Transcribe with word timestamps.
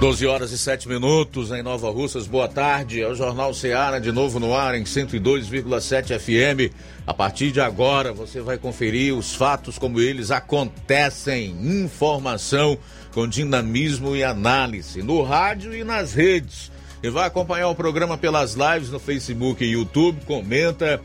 12 0.00 0.26
horas 0.26 0.50
e 0.50 0.58
7 0.58 0.88
minutos 0.88 1.50
em 1.50 1.62
Nova 1.62 1.90
Russas. 1.90 2.26
Boa 2.26 2.48
tarde. 2.48 3.00
É 3.00 3.08
o 3.08 3.14
Jornal 3.14 3.54
Ceará 3.54 3.98
de 3.98 4.10
novo 4.10 4.40
no 4.40 4.54
ar 4.54 4.74
em 4.74 4.82
102,7 4.82 6.18
FM. 6.18 6.74
A 7.06 7.14
partir 7.14 7.52
de 7.52 7.60
agora 7.60 8.12
você 8.12 8.40
vai 8.40 8.58
conferir 8.58 9.14
os 9.14 9.34
fatos 9.34 9.78
como 9.78 10.00
eles 10.00 10.30
acontecem. 10.30 11.56
Informação 11.84 12.76
com 13.12 13.26
dinamismo 13.26 14.16
e 14.16 14.24
análise 14.24 15.00
no 15.00 15.22
rádio 15.22 15.74
e 15.74 15.84
nas 15.84 16.12
redes. 16.12 16.70
E 17.02 17.08
vai 17.08 17.26
acompanhar 17.26 17.68
o 17.68 17.74
programa 17.74 18.18
pelas 18.18 18.54
lives 18.54 18.90
no 18.90 18.98
Facebook 18.98 19.64
e 19.64 19.72
YouTube. 19.72 20.20
Comenta. 20.26 21.00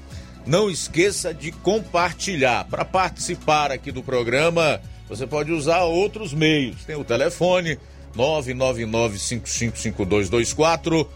Não 0.45 0.69
esqueça 0.69 1.33
de 1.33 1.51
compartilhar. 1.51 2.65
Para 2.65 2.83
participar 2.83 3.71
aqui 3.71 3.91
do 3.91 4.01
programa, 4.01 4.81
você 5.07 5.27
pode 5.27 5.51
usar 5.51 5.83
outros 5.83 6.33
meios. 6.33 6.83
Tem 6.85 6.95
o 6.95 7.03
telefone 7.03 7.77
999555224 8.15 11.07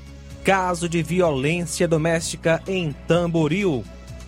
caso 0.41 0.87
de 0.87 1.03
violência 1.03 1.87
doméstica 1.89 2.63
em 2.65 2.93
Tamboril. 3.05 3.83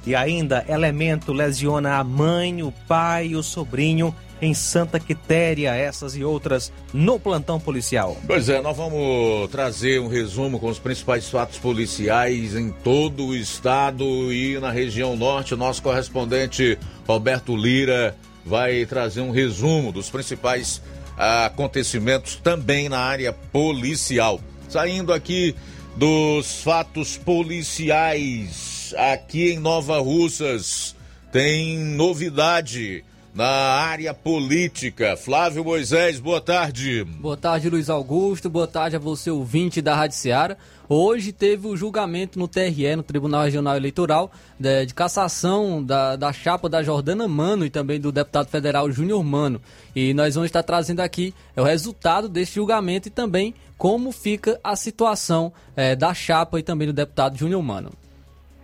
E 0.06 0.14
ainda, 0.14 0.66
elemento 0.68 1.32
lesiona 1.32 1.96
a 1.96 2.04
mãe, 2.04 2.62
o 2.62 2.74
pai 2.88 3.28
e 3.28 3.36
o 3.38 3.42
sobrinho 3.42 4.14
em 4.44 4.54
Santa 4.54 5.00
Quitéria, 5.00 5.74
essas 5.74 6.16
e 6.16 6.24
outras 6.24 6.72
no 6.94 7.20
plantão 7.20 7.60
policial. 7.60 8.18
Pois 8.28 8.50
é, 8.50 8.62
nós 8.62 8.76
vamos 8.76 9.50
trazer 9.50 10.02
um 10.02 10.08
resumo 10.08 10.60
com 10.60 10.68
os 10.68 10.80
principais 10.80 11.30
fatos 11.30 11.58
policiais 11.58 12.56
em 12.56 12.70
todo 12.70 13.28
o 13.28 13.36
estado 13.36 14.04
e 14.34 14.60
na 14.60 14.72
região 14.72 15.16
norte. 15.16 15.56
Nosso 15.56 15.82
correspondente 15.82 16.78
Roberto 17.08 17.56
Lira 17.56 18.16
vai 18.46 18.86
trazer 18.86 19.22
um 19.22 19.32
resumo 19.32 19.92
dos 19.92 20.10
principais 20.10 20.82
acontecimentos 21.18 22.36
também 22.36 22.90
na 22.90 23.00
área 23.00 23.32
policial. 23.32 24.42
Saindo 24.68 25.14
aqui 25.14 25.56
dos 25.96 26.64
fatos 26.64 27.16
policiais 27.16 28.94
aqui 28.98 29.52
em 29.52 29.60
Nova 29.60 30.00
Russas, 30.00 30.96
tem 31.32 31.78
novidade 31.78 33.04
na 33.34 33.46
área 33.46 34.14
política. 34.14 35.18
Flávio 35.18 35.64
Moisés, 35.64 36.20
boa 36.20 36.40
tarde. 36.40 37.04
Boa 37.04 37.36
tarde, 37.36 37.70
Luiz 37.70 37.90
Augusto. 37.90 38.50
Boa 38.50 38.68
tarde 38.68 38.96
a 38.96 39.00
você, 39.00 39.32
ouvinte 39.32 39.82
da 39.82 39.96
Rádio 39.96 40.18
Seara. 40.18 40.58
Hoje 40.88 41.32
teve 41.32 41.68
o 41.68 41.76
julgamento 41.76 42.38
no 42.38 42.48
TRE, 42.48 42.96
no 42.96 43.02
Tribunal 43.02 43.44
Regional 43.46 43.76
Eleitoral, 43.76 44.32
de, 44.60 44.86
de 44.86 44.94
cassação 44.94 45.84
da, 45.84 46.16
da 46.16 46.32
chapa 46.32 46.70
da 46.70 46.84
Jordana 46.84 47.28
Mano 47.28 47.66
e 47.66 47.70
também 47.70 48.00
do 48.00 48.12
deputado 48.12 48.48
federal 48.48 48.92
Júnior 48.92 49.24
Mano. 49.24 49.60
E 49.96 50.14
nós 50.14 50.36
vamos 50.36 50.50
estar 50.50 50.62
trazendo 50.62 51.00
aqui 51.00 51.34
é, 51.56 51.62
o 51.62 51.66
resultado 51.66 52.30
desse 52.30 52.56
julgamento 52.56 53.08
e 53.08 53.12
também 53.12 53.56
como 53.78 54.12
fica 54.12 54.60
a 54.64 54.76
situação 54.76 55.52
é, 55.76 55.96
da 55.96 56.14
chapa 56.14 56.60
e 56.60 56.64
também 56.64 56.88
do 56.88 56.94
deputado 56.94 57.38
Júnior 57.38 57.64
Mano. 57.64 57.92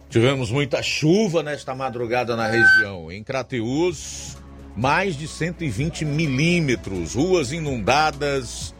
Tivemos 0.09 0.51
muita 0.51 0.81
chuva 0.84 1.41
nesta 1.41 1.74
madrugada 1.74 2.36
na 2.36 2.47
região. 2.47 3.12
Em 3.12 3.24
Crateús, 3.24 4.38
mais 4.75 5.18
de 5.18 5.28
120 5.28 6.06
milímetros, 6.06 7.16
ruas 7.16 7.52
inundadas, 7.52 8.74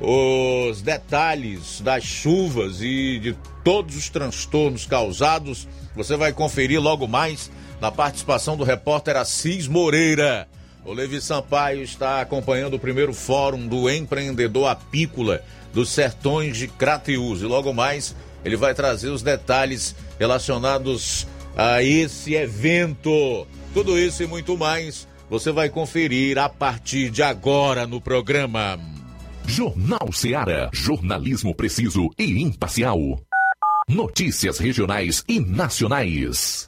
os 0.00 0.80
detalhes 0.80 1.80
das 1.80 2.04
chuvas 2.04 2.80
e 2.80 3.18
de 3.18 3.36
todos 3.64 3.96
os 3.96 4.08
transtornos 4.08 4.86
causados, 4.86 5.68
você 5.94 6.16
vai 6.16 6.32
conferir 6.32 6.80
logo 6.80 7.06
mais 7.06 7.50
na 7.80 7.90
participação 7.90 8.56
do 8.56 8.64
repórter 8.64 9.16
Assis 9.16 9.66
Moreira. 9.66 10.48
O 10.84 10.92
Levi 10.92 11.20
Sampaio 11.20 11.82
está 11.82 12.20
acompanhando 12.20 12.74
o 12.74 12.78
primeiro 12.78 13.12
fórum 13.12 13.66
do 13.66 13.90
empreendedor 13.90 14.68
apícola 14.68 15.42
dos 15.72 15.90
sertões 15.90 16.56
de 16.56 16.66
Crateús 16.66 17.42
e 17.42 17.44
logo 17.44 17.74
mais 17.74 18.14
ele 18.44 18.56
vai 18.56 18.74
trazer 18.74 19.08
os 19.08 19.22
detalhes 19.22 19.94
relacionados 20.18 21.26
a 21.56 21.82
esse 21.82 22.34
evento. 22.34 23.46
Tudo 23.74 23.98
isso 23.98 24.22
e 24.22 24.26
muito 24.26 24.56
mais 24.56 25.06
você 25.28 25.52
vai 25.52 25.68
conferir 25.68 26.38
a 26.38 26.48
partir 26.48 27.10
de 27.10 27.22
agora 27.22 27.86
no 27.86 28.00
programa. 28.00 28.78
Jornal 29.46 30.12
Seara. 30.12 30.68
Jornalismo 30.72 31.54
preciso 31.54 32.10
e 32.18 32.42
imparcial. 32.42 32.98
Notícias 33.88 34.58
regionais 34.58 35.24
e 35.26 35.40
nacionais. 35.40 36.67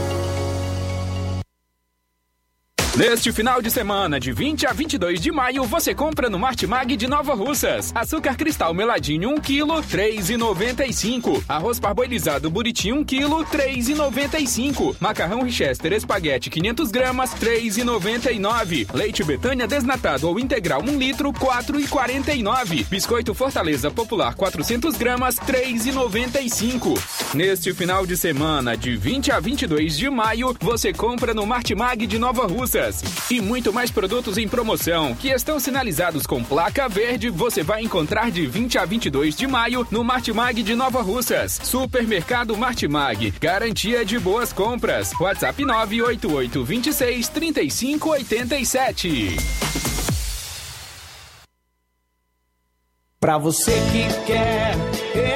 Neste 3.01 3.31
final 3.31 3.63
de 3.63 3.71
semana, 3.71 4.19
de 4.19 4.31
20 4.31 4.67
a 4.67 4.73
22 4.73 5.19
de 5.19 5.31
maio, 5.31 5.63
você 5.63 5.91
compra 5.91 6.29
no 6.29 6.37
Martimag 6.37 6.95
de 6.95 7.07
Nova 7.07 7.33
Russas. 7.33 7.91
Açúcar 7.95 8.37
cristal 8.37 8.75
meladinho 8.75 9.27
1 9.31 9.37
kg, 9.37 9.81
3,95. 9.89 11.43
Arroz 11.49 11.79
parboilizado 11.79 12.47
buriti 12.51 12.91
1 12.91 13.03
kg, 13.03 13.43
3,95. 13.51 14.97
Macarrão 14.99 15.41
Richester 15.41 15.93
espaguete 15.93 16.51
500 16.51 16.91
gramas, 16.91 17.31
3,99. 17.31 18.93
Leite 18.93 19.23
Betânia 19.23 19.65
desnatado 19.65 20.29
ou 20.29 20.39
integral 20.39 20.83
1 20.83 20.99
litro, 20.99 21.33
4,49. 21.33 22.85
Biscoito 22.87 23.33
Fortaleza 23.33 23.89
Popular 23.89 24.35
400 24.35 24.95
gramas, 24.95 25.37
3,95. 25.37 27.33
Neste 27.33 27.73
final 27.73 28.05
de 28.05 28.15
semana, 28.15 28.77
de 28.77 28.95
20 28.95 29.31
a 29.31 29.39
22 29.39 29.97
de 29.97 30.07
maio, 30.07 30.55
você 30.59 30.93
compra 30.93 31.33
no 31.33 31.47
Martimag 31.47 32.05
de 32.05 32.19
Nova 32.19 32.45
Russas. 32.45 32.90
E 33.29 33.39
muito 33.41 33.71
mais 33.71 33.91
produtos 33.91 34.37
em 34.37 34.47
promoção 34.47 35.15
que 35.15 35.29
estão 35.29 35.59
sinalizados 35.59 36.25
com 36.25 36.43
placa 36.43 36.87
verde 36.89 37.29
você 37.29 37.63
vai 37.63 37.81
encontrar 37.81 38.31
de 38.31 38.45
20 38.45 38.77
a 38.77 38.85
22 38.85 39.35
de 39.35 39.47
maio 39.47 39.87
no 39.91 40.03
Martimag 40.03 40.61
de 40.63 40.75
Nova 40.75 41.01
Russas. 41.01 41.59
Supermercado 41.63 42.55
Martimag. 42.57 43.31
Garantia 43.39 44.05
de 44.05 44.19
boas 44.19 44.51
compras. 44.51 45.11
WhatsApp 45.19 45.63
988 45.63 46.63
26 46.63 47.27
35 47.29 48.09
87. 48.09 49.37
Pra 53.19 53.37
você 53.37 53.71
que 53.91 54.25
quer 54.25 55.00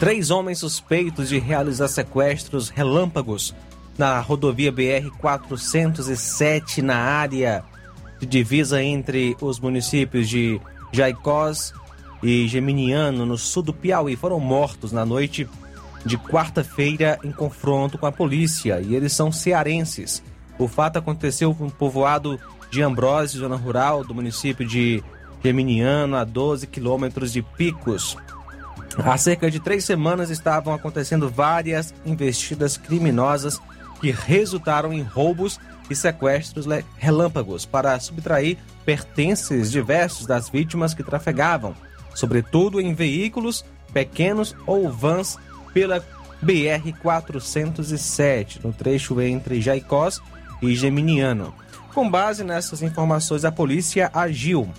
Três 0.00 0.30
homens 0.30 0.58
suspeitos 0.60 1.28
de 1.28 1.38
realizar 1.38 1.86
sequestros 1.86 2.70
relâmpagos 2.70 3.54
na 3.98 4.18
rodovia 4.18 4.72
BR-407, 4.72 6.78
na 6.78 6.96
área 6.96 7.62
de 8.18 8.24
divisa 8.24 8.82
entre 8.82 9.36
os 9.42 9.60
municípios 9.60 10.26
de 10.26 10.58
Jaicós 10.90 11.74
e 12.22 12.48
Geminiano, 12.48 13.26
no 13.26 13.36
sul 13.36 13.62
do 13.62 13.74
Piauí, 13.74 14.16
foram 14.16 14.40
mortos 14.40 14.90
na 14.90 15.04
noite 15.04 15.46
de 16.06 16.16
quarta-feira 16.16 17.18
em 17.22 17.30
confronto 17.30 17.98
com 17.98 18.06
a 18.06 18.12
polícia 18.12 18.80
e 18.80 18.94
eles 18.94 19.12
são 19.12 19.30
cearenses. 19.30 20.22
O 20.58 20.66
fato 20.66 20.98
aconteceu 20.98 21.54
no 21.60 21.70
povoado 21.70 22.40
de 22.70 22.80
Ambrósio, 22.80 23.40
zona 23.40 23.56
rural 23.56 24.02
do 24.02 24.14
município 24.14 24.66
de 24.66 25.04
Geminiano, 25.44 26.16
a 26.16 26.24
12 26.24 26.66
quilômetros 26.68 27.34
de 27.34 27.42
Picos. 27.42 28.16
Há 29.04 29.16
cerca 29.16 29.50
de 29.50 29.58
três 29.60 29.84
semanas 29.84 30.30
estavam 30.30 30.74
acontecendo 30.74 31.28
várias 31.28 31.94
investidas 32.04 32.76
criminosas 32.76 33.60
que 34.00 34.10
resultaram 34.10 34.92
em 34.92 35.02
roubos 35.02 35.58
e 35.88 35.96
sequestros 35.96 36.66
relâmpagos 36.96 37.64
para 37.66 37.98
subtrair 37.98 38.58
pertences 38.84 39.70
diversos 39.70 40.26
das 40.26 40.48
vítimas 40.48 40.94
que 40.94 41.02
trafegavam, 41.02 41.74
sobretudo 42.14 42.80
em 42.80 42.94
veículos 42.94 43.64
pequenos 43.92 44.54
ou 44.66 44.90
vans 44.90 45.36
pela 45.74 46.02
BR-407, 46.42 48.64
no 48.64 48.72
trecho 48.72 49.20
entre 49.20 49.60
Jaicós 49.60 50.22
e 50.62 50.74
Geminiano. 50.74 51.54
Com 51.94 52.08
base 52.08 52.42
nessas 52.44 52.80
informações, 52.82 53.44
a 53.44 53.52
polícia 53.52 54.10
agiu 54.14 54.70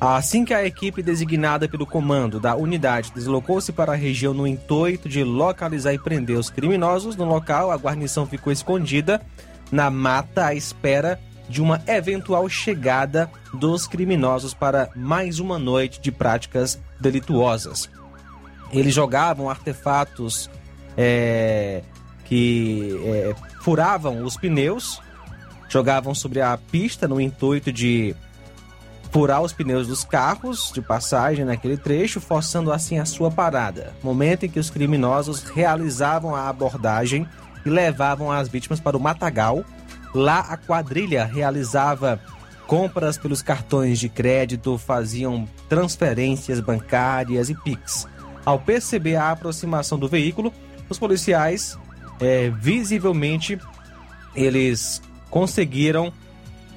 Assim 0.00 0.44
que 0.44 0.54
a 0.54 0.64
equipe 0.64 1.02
designada 1.02 1.68
pelo 1.68 1.84
comando 1.84 2.38
da 2.38 2.54
unidade 2.54 3.10
deslocou-se 3.12 3.72
para 3.72 3.92
a 3.92 3.96
região 3.96 4.32
no 4.32 4.46
intuito 4.46 5.08
de 5.08 5.24
localizar 5.24 5.92
e 5.92 5.98
prender 5.98 6.38
os 6.38 6.50
criminosos, 6.50 7.16
no 7.16 7.24
local 7.24 7.72
a 7.72 7.76
guarnição 7.76 8.24
ficou 8.24 8.52
escondida 8.52 9.20
na 9.72 9.90
mata 9.90 10.46
à 10.46 10.54
espera 10.54 11.20
de 11.48 11.60
uma 11.60 11.82
eventual 11.86 12.48
chegada 12.48 13.28
dos 13.52 13.88
criminosos 13.88 14.54
para 14.54 14.88
mais 14.94 15.40
uma 15.40 15.58
noite 15.58 16.00
de 16.00 16.12
práticas 16.12 16.78
delituosas. 17.00 17.90
Eles 18.70 18.94
jogavam 18.94 19.50
artefatos 19.50 20.48
é, 20.96 21.82
que 22.24 23.00
é, 23.04 23.34
furavam 23.62 24.22
os 24.22 24.36
pneus, 24.36 25.00
jogavam 25.68 26.14
sobre 26.14 26.40
a 26.40 26.56
pista 26.70 27.08
no 27.08 27.20
intuito 27.20 27.72
de 27.72 28.14
furar 29.10 29.42
os 29.42 29.52
pneus 29.52 29.86
dos 29.86 30.04
carros 30.04 30.70
de 30.72 30.80
passagem 30.80 31.44
naquele 31.44 31.76
trecho, 31.76 32.20
forçando 32.20 32.72
assim 32.72 32.98
a 32.98 33.04
sua 33.04 33.30
parada. 33.30 33.94
Momento 34.02 34.44
em 34.44 34.48
que 34.48 34.60
os 34.60 34.70
criminosos 34.70 35.42
realizavam 35.42 36.34
a 36.34 36.48
abordagem 36.48 37.26
e 37.64 37.70
levavam 37.70 38.30
as 38.30 38.48
vítimas 38.48 38.80
para 38.80 38.96
o 38.96 39.00
matagal. 39.00 39.64
Lá 40.14 40.40
a 40.40 40.56
quadrilha 40.56 41.24
realizava 41.24 42.20
compras 42.66 43.16
pelos 43.16 43.40
cartões 43.40 43.98
de 43.98 44.08
crédito, 44.08 44.76
faziam 44.76 45.48
transferências 45.68 46.60
bancárias 46.60 47.48
e 47.48 47.54
Pix. 47.54 48.06
Ao 48.44 48.58
perceber 48.58 49.16
a 49.16 49.30
aproximação 49.30 49.98
do 49.98 50.08
veículo, 50.08 50.52
os 50.88 50.98
policiais, 50.98 51.78
é, 52.20 52.50
visivelmente, 52.50 53.58
eles 54.34 55.02
conseguiram 55.30 56.12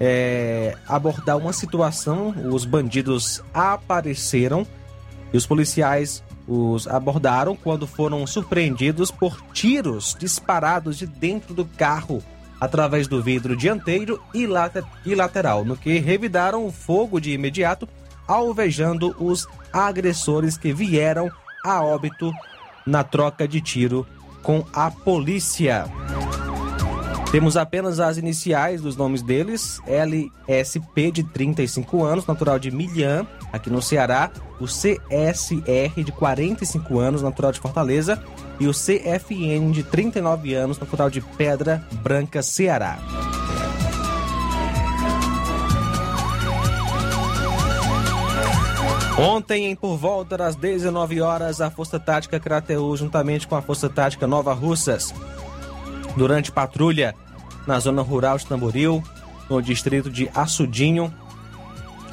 é, 0.03 0.75
abordar 0.87 1.37
uma 1.37 1.53
situação. 1.53 2.33
Os 2.51 2.65
bandidos 2.65 3.43
apareceram 3.53 4.65
e 5.31 5.37
os 5.37 5.45
policiais 5.45 6.23
os 6.47 6.87
abordaram 6.87 7.55
quando 7.55 7.85
foram 7.85 8.25
surpreendidos 8.25 9.11
por 9.11 9.39
tiros 9.53 10.17
disparados 10.19 10.97
de 10.97 11.05
dentro 11.05 11.53
do 11.53 11.65
carro 11.65 12.21
através 12.59 13.07
do 13.07 13.21
vidro 13.21 13.55
dianteiro 13.55 14.19
e, 14.33 14.47
e 15.05 15.15
lateral, 15.15 15.63
no 15.63 15.77
que 15.77 15.99
revidaram 15.99 16.65
o 16.65 16.71
fogo 16.71 17.19
de 17.19 17.31
imediato, 17.31 17.87
alvejando 18.27 19.15
os 19.19 19.47
agressores 19.71 20.57
que 20.57 20.73
vieram 20.73 21.31
a 21.63 21.83
óbito 21.83 22.31
na 22.85 23.03
troca 23.03 23.47
de 23.47 23.61
tiro 23.61 24.05
com 24.41 24.65
a 24.73 24.89
polícia. 24.89 25.85
Temos 27.31 27.55
apenas 27.55 28.01
as 28.01 28.17
iniciais 28.17 28.81
dos 28.81 28.97
nomes 28.97 29.21
deles: 29.21 29.81
LSP, 29.87 31.11
de 31.11 31.23
35 31.23 32.03
anos, 32.03 32.27
natural 32.27 32.59
de 32.59 32.69
Milhã, 32.69 33.25
aqui 33.53 33.69
no 33.69 33.81
Ceará, 33.81 34.29
o 34.59 34.65
CSR, 34.65 36.03
de 36.03 36.11
45 36.11 36.99
anos, 36.99 37.21
natural 37.21 37.53
de 37.53 37.61
Fortaleza, 37.61 38.21
e 38.59 38.67
o 38.67 38.73
CFN, 38.73 39.71
de 39.71 39.81
39 39.81 40.53
anos, 40.53 40.77
natural 40.77 41.09
de 41.09 41.21
Pedra 41.21 41.87
Branca, 42.03 42.43
Ceará. 42.43 42.99
Ontem, 49.17 49.67
em 49.67 49.75
por 49.75 49.95
volta 49.97 50.37
das 50.37 50.55
19 50.55 51.21
horas, 51.21 51.61
a 51.61 51.69
Força 51.69 51.97
Tática 51.97 52.39
Crateus, 52.39 52.99
juntamente 52.99 53.47
com 53.47 53.55
a 53.55 53.61
Força 53.61 53.87
Tática 53.87 54.27
Nova 54.27 54.53
Russas, 54.53 55.13
durante 56.15 56.51
patrulha 56.51 57.15
na 57.65 57.79
zona 57.79 58.01
rural 58.01 58.37
de 58.37 58.45
Tamboril, 58.45 59.03
no 59.49 59.61
distrito 59.61 60.09
de 60.09 60.29
Açudinho, 60.33 61.13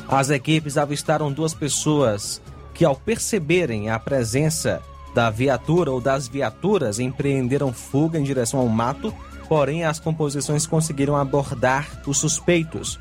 as 0.09 0.31
equipes 0.31 0.79
avistaram 0.79 1.33
duas 1.33 1.53
pessoas 1.53 2.41
que, 2.75 2.85
ao 2.85 2.97
perceberem 2.97 3.91
a 3.91 3.99
presença 3.99 4.81
da 5.15 5.31
viatura 5.31 5.91
ou 5.91 6.01
das 6.01 6.29
viaturas, 6.29 6.99
empreenderam 6.99 7.73
fuga 7.73 8.19
em 8.19 8.23
direção 8.23 8.61
ao 8.61 8.69
mato, 8.69 9.13
porém 9.49 9.85
as 9.85 9.99
composições 9.99 10.67
conseguiram 10.67 11.17
abordar 11.17 11.89
os 12.07 12.19
suspeitos. 12.19 12.99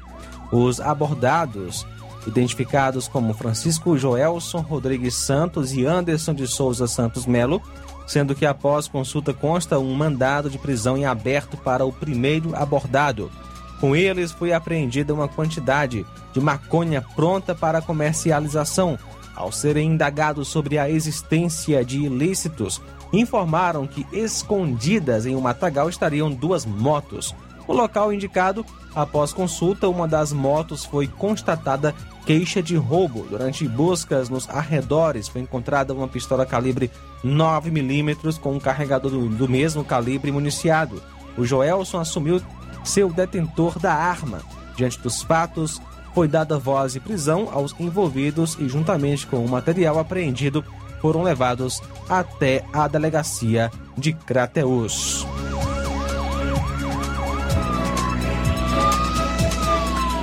Os 0.51 0.79
abordados 0.79 1.85
identificados 2.27 3.07
como 3.07 3.33
Francisco 3.33 3.97
Joelson 3.97 4.59
Rodrigues 4.59 5.15
Santos 5.15 5.73
e 5.73 5.85
Anderson 5.85 6.33
de 6.33 6.45
Souza 6.45 6.85
Santos 6.85 7.25
Melo, 7.25 7.61
sendo 8.05 8.35
que 8.35 8.45
após 8.45 8.87
consulta 8.87 9.33
consta 9.33 9.79
um 9.79 9.93
mandado 9.93 10.49
de 10.49 10.57
prisão 10.57 10.97
em 10.97 11.05
aberto 11.05 11.57
para 11.57 11.85
o 11.85 11.91
primeiro 11.91 12.55
abordado. 12.55 13.31
Com 13.79 13.95
eles 13.95 14.31
foi 14.31 14.53
apreendida 14.53 15.13
uma 15.13 15.27
quantidade 15.27 16.05
de 16.33 16.41
maconha 16.41 17.01
pronta 17.15 17.55
para 17.55 17.81
comercialização. 17.81 18.97
Ao 19.35 19.51
serem 19.51 19.91
indagados 19.91 20.47
sobre 20.47 20.79
a 20.79 20.89
existência 20.89 21.85
de 21.85 21.99
ilícitos, 21.99 22.81
informaram 23.13 23.85
que 23.85 24.05
escondidas 24.11 25.25
em 25.25 25.35
um 25.35 25.41
matagal 25.41 25.87
estariam 25.89 26.31
duas 26.31 26.65
motos. 26.65 27.35
No 27.67 27.73
local 27.73 28.13
indicado, 28.13 28.65
após 28.95 29.33
consulta, 29.33 29.89
uma 29.89 30.07
das 30.07 30.31
motos 30.31 30.85
foi 30.85 31.07
constatada 31.07 31.93
queixa 32.25 32.61
de 32.61 32.75
roubo. 32.75 33.25
Durante 33.29 33.67
buscas 33.67 34.29
nos 34.29 34.49
arredores, 34.49 35.27
foi 35.27 35.41
encontrada 35.41 35.93
uma 35.93 36.07
pistola 36.07 36.45
calibre 36.45 36.89
9mm 37.23 38.39
com 38.39 38.53
um 38.53 38.59
carregador 38.59 39.11
do, 39.11 39.29
do 39.29 39.49
mesmo 39.49 39.83
calibre 39.83 40.31
municiado. 40.31 41.01
O 41.37 41.45
Joelson 41.45 41.99
assumiu 41.99 42.41
seu 42.83 43.11
detentor 43.11 43.77
da 43.79 43.93
arma. 43.93 44.41
Diante 44.75 44.99
dos 44.99 45.21
fatos, 45.21 45.81
foi 46.13 46.27
dada 46.27 46.57
voz 46.57 46.93
de 46.93 46.99
prisão 46.99 47.49
aos 47.51 47.75
envolvidos 47.79 48.57
e, 48.59 48.67
juntamente 48.67 49.27
com 49.27 49.43
o 49.43 49.49
material 49.49 49.99
apreendido, 49.99 50.63
foram 50.99 51.21
levados 51.21 51.81
até 52.09 52.63
a 52.73 52.87
delegacia 52.87 53.69
de 53.97 54.13
Crateus. 54.13 55.25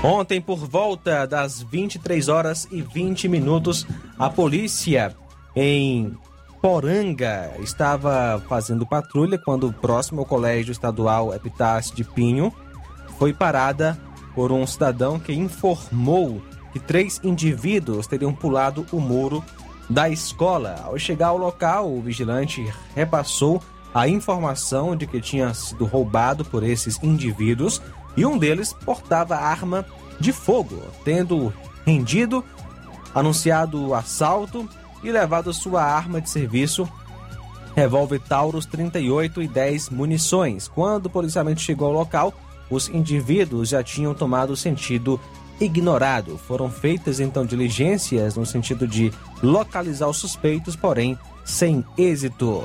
Ontem, 0.05 0.39
por 0.39 0.59
volta 0.59 1.27
das 1.27 1.63
23 1.63 2.29
horas 2.29 2.69
e 2.71 2.83
20 2.83 3.27
minutos, 3.27 3.87
a 4.19 4.29
polícia 4.29 5.17
em 5.57 6.15
Poranga 6.61 7.51
estava 7.61 8.39
fazendo 8.47 8.85
patrulha 8.85 9.39
quando 9.39 9.73
próximo 9.73 10.21
ao 10.21 10.27
Colégio 10.27 10.73
Estadual 10.73 11.33
Epitácio 11.33 11.97
de 11.97 12.05
Pinho 12.05 12.53
foi 13.19 13.33
parada 13.33 13.99
por 14.35 14.53
um 14.53 14.67
cidadão 14.67 15.19
que 15.19 15.33
informou 15.33 16.43
que 16.71 16.79
três 16.79 17.19
indivíduos 17.25 18.07
teriam 18.07 18.35
pulado 18.35 18.85
o 18.93 19.01
muro 19.01 19.43
da 19.89 20.11
escola. 20.11 20.83
Ao 20.85 20.99
chegar 20.99 21.29
ao 21.29 21.39
local, 21.39 21.91
o 21.91 22.03
vigilante 22.03 22.63
repassou 22.95 23.59
a 23.95 24.07
informação 24.07 24.95
de 24.95 25.07
que 25.07 25.19
tinha 25.19 25.55
sido 25.55 25.87
roubado 25.87 26.45
por 26.45 26.63
esses 26.63 27.03
indivíduos 27.03 27.81
e 28.16 28.25
um 28.25 28.38
deles 28.38 28.73
portava 28.73 29.37
arma 29.37 29.85
de 30.21 30.33
fogo, 30.33 30.80
tendo 31.04 31.52
rendido, 31.85 32.44
anunciado 33.14 33.88
o 33.88 33.94
assalto 33.94 34.68
e 35.02 35.11
levado 35.11 35.52
sua 35.52 35.83
arma 35.83 36.21
de 36.21 36.30
serviço, 36.30 36.88
revólver 37.75 38.21
Taurus 38.21 38.66
38 38.66 39.42
e 39.42 39.49
10 39.49 39.90
munições. 39.90 40.68
Quando 40.68 41.06
o 41.06 41.11
policiamento 41.11 41.61
chegou 41.61 41.88
ao 41.88 41.94
local, 41.94 42.33
os 42.71 42.88
indivíduos 42.88 43.68
já 43.68 43.83
tinham 43.83 44.14
tomado 44.14 44.56
sentido 44.56 45.21
ignorado. 45.61 46.38
Foram 46.38 46.71
feitas 46.71 47.21
então 47.21 47.44
diligências 47.44 48.37
no 48.37 48.47
sentido 48.47 48.87
de 48.87 49.12
localizar 49.42 50.09
os 50.09 50.16
suspeitos, 50.16 50.75
porém 50.75 51.18
sem 51.44 51.85
êxito. 51.97 52.64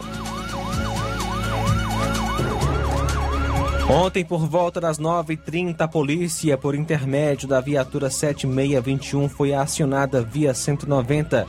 Ontem, 3.89 4.24
por 4.24 4.46
volta 4.48 4.79
das 4.79 5.00
9h30, 5.00 5.81
a 5.81 5.88
polícia, 5.88 6.55
por 6.55 6.75
intermédio 6.75 7.48
da 7.48 7.60
viatura 7.60 8.08
7621, 8.08 9.27
foi 9.27 9.51
acionada 9.51 10.22
via 10.22 10.53
190 10.53 11.48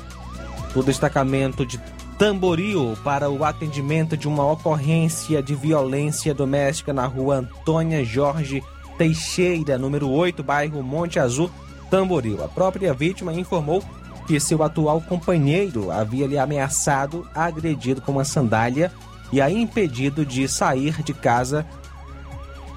do 0.72 0.82
destacamento 0.82 1.66
de 1.66 1.78
Tamboril 2.18 2.96
para 3.04 3.28
o 3.28 3.44
atendimento 3.44 4.16
de 4.16 4.26
uma 4.26 4.50
ocorrência 4.50 5.42
de 5.42 5.54
violência 5.54 6.32
doméstica 6.32 6.94
na 6.94 7.04
rua 7.04 7.36
Antônia 7.36 8.02
Jorge 8.06 8.62
Teixeira, 8.96 9.76
número 9.76 10.08
8, 10.08 10.42
bairro 10.42 10.82
Monte 10.82 11.18
Azul, 11.18 11.50
Tamboril. 11.90 12.42
A 12.42 12.48
própria 12.48 12.94
vítima 12.94 13.34
informou 13.34 13.84
que 14.26 14.40
seu 14.40 14.62
atual 14.62 15.02
companheiro 15.02 15.90
havia 15.90 16.26
lhe 16.26 16.38
ameaçado, 16.38 17.28
agredido 17.34 18.00
com 18.00 18.12
uma 18.12 18.24
sandália 18.24 18.90
e 19.30 19.42
a 19.42 19.50
impedido 19.50 20.24
de 20.24 20.48
sair 20.48 21.02
de 21.02 21.12
casa 21.12 21.66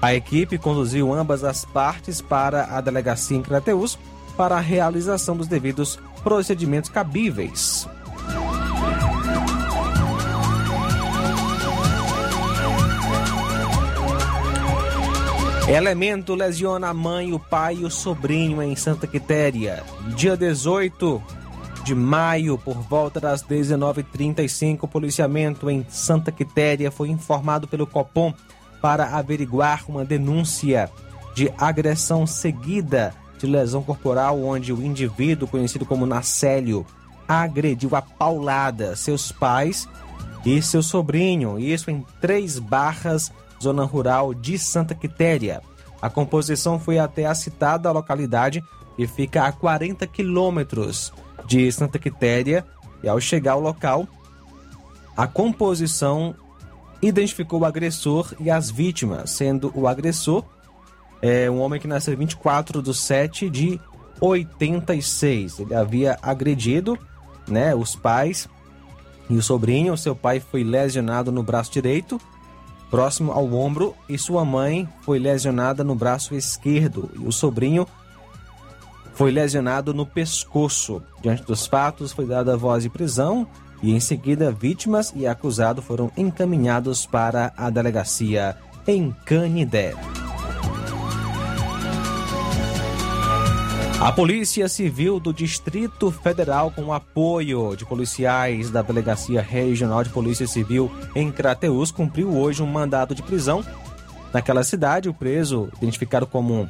a 0.00 0.14
equipe 0.14 0.58
conduziu 0.58 1.12
ambas 1.12 1.44
as 1.44 1.64
partes 1.64 2.20
para 2.20 2.76
a 2.76 2.80
delegacia 2.80 3.36
em 3.36 3.42
Crateus 3.42 3.98
para 4.36 4.56
a 4.56 4.60
realização 4.60 5.36
dos 5.36 5.46
devidos 5.46 5.98
procedimentos 6.22 6.90
cabíveis. 6.90 7.88
Elemento 15.68 16.34
lesiona 16.34 16.88
a 16.88 16.94
mãe, 16.94 17.32
o 17.32 17.38
pai 17.38 17.76
e 17.80 17.84
o 17.84 17.90
sobrinho 17.90 18.62
em 18.62 18.76
Santa 18.76 19.06
Quitéria. 19.06 19.82
Dia 20.14 20.36
18 20.36 21.22
de 21.84 21.94
maio, 21.94 22.58
por 22.58 22.76
volta 22.76 23.18
das 23.18 23.42
19h35, 23.42 24.80
o 24.82 24.88
policiamento 24.88 25.70
em 25.70 25.84
Santa 25.88 26.30
Quitéria 26.30 26.90
foi 26.90 27.08
informado 27.08 27.66
pelo 27.66 27.86
Copom 27.86 28.32
para 28.84 29.16
averiguar 29.16 29.82
uma 29.88 30.04
denúncia 30.04 30.90
de 31.34 31.50
agressão 31.56 32.26
seguida 32.26 33.14
de 33.38 33.46
lesão 33.46 33.82
corporal, 33.82 34.38
onde 34.44 34.74
o 34.74 34.82
indivíduo, 34.82 35.48
conhecido 35.48 35.86
como 35.86 36.04
Nacélio, 36.04 36.84
agrediu 37.26 37.96
a 37.96 38.02
paulada 38.02 38.94
seus 38.94 39.32
pais 39.32 39.88
e 40.44 40.60
seu 40.60 40.82
sobrinho, 40.82 41.58
isso 41.58 41.90
em 41.90 42.04
Três 42.20 42.58
Barras, 42.58 43.32
zona 43.58 43.84
rural 43.84 44.34
de 44.34 44.58
Santa 44.58 44.94
Quitéria. 44.94 45.62
A 46.02 46.10
composição 46.10 46.78
foi 46.78 46.98
até 46.98 47.24
a 47.24 47.34
citada 47.34 47.90
localidade 47.90 48.62
e 48.98 49.06
fica 49.06 49.46
a 49.46 49.52
40 49.52 50.06
quilômetros 50.08 51.10
de 51.46 51.72
Santa 51.72 51.98
Quitéria. 51.98 52.66
E 53.02 53.08
ao 53.08 53.18
chegar 53.18 53.52
ao 53.52 53.60
local, 53.60 54.06
a 55.16 55.26
composição 55.26 56.34
identificou 57.06 57.60
o 57.60 57.64
agressor 57.64 58.34
e 58.40 58.50
as 58.50 58.70
vítimas, 58.70 59.30
sendo 59.30 59.72
o 59.74 59.86
agressor 59.86 60.44
é, 61.26 61.50
um 61.50 61.60
homem 61.60 61.80
que 61.80 61.88
nasceu 61.88 62.14
24 62.14 62.82
de 62.82 62.92
7 62.92 63.48
de 63.48 63.80
86. 64.20 65.60
Ele 65.60 65.74
havia 65.74 66.18
agredido 66.20 66.98
né, 67.48 67.74
os 67.74 67.96
pais 67.96 68.46
e 69.30 69.34
o 69.34 69.42
sobrinho. 69.42 69.96
Seu 69.96 70.14
pai 70.14 70.38
foi 70.38 70.62
lesionado 70.62 71.32
no 71.32 71.42
braço 71.42 71.72
direito, 71.72 72.20
próximo 72.90 73.32
ao 73.32 73.50
ombro, 73.54 73.94
e 74.06 74.18
sua 74.18 74.44
mãe 74.44 74.86
foi 75.00 75.18
lesionada 75.18 75.82
no 75.82 75.94
braço 75.94 76.34
esquerdo. 76.34 77.10
E 77.14 77.26
o 77.26 77.32
sobrinho 77.32 77.86
foi 79.14 79.30
lesionado 79.30 79.94
no 79.94 80.04
pescoço. 80.04 81.02
Diante 81.22 81.42
dos 81.44 81.66
fatos, 81.66 82.12
foi 82.12 82.26
dada 82.26 82.54
voz 82.54 82.82
de 82.82 82.90
prisão 82.90 83.46
e 83.84 83.92
em 83.92 84.00
seguida 84.00 84.50
vítimas 84.50 85.12
e 85.14 85.26
acusado 85.26 85.82
foram 85.82 86.10
encaminhados 86.16 87.04
para 87.04 87.52
a 87.54 87.68
delegacia 87.68 88.56
em 88.86 89.14
Canidé. 89.26 89.94
A 94.00 94.10
Polícia 94.10 94.68
Civil 94.68 95.20
do 95.20 95.34
Distrito 95.34 96.10
Federal, 96.10 96.70
com 96.70 96.94
apoio 96.94 97.76
de 97.76 97.84
policiais 97.84 98.70
da 98.70 98.80
Delegacia 98.80 99.42
Regional 99.42 100.02
de 100.02 100.08
Polícia 100.08 100.46
Civil 100.46 100.90
em 101.14 101.30
Crateús, 101.30 101.90
cumpriu 101.90 102.34
hoje 102.34 102.62
um 102.62 102.66
mandado 102.66 103.14
de 103.14 103.22
prisão. 103.22 103.62
Naquela 104.32 104.64
cidade, 104.64 105.10
o 105.10 105.14
preso, 105.14 105.68
identificado 105.76 106.26
como 106.26 106.66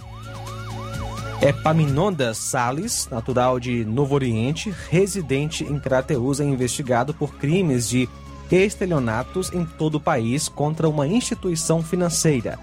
Epaminondas 1.43 2.39
Sales, 2.39 3.09
natural 3.11 3.61
de 3.61 3.85
Novo 3.85 4.15
Oriente, 4.15 4.75
residente 4.89 5.65
em 5.65 5.79
Crateús, 5.79 6.41
é 6.41 6.45
investigado 6.45 7.13
por 7.13 7.35
crimes 7.35 7.89
de 7.89 8.09
estelionatos 8.51 9.53
em 9.53 9.65
todo 9.65 9.97
o 9.97 10.01
país 10.01 10.49
contra 10.49 10.89
uma 10.89 11.07
instituição 11.07 11.83
financeira. 11.83 12.59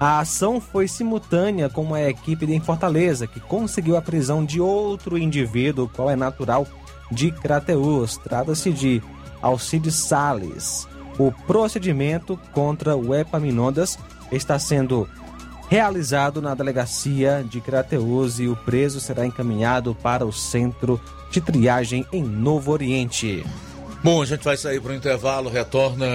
A 0.00 0.18
ação 0.18 0.60
foi 0.60 0.88
simultânea 0.88 1.68
com 1.68 1.82
uma 1.82 2.00
equipe 2.00 2.44
em 2.46 2.60
Fortaleza, 2.60 3.26
que 3.26 3.38
conseguiu 3.38 3.96
a 3.96 4.02
prisão 4.02 4.44
de 4.44 4.60
outro 4.60 5.16
indivíduo, 5.16 5.88
qual 5.94 6.10
é 6.10 6.16
natural 6.16 6.66
de 7.10 7.30
Crateús. 7.30 8.16
Trata-se 8.16 8.72
de 8.72 9.02
Alcides 9.40 9.94
Sales. 9.94 10.88
O 11.18 11.30
procedimento 11.30 12.36
contra 12.52 12.96
o 12.96 13.14
Epaminondas 13.14 13.98
está 14.32 14.58
sendo 14.58 15.08
realizado 15.72 16.42
na 16.42 16.54
delegacia 16.54 17.42
de 17.48 17.58
Crateús 17.58 18.38
e 18.38 18.46
o 18.46 18.54
preso 18.54 19.00
será 19.00 19.24
encaminhado 19.24 19.94
para 19.94 20.26
o 20.26 20.30
centro 20.30 21.00
de 21.30 21.40
triagem 21.40 22.04
em 22.12 22.22
Novo 22.22 22.72
Oriente. 22.72 23.42
Bom, 24.04 24.20
a 24.20 24.26
gente 24.26 24.44
vai 24.44 24.54
sair 24.54 24.82
para 24.82 24.92
o 24.92 24.94
intervalo, 24.94 25.48
retorna 25.48 26.06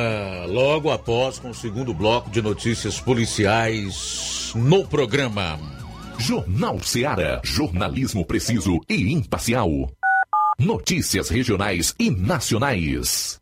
logo 0.45 0.91
após 0.91 1.39
com 1.39 1.49
o 1.49 1.55
segundo 1.55 1.91
bloco 1.91 2.29
de 2.29 2.39
notícias 2.39 2.99
policiais 2.99 4.51
no 4.53 4.85
programa. 4.85 5.57
Jornal 6.19 6.79
Seara. 6.83 7.41
Jornalismo 7.43 8.23
preciso 8.23 8.79
e 8.87 9.11
imparcial. 9.11 9.71
Notícias 10.59 11.29
regionais 11.29 11.95
e 11.97 12.11
nacionais. 12.11 13.41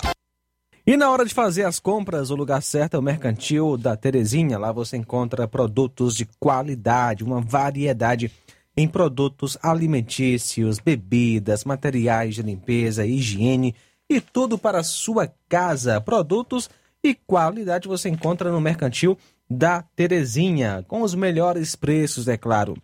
E 0.84 0.96
na 0.96 1.08
hora 1.08 1.24
de 1.24 1.32
fazer 1.32 1.62
as 1.62 1.78
compras, 1.78 2.30
o 2.30 2.34
lugar 2.34 2.60
certo 2.60 2.94
é 2.94 2.98
o 2.98 3.02
Mercantil 3.02 3.76
da 3.76 3.96
Terezinha. 3.96 4.58
Lá 4.58 4.72
você 4.72 4.96
encontra 4.96 5.46
produtos 5.46 6.16
de 6.16 6.26
qualidade, 6.40 7.22
uma 7.22 7.40
variedade 7.40 8.28
em 8.76 8.88
produtos 8.88 9.56
alimentícios, 9.62 10.78
bebidas, 10.78 11.64
materiais 11.64 12.34
de 12.34 12.42
limpeza, 12.42 13.06
higiene 13.06 13.74
e 14.08 14.20
tudo 14.20 14.58
para 14.58 14.80
a 14.80 14.84
sua 14.84 15.32
casa. 15.48 16.00
Produtos 16.00 16.68
e 17.02 17.14
qualidade 17.14 17.88
você 17.88 18.08
encontra 18.08 18.50
no 18.50 18.60
Mercantil 18.60 19.16
da 19.48 19.82
Terezinha, 19.82 20.84
com 20.88 21.02
os 21.02 21.14
melhores 21.14 21.76
preços, 21.76 22.26
é 22.28 22.38
claro. 22.38 22.74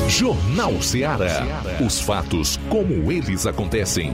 Jornal 0.08 0.80
Ceará. 0.82 1.42
Os 1.84 2.00
fatos 2.00 2.58
como 2.68 3.10
eles 3.10 3.46
acontecem. 3.46 4.12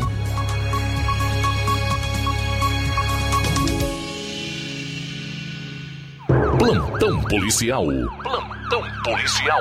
Plantão 6.64 7.20
policial. 7.24 7.84
Plantão 8.22 8.82
policial. 9.04 9.60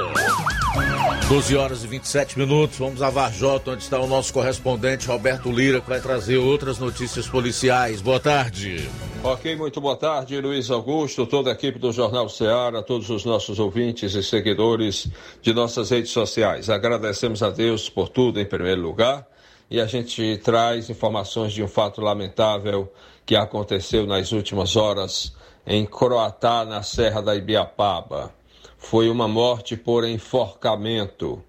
12 1.27 1.57
horas 1.57 1.83
e 1.83 1.87
27 1.87 2.39
minutos. 2.39 2.77
Vamos 2.77 3.01
a 3.01 3.09
Varjota, 3.09 3.71
onde 3.71 3.83
está 3.83 3.99
o 3.99 4.07
nosso 4.07 4.31
correspondente 4.31 5.05
Roberto 5.05 5.51
Lira, 5.51 5.81
que 5.81 5.89
vai 5.89 5.99
trazer 5.99 6.37
outras 6.37 6.79
notícias 6.79 7.27
policiais. 7.27 8.01
Boa 8.01 8.21
tarde. 8.21 8.89
Ok, 9.21 9.53
muito 9.57 9.81
boa 9.81 9.97
tarde, 9.97 10.39
Luiz 10.39 10.71
Augusto, 10.71 11.25
toda 11.25 11.49
a 11.49 11.53
equipe 11.53 11.77
do 11.77 11.91
Jornal 11.91 12.29
Ceará, 12.29 12.81
todos 12.81 13.09
os 13.09 13.25
nossos 13.25 13.59
ouvintes 13.59 14.15
e 14.15 14.23
seguidores 14.23 15.09
de 15.41 15.53
nossas 15.53 15.89
redes 15.89 16.11
sociais. 16.11 16.69
Agradecemos 16.69 17.43
a 17.43 17.49
Deus 17.49 17.89
por 17.89 18.07
tudo 18.07 18.39
em 18.39 18.45
primeiro 18.45 18.81
lugar 18.81 19.27
e 19.69 19.81
a 19.81 19.85
gente 19.85 20.37
traz 20.37 20.89
informações 20.89 21.51
de 21.51 21.61
um 21.61 21.67
fato 21.67 21.99
lamentável 21.99 22.89
que 23.25 23.35
aconteceu 23.35 24.07
nas 24.07 24.31
últimas 24.31 24.77
horas 24.77 25.33
em 25.65 25.85
Croatá, 25.85 26.65
na 26.65 26.83
Serra 26.83 27.21
da 27.21 27.35
Ibiapaba. 27.35 28.33
Foi 28.77 29.09
uma 29.09 29.27
morte 29.27 29.77
por 29.77 30.05
enforcamento. 30.07 31.41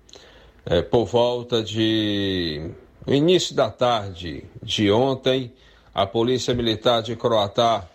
É, 0.66 0.80
por 0.80 1.04
volta 1.04 1.62
de 1.62 2.70
início 3.06 3.54
da 3.54 3.70
tarde 3.70 4.44
de 4.62 4.90
ontem, 4.90 5.52
a 5.94 6.06
Polícia 6.06 6.54
Militar 6.54 7.02
de 7.02 7.14
Croatá, 7.16 7.86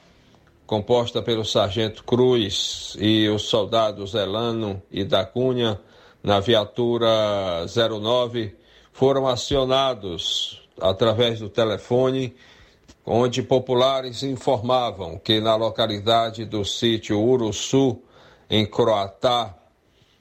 composta 0.67 1.21
pelo 1.21 1.43
Sargento 1.43 2.03
Cruz 2.03 2.95
e 2.99 3.27
os 3.27 3.43
soldados 3.43 4.13
Elano 4.13 4.81
e 4.91 5.03
da 5.03 5.25
Cunha, 5.25 5.79
na 6.21 6.39
viatura 6.39 7.65
09, 7.65 8.55
foram 8.93 9.27
acionados 9.27 10.61
através 10.79 11.39
do 11.39 11.49
telefone 11.49 12.35
onde 13.11 13.41
populares 13.41 14.21
informavam 14.21 15.17
que 15.17 15.41
na 15.41 15.55
localidade 15.55 16.45
do 16.45 16.63
sítio 16.63 17.19
Uruçu, 17.19 18.03
em 18.47 18.67
Croatá, 18.67 19.55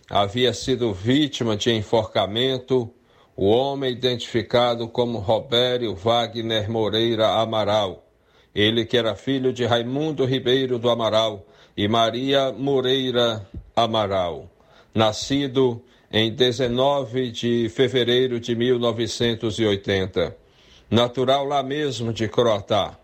havia 0.08 0.54
sido 0.54 0.94
vítima 0.94 1.54
de 1.54 1.70
enforcamento 1.70 2.90
o 3.36 3.46
homem 3.46 3.92
identificado 3.92 4.88
como 4.88 5.18
Robério 5.18 5.94
Wagner 5.94 6.70
Moreira 6.70 7.28
Amaral. 7.28 8.06
Ele 8.54 8.86
que 8.86 8.96
era 8.96 9.14
filho 9.14 9.52
de 9.52 9.66
Raimundo 9.66 10.24
Ribeiro 10.24 10.78
do 10.78 10.88
Amaral 10.88 11.46
e 11.76 11.86
Maria 11.86 12.50
Moreira 12.52 13.46
Amaral, 13.76 14.50
nascido 14.94 15.84
em 16.10 16.34
19 16.34 17.30
de 17.30 17.68
fevereiro 17.68 18.40
de 18.40 18.56
1980 18.56 20.47
natural 20.90 21.44
lá 21.44 21.62
mesmo 21.62 22.12
de 22.12 22.28
Croatá. 22.28 22.98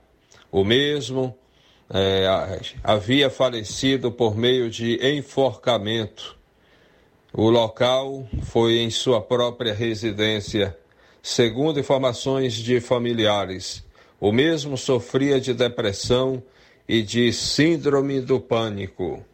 O 0.50 0.64
mesmo 0.64 1.36
é, 1.90 2.26
havia 2.82 3.28
falecido 3.28 4.10
por 4.10 4.36
meio 4.36 4.70
de 4.70 4.98
enforcamento. 5.06 6.36
O 7.32 7.50
local 7.50 8.26
foi 8.44 8.78
em 8.78 8.90
sua 8.90 9.20
própria 9.20 9.74
residência. 9.74 10.76
Segundo 11.22 11.80
informações 11.80 12.54
de 12.54 12.80
familiares, 12.80 13.84
o 14.20 14.30
mesmo 14.30 14.76
sofria 14.76 15.40
de 15.40 15.52
depressão 15.52 16.42
e 16.88 17.02
de 17.02 17.32
síndrome 17.32 18.20
do 18.20 18.38
pânico. 18.38 19.24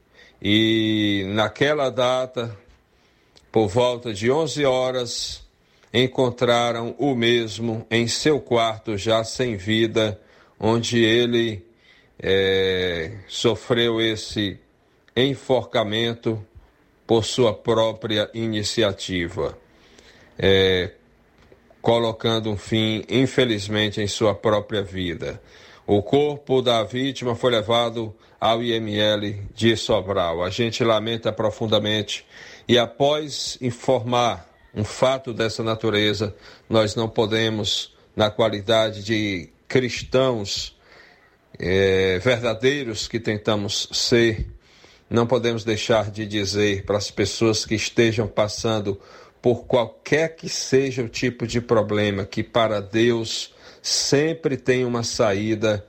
E 0.41 1.25
naquela 1.29 1.91
data, 1.91 2.57
por 3.53 3.69
volta 3.69 4.15
de 4.15 4.31
11 4.31 4.65
horas, 4.65 5.43
encontraram 5.93 6.95
o 6.99 7.15
mesmo 7.15 7.87
em 7.91 8.07
seu 8.07 8.41
quarto 8.41 8.97
já 8.97 9.25
sem 9.25 9.57
vida, 9.57 10.21
onde 10.59 11.03
ele 11.03 11.65
é, 12.19 13.13
sofreu 13.27 14.01
esse 14.01 14.59
enforcamento 15.17 16.45
por 17.07 17.25
sua 17.25 17.53
própria 17.53 18.31
iniciativa, 18.33 19.59
é, 20.39 20.93
colocando 21.83 22.51
um 22.51 22.57
fim, 22.57 23.05
infelizmente, 23.09 24.01
em 24.01 24.07
sua 24.07 24.35
própria 24.35 24.83
vida. 24.83 25.43
O 25.87 26.03
corpo 26.03 26.63
da 26.63 26.85
vítima 26.85 27.35
foi 27.35 27.51
levado 27.51 28.15
ao 28.41 28.63
IML 28.63 29.43
de 29.55 29.77
Sobral. 29.77 30.45
A 30.45 30.51
gente 30.51 30.85
lamenta 30.85 31.33
profundamente 31.33 32.25
e, 32.69 32.79
após 32.79 33.59
informar 33.61 34.50
um 34.75 34.85
fato 34.85 35.33
dessa 35.33 35.63
natureza, 35.63 36.35
nós 36.69 36.95
não 36.95 37.09
podemos, 37.09 37.95
na 38.15 38.31
qualidade 38.31 39.03
de 39.03 39.49
cristãos 39.67 40.77
é, 41.59 42.19
verdadeiros 42.19 43.07
que 43.09 43.21
tentamos 43.21 43.89
ser, 43.93 44.47
não 45.09 45.27
podemos 45.27 45.65
deixar 45.65 46.11
de 46.11 46.25
dizer 46.25 46.85
para 46.85 46.97
as 46.97 47.11
pessoas 47.11 47.65
que 47.67 47.75
estejam 47.75 48.27
passando 48.27 49.01
por 49.43 49.65
qualquer 49.65 50.37
que 50.37 50.49
seja 50.49 51.03
o 51.03 51.09
tipo 51.09 51.47
de 51.47 51.61
problema, 51.61 52.25
que 52.25 52.43
para 52.43 52.81
Deus 52.81 53.55
sempre 53.83 54.57
tem 54.57 54.85
uma 54.85 55.03
saída 55.03 55.85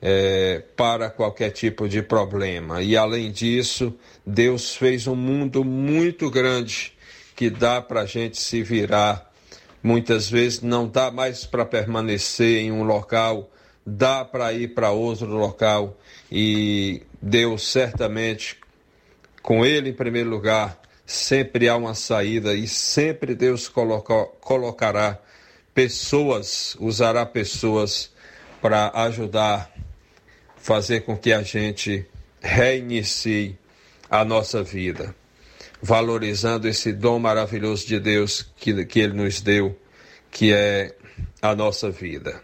é, 0.00 0.62
para 0.76 1.10
qualquer 1.10 1.50
tipo 1.50 1.88
de 1.88 2.02
problema. 2.02 2.82
E 2.82 2.96
além 2.96 3.30
disso, 3.30 3.94
Deus 4.24 4.74
fez 4.74 5.06
um 5.06 5.16
mundo 5.16 5.64
muito 5.64 6.30
grande 6.30 6.92
que 7.34 7.50
dá 7.50 7.80
para 7.80 8.02
a 8.02 8.06
gente 8.06 8.40
se 8.40 8.62
virar. 8.62 9.30
Muitas 9.82 10.30
vezes 10.30 10.60
não 10.60 10.86
dá 10.86 11.10
mais 11.10 11.44
para 11.44 11.64
permanecer 11.64 12.62
em 12.62 12.70
um 12.70 12.84
local, 12.84 13.50
dá 13.84 14.24
para 14.24 14.52
ir 14.52 14.74
para 14.74 14.90
outro 14.90 15.26
local 15.26 15.98
e 16.30 17.02
Deus 17.20 17.66
certamente, 17.66 18.56
com 19.42 19.64
Ele 19.64 19.90
em 19.90 19.94
primeiro 19.94 20.30
lugar, 20.30 20.80
sempre 21.04 21.68
há 21.68 21.76
uma 21.76 21.94
saída 21.94 22.54
e 22.54 22.68
sempre 22.68 23.34
Deus 23.34 23.68
coloca, 23.68 24.26
colocará 24.40 25.18
pessoas, 25.74 26.76
usará 26.78 27.26
pessoas 27.26 28.10
para 28.60 28.90
ajudar, 29.06 29.70
fazer 30.56 31.00
com 31.00 31.16
que 31.16 31.32
a 31.32 31.42
gente 31.42 32.06
reinicie 32.40 33.58
a 34.08 34.24
nossa 34.24 34.62
vida. 34.62 35.14
Valorizando 35.82 36.68
esse 36.68 36.92
dom 36.92 37.18
maravilhoso 37.18 37.86
de 37.86 37.98
Deus 37.98 38.48
que, 38.56 38.84
que 38.84 39.00
Ele 39.00 39.14
nos 39.14 39.40
deu, 39.40 39.76
que 40.30 40.52
é 40.52 40.94
a 41.42 41.54
nossa 41.56 41.90
vida. 41.90 42.40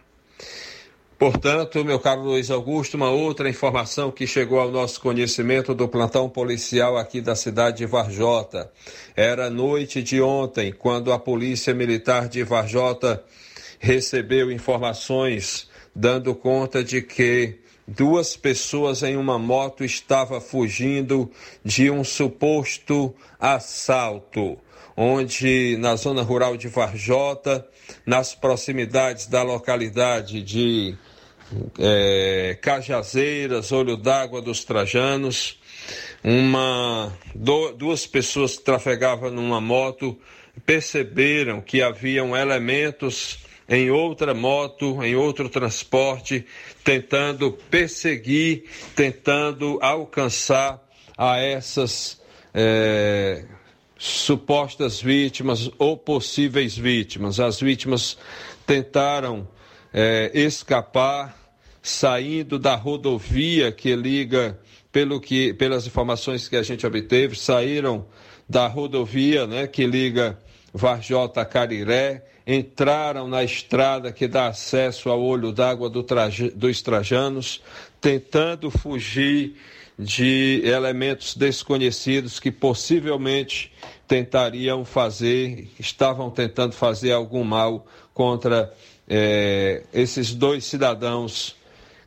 Portanto, 1.16 1.84
meu 1.84 1.98
caro 1.98 2.22
Luiz 2.22 2.50
Augusto, 2.50 2.96
uma 2.96 3.10
outra 3.10 3.48
informação 3.48 4.10
que 4.10 4.24
chegou 4.26 4.60
ao 4.60 4.70
nosso 4.70 5.00
conhecimento 5.00 5.74
do 5.74 5.88
plantão 5.88 6.28
policial 6.28 6.96
aqui 6.96 7.20
da 7.20 7.34
cidade 7.34 7.78
de 7.78 7.86
Varjota. 7.86 8.70
Era 9.16 9.50
noite 9.50 10.00
de 10.00 10.20
ontem, 10.20 10.72
quando 10.72 11.12
a 11.12 11.18
Polícia 11.18 11.74
Militar 11.74 12.28
de 12.28 12.44
Varjota 12.44 13.24
recebeu 13.80 14.50
informações 14.52 15.68
dando 15.94 16.36
conta 16.36 16.84
de 16.84 17.02
que 17.02 17.58
duas 17.88 18.36
pessoas 18.36 19.02
em 19.02 19.16
uma 19.16 19.38
moto 19.38 19.82
estavam 19.82 20.40
fugindo 20.40 21.30
de 21.64 21.90
um 21.90 22.04
suposto 22.04 23.14
assalto, 23.40 24.58
onde 24.94 25.76
na 25.78 25.96
zona 25.96 26.22
rural 26.22 26.56
de 26.56 26.68
Varjota, 26.68 27.66
nas 28.04 28.34
proximidades 28.34 29.26
da 29.26 29.42
localidade 29.42 30.42
de 30.42 30.94
é, 31.78 32.58
Cajazeiras, 32.60 33.72
Olho 33.72 33.96
d'Água 33.96 34.42
dos 34.42 34.64
Trajanos, 34.64 35.58
uma, 36.22 37.16
do, 37.34 37.72
duas 37.72 38.06
pessoas 38.06 38.58
trafegavam 38.58 39.30
numa 39.30 39.60
moto 39.60 40.18
perceberam 40.66 41.60
que 41.60 41.80
haviam 41.80 42.36
elementos 42.36 43.38
em 43.68 43.90
outra 43.90 44.32
moto, 44.32 45.02
em 45.02 45.14
outro 45.14 45.48
transporte, 45.48 46.46
tentando 46.82 47.52
perseguir, 47.52 48.64
tentando 48.96 49.78
alcançar 49.82 50.82
a 51.16 51.38
essas 51.38 52.20
é, 52.54 53.44
supostas 53.98 55.02
vítimas 55.02 55.70
ou 55.78 55.96
possíveis 55.96 56.76
vítimas. 56.76 57.38
As 57.38 57.60
vítimas 57.60 58.16
tentaram 58.66 59.46
é, 59.92 60.30
escapar, 60.32 61.36
saindo 61.82 62.58
da 62.58 62.74
rodovia 62.74 63.70
que 63.70 63.94
liga, 63.94 64.58
pelo 64.90 65.20
que, 65.20 65.52
pelas 65.54 65.86
informações 65.86 66.48
que 66.48 66.56
a 66.56 66.62
gente 66.62 66.86
obteve, 66.86 67.36
saíram 67.36 68.06
da 68.48 68.66
rodovia 68.66 69.46
né, 69.46 69.66
que 69.66 69.86
liga 69.86 70.38
Varjota 70.72 71.44
Cariré, 71.44 72.24
entraram 72.50 73.28
na 73.28 73.44
estrada 73.44 74.10
que 74.10 74.26
dá 74.26 74.46
acesso 74.46 75.10
ao 75.10 75.20
olho 75.20 75.52
d'água 75.52 75.90
do 75.90 76.02
dos 76.54 76.80
Trajanos, 76.80 77.62
tentando 78.00 78.70
fugir 78.70 79.54
de 79.98 80.62
elementos 80.64 81.36
desconhecidos 81.36 82.40
que 82.40 82.50
possivelmente 82.50 83.70
tentariam 84.06 84.82
fazer, 84.82 85.68
estavam 85.78 86.30
tentando 86.30 86.72
fazer 86.72 87.12
algum 87.12 87.44
mal 87.44 87.86
contra 88.14 88.72
é, 89.06 89.82
esses 89.92 90.34
dois 90.34 90.64
cidadãos 90.64 91.54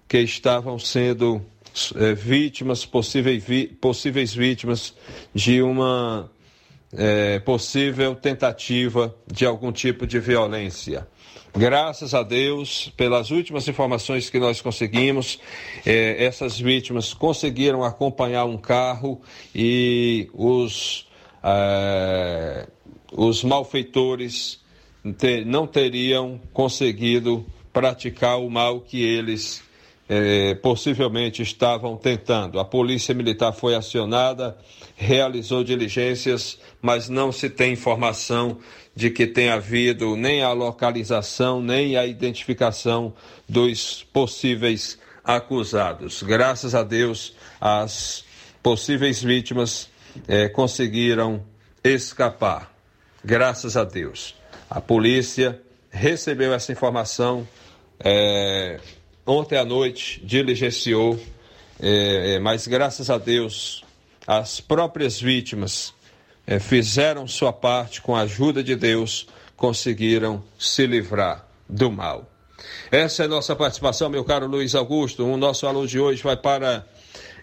que 0.08 0.18
estavam 0.20 0.80
sendo 0.80 1.40
é, 1.96 2.16
vítimas, 2.16 2.84
possíveis, 2.84 3.44
possíveis 3.80 4.34
vítimas 4.34 4.96
de 5.36 5.62
uma 5.62 6.32
é, 6.94 7.40
possível 7.40 8.16
tentativa 8.16 9.16
de 9.28 9.46
algum 9.46 9.72
tipo 9.72 10.06
de 10.06 10.20
violência. 10.20 11.08
Graças 11.54 12.14
a 12.14 12.24
Deus, 12.24 12.94
pelas 12.96 13.30
últimas 13.30 13.68
informações 13.68 14.30
que 14.30 14.40
nós 14.40 14.62
conseguimos, 14.62 15.38
é, 15.86 16.24
essas 16.24 16.58
vítimas 16.58 17.14
conseguiram 17.14 17.84
acompanhar 17.84 18.46
um 18.46 18.58
carro 18.58 19.22
e 19.54 20.30
os, 20.34 21.08
é, 21.44 22.68
os 23.12 23.44
malfeitores 23.44 24.62
ter, 25.18 25.46
não 25.46 25.68
teriam 25.68 26.40
conseguido 26.54 27.46
praticar 27.74 28.40
o 28.40 28.50
mal 28.50 28.80
que 28.80 29.02
eles 29.02 29.62
eh, 30.14 30.56
possivelmente 30.56 31.42
estavam 31.42 31.96
tentando. 31.96 32.60
A 32.60 32.66
polícia 32.66 33.16
militar 33.16 33.54
foi 33.54 33.76
acionada, 33.76 34.58
realizou 34.98 35.64
diligências, 35.64 36.60
mas 36.82 37.08
não 37.08 37.32
se 37.32 37.50
tem 37.50 37.72
informação 37.72 38.58
de 38.94 39.10
que 39.10 39.26
tenha 39.26 39.54
havido 39.54 40.18
nem 40.18 40.44
a 40.44 40.52
localização, 40.52 41.62
nem 41.62 41.96
a 41.96 42.06
identificação 42.06 43.14
dos 43.48 44.04
possíveis 44.12 45.00
acusados. 45.24 46.22
Graças 46.24 46.76
a 46.76 46.84
Deus, 46.84 47.34
as 47.62 48.26
possíveis 48.62 49.24
vítimas 49.24 49.90
eh, 50.28 50.50
conseguiram 50.50 51.42
escapar. 51.82 52.76
Graças 53.24 53.78
a 53.78 53.86
Deus. 53.86 54.36
A 54.70 54.82
polícia 54.82 55.62
recebeu 55.90 56.54
essa 56.54 56.74
informação 56.74 57.48
é, 57.98 58.78
ontem 59.26 59.58
à 59.58 59.66
noite, 59.66 60.22
diligenciou, 60.24 61.20
é, 61.80 62.36
é, 62.36 62.40
mas 62.40 62.68
graças 62.68 63.10
a 63.10 63.18
Deus 63.18 63.84
as 64.28 64.62
próprias 64.62 65.20
vítimas 65.20 65.94
é, 66.46 66.60
fizeram 66.60 67.28
sua 67.28 67.52
parte 67.52 68.02
com 68.02 68.16
a 68.16 68.22
ajuda 68.22 68.64
de 68.64 68.76
Deus, 68.76 69.28
conseguiram 69.56 70.44
se 70.60 70.86
livrar 70.86 71.46
do 71.68 71.92
mal. 71.92 72.30
Essa 72.92 73.24
é 73.24 73.28
nossa 73.28 73.56
participação, 73.56 74.10
meu 74.10 74.24
caro 74.24 74.48
Luiz 74.48 74.76
Augusto. 74.76 75.26
O 75.26 75.38
nosso 75.38 75.66
aluno 75.66 75.88
de 75.88 76.00
hoje 76.00 76.22
vai 76.22 76.38
para 76.38 76.86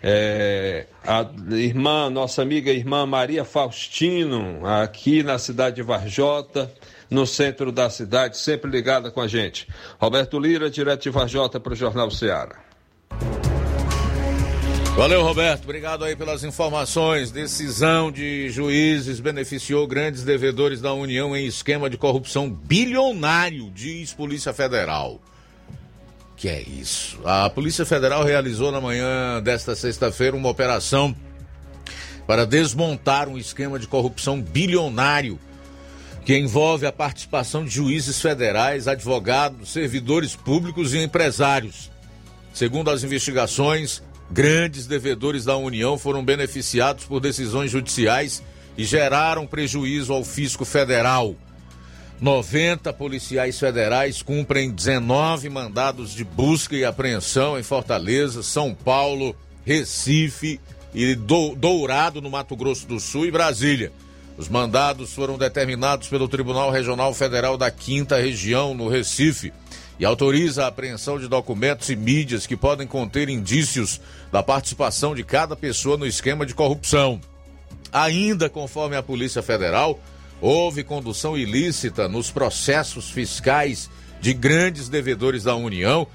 é, 0.03 0.87
a 1.05 1.27
irmã, 1.51 2.09
nossa 2.09 2.43
amiga 2.43 2.71
irmã 2.71 3.05
Maria 3.07 3.45
Faustino, 3.45 4.65
aqui 4.65 5.23
na 5.23 5.39
cidade 5.39 5.77
de 5.77 5.83
Varjota 5.83 6.73
no 7.11 7.27
centro 7.27 7.73
da 7.73 7.89
cidade, 7.89 8.37
sempre 8.37 8.71
ligada 8.71 9.11
com 9.11 9.21
a 9.21 9.29
gente. 9.29 9.69
Roberto 9.99 10.39
Lira, 10.39 10.71
direto 10.71 11.05
de 11.05 11.11
Vajota 11.11 11.59
para 11.59 11.73
o 11.73 11.77
Jornal 11.77 12.11
Ceará. 12.11 12.69
Valeu, 14.99 15.23
Roberto. 15.23 15.63
Obrigado 15.63 16.05
aí 16.05 16.17
pelas 16.17 16.43
informações. 16.43 17.31
Decisão 17.31 18.11
de 18.11 18.51
juízes 18.51 19.21
beneficiou 19.21 19.87
grandes 19.87 20.25
devedores 20.25 20.81
da 20.81 20.93
União 20.93 21.37
em 21.37 21.47
esquema 21.47 21.89
de 21.89 21.97
corrupção 21.97 22.51
bilionário, 22.51 23.71
diz 23.71 24.13
Polícia 24.13 24.53
Federal. 24.53 25.21
Que 26.37 26.49
é 26.49 26.61
isso? 26.61 27.21
A 27.25 27.49
Polícia 27.49 27.87
Federal 27.87 28.25
realizou 28.25 28.73
na 28.73 28.81
manhã 28.81 29.41
desta 29.41 29.77
sexta-feira 29.77 30.37
uma 30.37 30.49
operação 30.49 31.15
para 32.27 32.45
desmontar 32.45 33.29
um 33.29 33.39
esquema 33.39 33.79
de 33.79 33.87
corrupção 33.87 34.43
bilionário 34.43 35.39
que 36.29 36.37
envolve 36.37 36.85
a 36.85 36.93
participação 36.93 37.65
de 37.65 37.71
juízes 37.71 38.21
federais, 38.21 38.87
advogados, 38.87 39.73
servidores 39.73 40.37
públicos 40.37 40.93
e 40.93 40.99
empresários. 40.99 41.91
Segundo 42.53 42.91
as 42.91 43.03
investigações, 43.03 44.03
grandes 44.31 44.87
devedores 44.87 45.47
da 45.47 45.57
União 45.57 45.97
foram 45.97 46.23
beneficiados 46.23 47.07
por 47.07 47.19
decisões 47.19 47.71
judiciais 47.71 48.43
e 48.77 48.85
geraram 48.85 49.47
prejuízo 49.47 50.13
ao 50.13 50.23
fisco 50.23 50.67
federal. 50.67 51.35
90 52.21 52.93
policiais 52.93 53.59
federais 53.59 54.21
cumprem 54.21 54.71
19 54.71 55.49
mandados 55.49 56.13
de 56.13 56.25
busca 56.25 56.77
e 56.77 56.85
apreensão 56.85 57.59
em 57.59 57.63
Fortaleza, 57.63 58.43
São 58.43 58.75
Paulo, 58.75 59.35
Recife 59.65 60.61
e 60.95 61.15
Dourado, 61.15 62.21
no 62.21 62.29
Mato 62.29 62.55
Grosso 62.55 62.87
do 62.87 63.01
Sul 63.01 63.25
e 63.25 63.31
Brasília. 63.31 63.91
Os 64.39 64.49
mandados 64.49 65.13
foram 65.13 65.37
determinados 65.37 66.07
pelo 66.07 66.29
Tribunal 66.29 66.71
Regional 66.71 67.13
Federal 67.13 67.59
da 67.59 67.73
Quinta 67.73 68.17
Região, 68.21 68.73
no 68.73 68.89
Recife, 68.89 69.53
e 69.99 70.05
autoriza 70.05 70.63
a 70.63 70.69
apreensão 70.69 71.19
de 71.19 71.27
documentos 71.27 71.89
e 71.89 71.97
mídias 71.97 72.47
que 72.47 72.57
podem 72.57 72.87
conter 72.87 73.29
indícios 73.29 74.01
da 74.31 74.41
participação 74.41 75.13
de 75.13 75.25
cada 75.25 75.57
pessoa 75.57 75.97
no 75.97 76.07
esquema 76.07 76.47
de 76.47 76.55
corrupção. 76.55 77.21
Ainda 77.93 78.49
conforme 78.49 78.95
a 78.95 79.03
Polícia 79.03 79.43
Federal, 79.43 79.99
houve 80.41 80.85
condução 80.85 81.37
ilícita 81.37 82.07
nos 82.09 82.31
processos 82.31 83.11
fiscais 83.11 83.91
de 84.21 84.33
grandes 84.33 84.89
devedores 84.89 85.43
da 85.43 85.57
União 85.57 86.07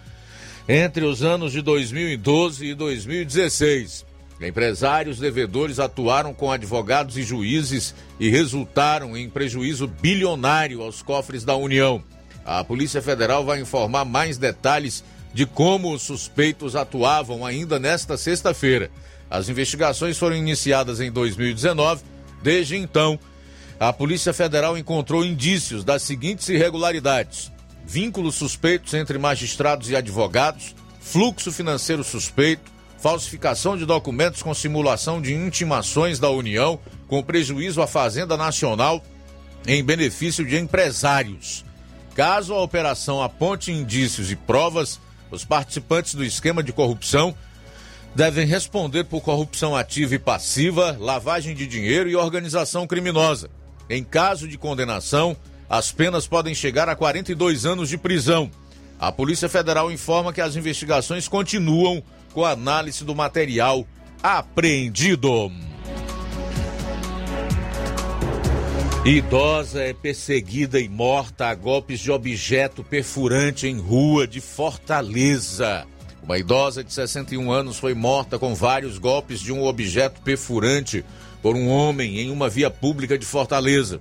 entre 0.66 1.04
os 1.04 1.22
anos 1.24 1.52
de 1.52 1.62
2012 1.62 2.68
e 2.68 2.74
2016. 2.74 4.13
Empresários 4.48 5.20
devedores 5.20 5.80
atuaram 5.80 6.34
com 6.34 6.52
advogados 6.52 7.18
e 7.18 7.24
juízes 7.24 7.96
e 8.20 8.30
resultaram 8.30 9.16
em 9.16 9.30
prejuízo 9.30 9.88
bilionário 9.88 10.82
aos 10.82 11.02
cofres 11.02 11.44
da 11.44 11.56
União. 11.56 12.04
A 12.46 12.64
Polícia 12.64 13.02
Federal 13.02 13.46
vai 13.46 13.62
informar 13.62 14.06
mais 14.06 14.38
detalhes 14.38 15.04
de 15.34 15.46
como 15.46 15.94
os 15.94 16.02
suspeitos 16.02 16.76
atuavam 16.76 17.46
ainda 17.46 17.80
nesta 17.80 18.18
sexta-feira. 18.18 18.92
As 19.30 19.50
investigações 19.50 20.18
foram 20.18 20.36
iniciadas 20.36 21.00
em 21.00 21.12
2019. 21.12 22.04
Desde 22.42 22.76
então, 22.76 23.18
a 23.80 23.92
Polícia 23.92 24.34
Federal 24.34 24.78
encontrou 24.78 25.26
indícios 25.26 25.84
das 25.84 26.04
seguintes 26.04 26.50
irregularidades: 26.50 27.52
vínculos 27.86 28.36
suspeitos 28.36 28.94
entre 28.94 29.18
magistrados 29.18 29.90
e 29.90 29.96
advogados, 29.96 30.76
fluxo 31.00 31.52
financeiro 31.52 32.04
suspeito, 32.04 32.73
falsificação 33.04 33.76
de 33.76 33.86
documentos 33.86 34.42
com 34.42 34.54
simulação 34.54 35.22
de 35.22 35.34
intimações 35.34 36.20
da 36.20 36.30
União, 36.30 36.80
com 37.06 37.22
prejuízo 37.22 37.82
à 37.82 37.86
Fazenda 37.86 38.38
Nacional 38.38 39.04
em 39.68 39.84
benefício 39.84 40.46
de 40.46 40.58
empresários. 40.58 41.66
Caso 42.16 42.54
a 42.54 42.62
operação 42.62 43.22
aponte 43.22 43.74
indícios 43.74 44.32
e 44.32 44.38
provas, 44.38 45.02
os 45.30 45.44
participantes 45.44 46.16
do 46.16 46.24
esquema 46.24 46.64
de 46.64 46.72
corrupção 46.72 47.36
devem 48.16 48.48
responder 48.48 49.04
por 49.04 49.20
corrupção 49.20 49.76
ativa 49.76 50.16
e 50.16 50.20
passiva, 50.20 50.96
lavagem 50.98 51.54
de 51.54 51.68
dinheiro 51.68 52.10
e 52.10 52.16
organização 52.16 52.88
criminosa. 52.88 53.50
Em 53.90 54.02
caso 54.02 54.48
de 54.48 54.58
condenação, 54.58 55.36
as 55.70 55.92
penas 55.92 56.26
podem 56.26 56.56
chegar 56.56 56.88
a 56.88 56.96
42 56.96 57.66
anos 57.66 57.90
de 57.90 57.98
prisão. 57.98 58.50
A 58.98 59.12
Polícia 59.12 59.50
Federal 59.50 59.92
informa 59.92 60.32
que 60.32 60.40
as 60.40 60.56
investigações 60.56 61.28
continuam 61.28 62.02
com 62.34 62.44
a 62.44 62.52
análise 62.52 63.04
do 63.06 63.16
material 63.16 63.86
apreendido. 64.22 65.52
Idosa 69.06 69.82
é 69.82 69.94
perseguida 69.94 70.80
e 70.80 70.88
morta 70.88 71.48
a 71.48 71.56
golpes 71.56 72.00
de 72.00 72.10
objeto 72.10 72.84
perfurante 72.84 73.68
em 73.68 73.78
rua 73.78 74.26
de 74.26 74.40
Fortaleza. 74.40 75.86
Uma 76.24 76.38
idosa 76.38 76.82
de 76.82 76.94
61 76.94 77.52
anos 77.52 77.78
foi 77.78 77.94
morta 77.94 78.40
com 78.40 78.56
vários 78.56 78.98
golpes 78.98 79.42
de 79.42 79.52
um 79.52 79.66
objeto 79.66 80.22
perfurante 80.22 81.04
por 81.42 81.54
um 81.54 81.68
homem 81.68 82.20
em 82.20 82.32
uma 82.32 82.48
via 82.48 82.70
pública 82.70 83.18
de 83.18 83.26
Fortaleza. 83.26 84.00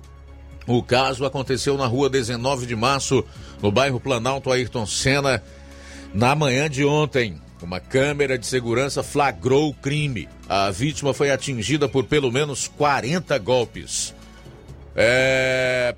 O 0.65 0.81
caso 0.81 1.25
aconteceu 1.25 1.77
na 1.77 1.85
rua 1.85 2.09
19 2.09 2.65
de 2.65 2.75
março, 2.75 3.25
no 3.61 3.69
bairro 3.69 3.99
Planalto 3.99 4.49
Ayrton 4.49 4.85
Senna, 4.85 5.43
na 6.13 6.33
manhã 6.33 6.69
de 6.69 6.85
ontem. 6.85 7.42
Uma 7.63 7.79
câmera 7.79 8.37
de 8.37 8.45
segurança 8.45 9.01
flagrou 9.01 9.69
o 9.69 9.73
crime. 9.73 10.27
A 10.49 10.69
vítima 10.69 11.13
foi 11.13 11.31
atingida 11.31 11.87
por 11.87 12.03
pelo 12.03 12.29
menos 12.29 12.67
40 12.67 13.37
golpes. 13.39 14.13
É... 14.93 15.95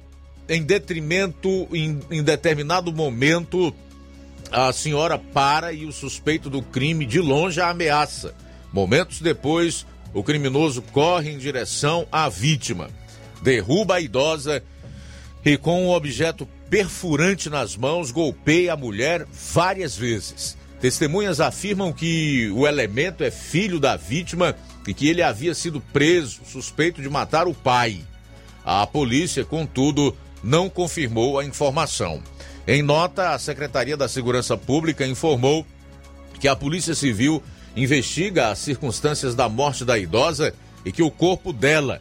Em 0.47 0.61
detrimento, 0.61 1.67
em, 1.73 1.99
em 2.11 2.21
determinado 2.21 2.93
momento, 2.93 3.75
a 4.51 4.71
senhora 4.71 5.17
para 5.17 5.73
e 5.73 5.85
o 5.85 5.91
suspeito 5.91 6.51
do 6.51 6.61
crime 6.61 7.03
de 7.03 7.19
longe 7.19 7.59
a 7.59 7.71
ameaça. 7.71 8.35
Momentos 8.71 9.19
depois, 9.19 9.87
o 10.13 10.23
criminoso 10.23 10.83
corre 10.83 11.31
em 11.31 11.39
direção 11.39 12.07
à 12.11 12.29
vítima, 12.29 12.91
derruba 13.41 13.95
a 13.95 14.01
idosa 14.01 14.61
e, 15.43 15.57
com 15.57 15.85
um 15.85 15.89
objeto 15.89 16.47
perfurante 16.69 17.49
nas 17.49 17.75
mãos, 17.75 18.11
golpeia 18.11 18.73
a 18.73 18.77
mulher 18.77 19.25
várias 19.31 19.97
vezes. 19.97 20.55
Testemunhas 20.85 21.39
afirmam 21.39 21.91
que 21.91 22.47
o 22.51 22.67
elemento 22.67 23.23
é 23.23 23.31
filho 23.31 23.79
da 23.79 23.95
vítima 23.97 24.55
e 24.87 24.93
que 24.93 25.07
ele 25.07 25.23
havia 25.23 25.55
sido 25.55 25.81
preso, 25.81 26.41
suspeito 26.45 27.01
de 27.01 27.09
matar 27.09 27.47
o 27.47 27.55
pai. 27.55 28.01
A 28.63 28.85
polícia, 28.85 29.43
contudo, 29.43 30.15
não 30.43 30.69
confirmou 30.69 31.39
a 31.39 31.43
informação. 31.43 32.21
Em 32.67 32.83
nota, 32.83 33.31
a 33.31 33.39
Secretaria 33.39 33.97
da 33.97 34.07
Segurança 34.07 34.55
Pública 34.55 35.07
informou 35.07 35.65
que 36.39 36.47
a 36.47 36.55
Polícia 36.55 36.93
Civil 36.93 37.41
investiga 37.75 38.49
as 38.49 38.59
circunstâncias 38.59 39.33
da 39.33 39.49
morte 39.49 39.83
da 39.83 39.97
idosa 39.97 40.53
e 40.85 40.91
que 40.91 41.01
o 41.01 41.09
corpo 41.09 41.51
dela 41.51 41.99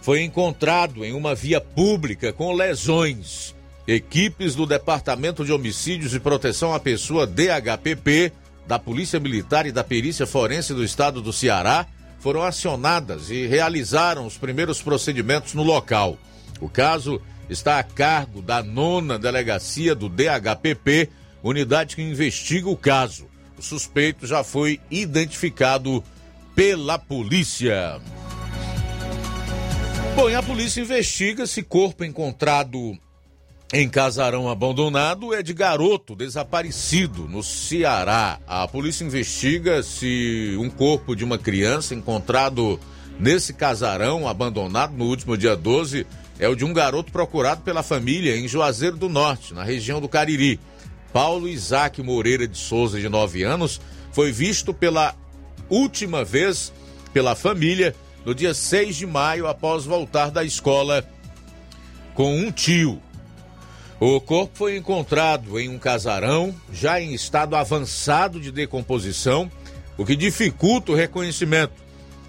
foi 0.00 0.22
encontrado 0.22 1.04
em 1.04 1.12
uma 1.12 1.34
via 1.34 1.60
pública 1.60 2.32
com 2.32 2.52
lesões. 2.52 3.53
Equipes 3.86 4.54
do 4.54 4.66
Departamento 4.66 5.44
de 5.44 5.52
Homicídios 5.52 6.14
e 6.14 6.20
Proteção 6.20 6.72
à 6.72 6.80
Pessoa 6.80 7.26
DHPP, 7.26 8.32
da 8.66 8.78
Polícia 8.78 9.20
Militar 9.20 9.66
e 9.66 9.72
da 9.72 9.84
Perícia 9.84 10.26
Forense 10.26 10.72
do 10.72 10.82
Estado 10.82 11.20
do 11.20 11.32
Ceará 11.32 11.86
foram 12.18 12.42
acionadas 12.42 13.28
e 13.28 13.46
realizaram 13.46 14.24
os 14.26 14.38
primeiros 14.38 14.80
procedimentos 14.80 15.52
no 15.52 15.62
local. 15.62 16.16
O 16.58 16.70
caso 16.70 17.20
está 17.50 17.78
a 17.78 17.82
cargo 17.82 18.40
da 18.40 18.62
nona 18.62 19.18
delegacia 19.18 19.94
do 19.94 20.08
DHPP, 20.08 21.10
unidade 21.42 21.94
que 21.94 22.00
investiga 22.00 22.70
o 22.70 22.76
caso. 22.78 23.26
O 23.58 23.62
suspeito 23.62 24.26
já 24.26 24.42
foi 24.42 24.80
identificado 24.90 26.02
pela 26.54 26.98
polícia. 26.98 28.00
Bom, 30.16 30.30
e 30.30 30.34
a 30.34 30.42
polícia 30.42 30.80
investiga 30.80 31.46
se 31.46 31.62
corpo 31.62 32.04
encontrado 32.04 32.98
em 33.76 33.88
casarão 33.88 34.48
abandonado 34.48 35.34
é 35.34 35.42
de 35.42 35.52
garoto 35.52 36.14
desaparecido 36.14 37.26
no 37.26 37.42
Ceará. 37.42 38.38
A 38.46 38.68
polícia 38.68 39.04
investiga 39.04 39.82
se 39.82 40.56
um 40.60 40.70
corpo 40.70 41.16
de 41.16 41.24
uma 41.24 41.36
criança 41.36 41.92
encontrado 41.92 42.78
nesse 43.18 43.52
casarão 43.52 44.28
abandonado 44.28 44.96
no 44.96 45.06
último 45.06 45.36
dia 45.36 45.56
12 45.56 46.06
é 46.38 46.48
o 46.48 46.54
de 46.54 46.64
um 46.64 46.72
garoto 46.72 47.10
procurado 47.10 47.62
pela 47.62 47.82
família 47.82 48.36
em 48.36 48.46
Juazeiro 48.46 48.96
do 48.96 49.08
Norte, 49.08 49.52
na 49.52 49.64
região 49.64 50.00
do 50.00 50.08
Cariri. 50.08 50.60
Paulo 51.12 51.48
Isaac 51.48 52.00
Moreira 52.00 52.46
de 52.46 52.56
Souza, 52.56 53.00
de 53.00 53.08
9 53.08 53.42
anos, 53.42 53.80
foi 54.12 54.30
visto 54.30 54.72
pela 54.72 55.16
última 55.68 56.24
vez 56.24 56.72
pela 57.12 57.34
família 57.34 57.92
no 58.24 58.36
dia 58.36 58.54
6 58.54 58.94
de 58.94 59.06
maio, 59.06 59.48
após 59.48 59.84
voltar 59.84 60.30
da 60.30 60.44
escola 60.44 61.04
com 62.14 62.38
um 62.38 62.52
tio. 62.52 63.02
O 64.06 64.20
corpo 64.20 64.52
foi 64.54 64.76
encontrado 64.76 65.58
em 65.58 65.70
um 65.70 65.78
casarão, 65.78 66.54
já 66.70 67.00
em 67.00 67.14
estado 67.14 67.56
avançado 67.56 68.38
de 68.38 68.52
decomposição, 68.52 69.50
o 69.96 70.04
que 70.04 70.14
dificulta 70.14 70.92
o 70.92 70.94
reconhecimento. 70.94 71.72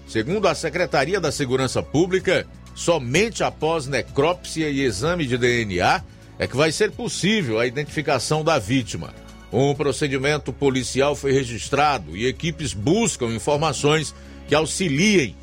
Segundo 0.08 0.48
a 0.48 0.54
Secretaria 0.54 1.20
da 1.20 1.30
Segurança 1.30 1.82
Pública, 1.82 2.46
Somente 2.76 3.42
após 3.42 3.86
necrópsia 3.86 4.68
e 4.68 4.82
exame 4.82 5.24
de 5.24 5.38
DNA 5.38 6.04
é 6.38 6.46
que 6.46 6.54
vai 6.54 6.70
ser 6.70 6.90
possível 6.90 7.58
a 7.58 7.66
identificação 7.66 8.44
da 8.44 8.58
vítima. 8.58 9.14
Um 9.50 9.74
procedimento 9.74 10.52
policial 10.52 11.16
foi 11.16 11.32
registrado 11.32 12.14
e 12.14 12.26
equipes 12.26 12.74
buscam 12.74 13.28
informações 13.28 14.14
que 14.46 14.54
auxiliem 14.54 15.34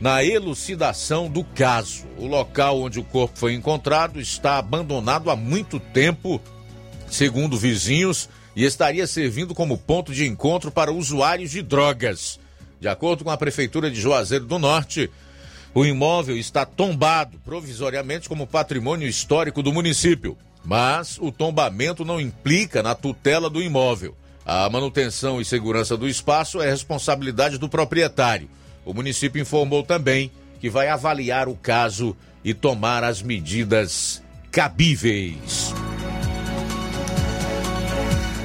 na 0.00 0.24
elucidação 0.24 1.28
do 1.28 1.44
caso. 1.44 2.06
O 2.16 2.26
local 2.26 2.80
onde 2.80 2.98
o 2.98 3.04
corpo 3.04 3.38
foi 3.38 3.52
encontrado 3.52 4.18
está 4.18 4.58
abandonado 4.58 5.30
há 5.30 5.36
muito 5.36 5.78
tempo, 5.78 6.40
segundo 7.08 7.58
vizinhos, 7.58 8.28
e 8.56 8.64
estaria 8.64 9.06
servindo 9.06 9.54
como 9.54 9.78
ponto 9.78 10.12
de 10.12 10.26
encontro 10.26 10.70
para 10.70 10.90
usuários 10.90 11.50
de 11.50 11.62
drogas. 11.62 12.40
De 12.80 12.88
acordo 12.88 13.22
com 13.24 13.30
a 13.30 13.36
Prefeitura 13.36 13.90
de 13.90 14.00
Juazeiro 14.00 14.46
do 14.46 14.58
Norte, 14.58 15.10
o 15.74 15.84
imóvel 15.84 16.36
está 16.36 16.64
tombado 16.64 17.38
provisoriamente 17.44 18.28
como 18.28 18.46
patrimônio 18.46 19.06
histórico 19.06 19.62
do 19.62 19.72
município, 19.72 20.36
mas 20.64 21.18
o 21.20 21.30
tombamento 21.30 22.04
não 22.04 22.20
implica 22.20 22.82
na 22.82 22.94
tutela 22.94 23.48
do 23.48 23.62
imóvel. 23.62 24.16
A 24.44 24.68
manutenção 24.68 25.40
e 25.40 25.44
segurança 25.44 25.96
do 25.96 26.08
espaço 26.08 26.60
é 26.60 26.68
responsabilidade 26.68 27.58
do 27.58 27.68
proprietário. 27.68 28.48
O 28.84 28.94
município 28.94 29.40
informou 29.40 29.82
também 29.82 30.30
que 30.60 30.68
vai 30.68 30.88
avaliar 30.88 31.48
o 31.48 31.54
caso 31.54 32.16
e 32.44 32.52
tomar 32.54 33.02
as 33.04 33.22
medidas 33.22 34.22
cabíveis. 34.50 35.74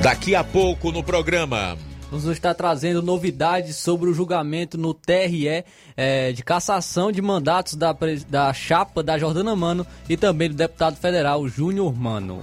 Daqui 0.01 0.35
a 0.35 0.43
pouco 0.43 0.91
no 0.91 1.03
programa. 1.03 1.77
Vamos 2.11 2.25
estar 2.27 2.53
trazendo 2.53 3.01
novidades 3.01 3.75
sobre 3.75 4.09
o 4.09 4.13
julgamento 4.13 4.77
no 4.77 4.93
TRE 4.93 5.65
é, 5.97 6.31
de 6.31 6.43
cassação 6.43 7.11
de 7.11 7.21
mandatos 7.21 7.75
da, 7.75 7.95
da 8.29 8.53
chapa 8.53 9.01
da 9.01 9.17
Jordana 9.17 9.55
Mano 9.55 9.85
e 10.07 10.15
também 10.15 10.49
do 10.49 10.55
deputado 10.55 10.95
federal 10.95 11.47
Júnior 11.47 11.93
Mano. 11.93 12.39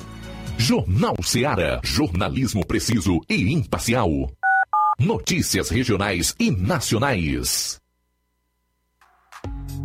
Jornal 0.58 1.14
Seara. 1.22 1.80
Jornalismo 1.82 2.66
preciso 2.66 3.20
e 3.28 3.52
imparcial. 3.52 4.10
Notícias 4.98 5.70
regionais 5.70 6.34
e 6.38 6.50
nacionais. 6.50 7.81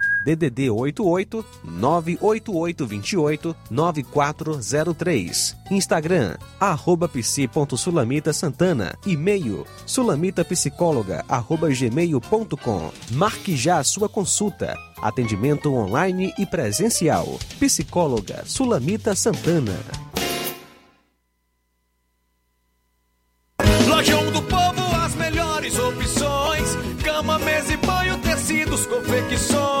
DDD 0.25 0.69
88 0.69 1.45
98828 1.63 3.55
9403. 3.69 5.55
Instagram, 5.71 6.37
arroba 6.59 7.07
psi.sulamita 7.07 8.33
Santana. 8.33 8.95
E-mail, 9.05 9.65
sulamitapsicóloga, 9.85 11.25
arroba 11.27 11.69
gmail.com. 11.69 12.91
Marque 13.11 13.55
já 13.55 13.77
a 13.79 13.83
sua 13.83 14.07
consulta. 14.09 14.75
Atendimento 15.01 15.73
online 15.73 16.33
e 16.37 16.45
presencial. 16.45 17.39
Psicóloga 17.59 18.43
Sulamita 18.45 19.15
Santana. 19.15 19.77
Lojão 23.87 24.31
do 24.31 24.41
Povo, 24.43 24.95
as 25.03 25.15
melhores 25.15 25.77
opções: 25.77 26.77
cama, 27.03 27.39
mesa 27.39 27.73
e 27.73 27.77
banho, 27.77 28.17
tecidos, 28.19 28.85
confecções. 28.85 29.80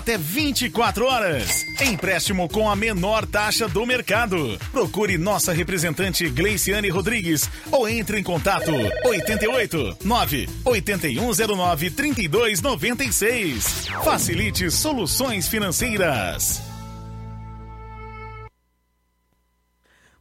até 0.00 0.16
24 0.16 1.04
horas. 1.04 1.64
Empréstimo 1.80 2.48
com 2.48 2.68
a 2.70 2.74
menor 2.74 3.26
taxa 3.26 3.68
do 3.68 3.84
mercado. 3.84 4.58
Procure 4.72 5.18
nossa 5.18 5.52
representante 5.52 6.28
Gleiciane 6.28 6.88
Rodrigues 6.88 7.48
ou 7.70 7.86
entre 7.86 8.18
em 8.18 8.22
contato 8.22 8.72
88 9.04 9.98
9 10.02 10.48
8109 10.64 11.90
3296. 11.90 13.88
Facilite 14.02 14.70
soluções 14.70 15.46
financeiras. 15.46 16.62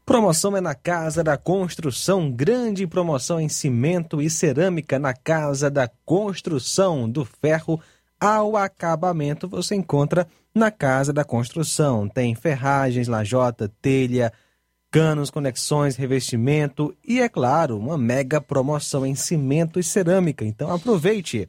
Promoção 0.05 0.57
é 0.57 0.61
na 0.61 0.75
Casa 0.75 1.23
da 1.23 1.37
Construção. 1.37 2.29
Grande 2.31 2.85
promoção 2.85 3.39
em 3.39 3.47
cimento 3.47 4.21
e 4.21 4.29
cerâmica 4.29 4.99
na 4.99 5.13
Casa 5.13 5.69
da 5.69 5.89
Construção. 6.03 7.07
Do 7.09 7.23
ferro 7.23 7.79
ao 8.19 8.57
acabamento 8.57 9.47
você 9.47 9.75
encontra 9.75 10.27
na 10.53 10.69
Casa 10.69 11.13
da 11.13 11.23
Construção. 11.23 12.07
Tem 12.07 12.35
ferragens, 12.35 13.07
lajota, 13.07 13.71
telha, 13.81 14.33
canos, 14.91 15.29
conexões, 15.29 15.95
revestimento 15.95 16.95
e, 17.05 17.19
é 17.19 17.29
claro, 17.29 17.77
uma 17.77 17.97
mega 17.97 18.41
promoção 18.41 19.05
em 19.05 19.15
cimento 19.15 19.79
e 19.79 19.83
cerâmica. 19.83 20.43
Então 20.43 20.71
aproveite. 20.71 21.47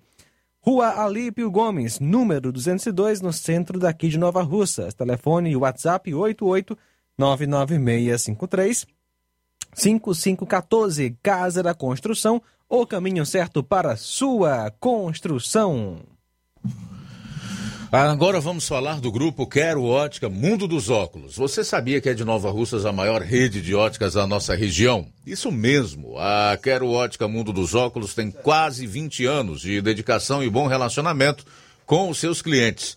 Rua 0.62 1.02
Alípio 1.02 1.50
Gomes, 1.50 1.98
número 1.98 2.52
202, 2.52 3.22
no 3.22 3.32
centro 3.32 3.78
daqui 3.78 4.08
de 4.08 4.18
Nova 4.18 4.42
Russas. 4.42 4.92
Telefone 4.92 5.50
e 5.50 5.56
WhatsApp 5.56 6.12
88 6.14 6.76
99653 7.16 8.86
5514 9.74 11.16
Casa 11.22 11.62
da 11.62 11.72
Construção, 11.72 12.42
o 12.68 12.86
caminho 12.86 13.24
certo 13.24 13.62
para 13.62 13.96
sua 13.96 14.70
construção. 14.78 16.02
Agora 17.92 18.40
vamos 18.40 18.68
falar 18.68 19.00
do 19.00 19.10
grupo 19.10 19.48
Quero 19.48 19.82
Ótica 19.82 20.28
Mundo 20.28 20.68
dos 20.68 20.88
Óculos. 20.88 21.34
Você 21.36 21.64
sabia 21.64 22.00
que 22.00 22.08
é 22.08 22.14
de 22.14 22.24
Nova 22.24 22.48
Russas 22.48 22.86
a 22.86 22.92
maior 22.92 23.20
rede 23.20 23.60
de 23.60 23.74
óticas 23.74 24.14
da 24.14 24.28
nossa 24.28 24.54
região? 24.54 25.08
Isso 25.26 25.50
mesmo, 25.50 26.16
a 26.16 26.56
Quero 26.62 26.88
Ótica 26.88 27.26
Mundo 27.26 27.52
dos 27.52 27.74
Óculos 27.74 28.14
tem 28.14 28.30
quase 28.30 28.86
20 28.86 29.24
anos 29.26 29.62
de 29.62 29.82
dedicação 29.82 30.40
e 30.40 30.48
bom 30.48 30.68
relacionamento 30.68 31.44
com 31.84 32.08
os 32.08 32.18
seus 32.18 32.40
clientes. 32.40 32.96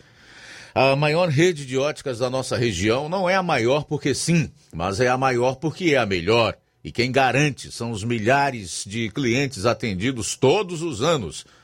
A 0.75 0.95
maior 0.95 1.27
rede 1.27 1.65
de 1.65 1.75
óticas 1.75 2.19
da 2.19 2.29
nossa 2.29 2.55
região 2.55 3.09
não 3.09 3.27
é 3.27 3.33
a 3.33 3.41
maior 3.41 3.85
porque 3.85 4.13
sim, 4.13 4.51
mas 4.71 4.99
é 4.99 5.07
a 5.07 5.17
maior 5.17 5.55
porque 5.55 5.95
é 5.95 5.97
a 5.97 6.05
melhor. 6.05 6.55
E 6.83 6.91
quem 6.91 7.11
garante 7.11 7.71
são 7.71 7.89
os 7.89 8.03
milhares 8.03 8.83
de 8.85 9.09
clientes 9.09 9.65
atendidos 9.65 10.35
todos 10.35 10.83
os 10.83 11.01
anos 11.01 11.45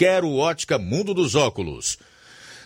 Quero 0.00 0.34
Ótica 0.34 0.78
Mundo 0.78 1.12
dos 1.12 1.34
Óculos. 1.34 1.98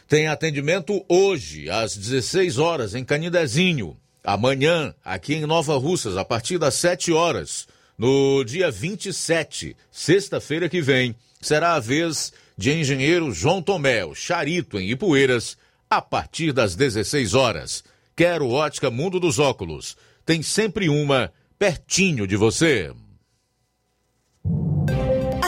Tem 0.06 0.28
atendimento 0.28 1.04
hoje, 1.08 1.68
às 1.68 1.96
16 1.96 2.58
horas, 2.58 2.94
em 2.94 3.04
Canidezinho. 3.04 3.96
Amanhã, 4.22 4.94
aqui 5.04 5.34
em 5.34 5.44
Nova 5.44 5.76
Russas, 5.76 6.16
a 6.16 6.24
partir 6.24 6.58
das 6.58 6.74
7 6.74 7.12
horas, 7.12 7.66
no 7.98 8.44
dia 8.44 8.70
27, 8.70 9.76
sexta-feira 9.90 10.68
que 10.68 10.80
vem, 10.80 11.12
será 11.40 11.74
a 11.74 11.80
vez 11.80 12.32
de 12.56 12.72
engenheiro 12.72 13.32
João 13.32 13.60
Tomé, 13.60 14.04
o 14.04 14.14
Charito, 14.14 14.78
em 14.78 14.88
Ipueiras, 14.90 15.58
a 15.90 16.00
partir 16.00 16.52
das 16.52 16.76
16 16.76 17.34
horas. 17.34 17.82
Quero 18.14 18.48
ótica 18.48 18.92
Mundo 18.92 19.18
dos 19.18 19.40
Óculos. 19.40 19.96
Tem 20.24 20.40
sempre 20.40 20.88
uma 20.88 21.32
pertinho 21.58 22.28
de 22.28 22.36
você. 22.36 22.94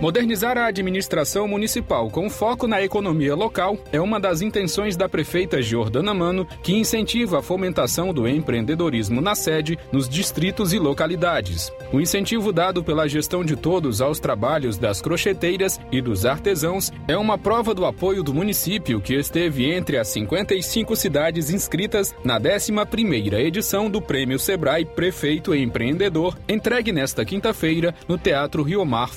Modernizar 0.00 0.56
a 0.56 0.66
administração 0.66 1.48
municipal 1.48 2.08
com 2.08 2.30
foco 2.30 2.68
na 2.68 2.80
economia 2.80 3.34
local 3.34 3.76
é 3.90 4.00
uma 4.00 4.20
das 4.20 4.40
intenções 4.40 4.96
da 4.96 5.08
prefeita 5.08 5.60
Jordana 5.60 6.14
Mano, 6.14 6.46
que 6.62 6.72
incentiva 6.72 7.40
a 7.40 7.42
fomentação 7.42 8.14
do 8.14 8.28
empreendedorismo 8.28 9.20
na 9.20 9.34
sede, 9.34 9.76
nos 9.90 10.08
distritos 10.08 10.72
e 10.72 10.78
localidades. 10.78 11.72
O 11.92 12.00
incentivo 12.00 12.52
dado 12.52 12.84
pela 12.84 13.08
gestão 13.08 13.44
de 13.44 13.56
todos 13.56 14.00
aos 14.00 14.20
trabalhos 14.20 14.78
das 14.78 15.02
crocheteiras 15.02 15.80
e 15.90 16.00
dos 16.00 16.24
artesãos 16.24 16.92
é 17.08 17.16
uma 17.16 17.36
prova 17.36 17.74
do 17.74 17.84
apoio 17.84 18.22
do 18.22 18.32
município 18.32 19.00
que 19.00 19.14
esteve 19.14 19.68
entre 19.68 19.98
as 19.98 20.06
55 20.06 20.94
cidades 20.94 21.50
inscritas 21.50 22.14
na 22.24 22.38
11ª 22.38 23.34
edição 23.40 23.90
do 23.90 24.00
Prêmio 24.00 24.38
Sebrae 24.38 24.84
Prefeito 24.84 25.52
Empreendedor, 25.56 26.38
entregue 26.48 26.92
nesta 26.92 27.24
quinta-feira 27.24 27.92
no 28.06 28.16
Teatro 28.16 28.62
Rio 28.62 28.84
Mar 28.84 29.12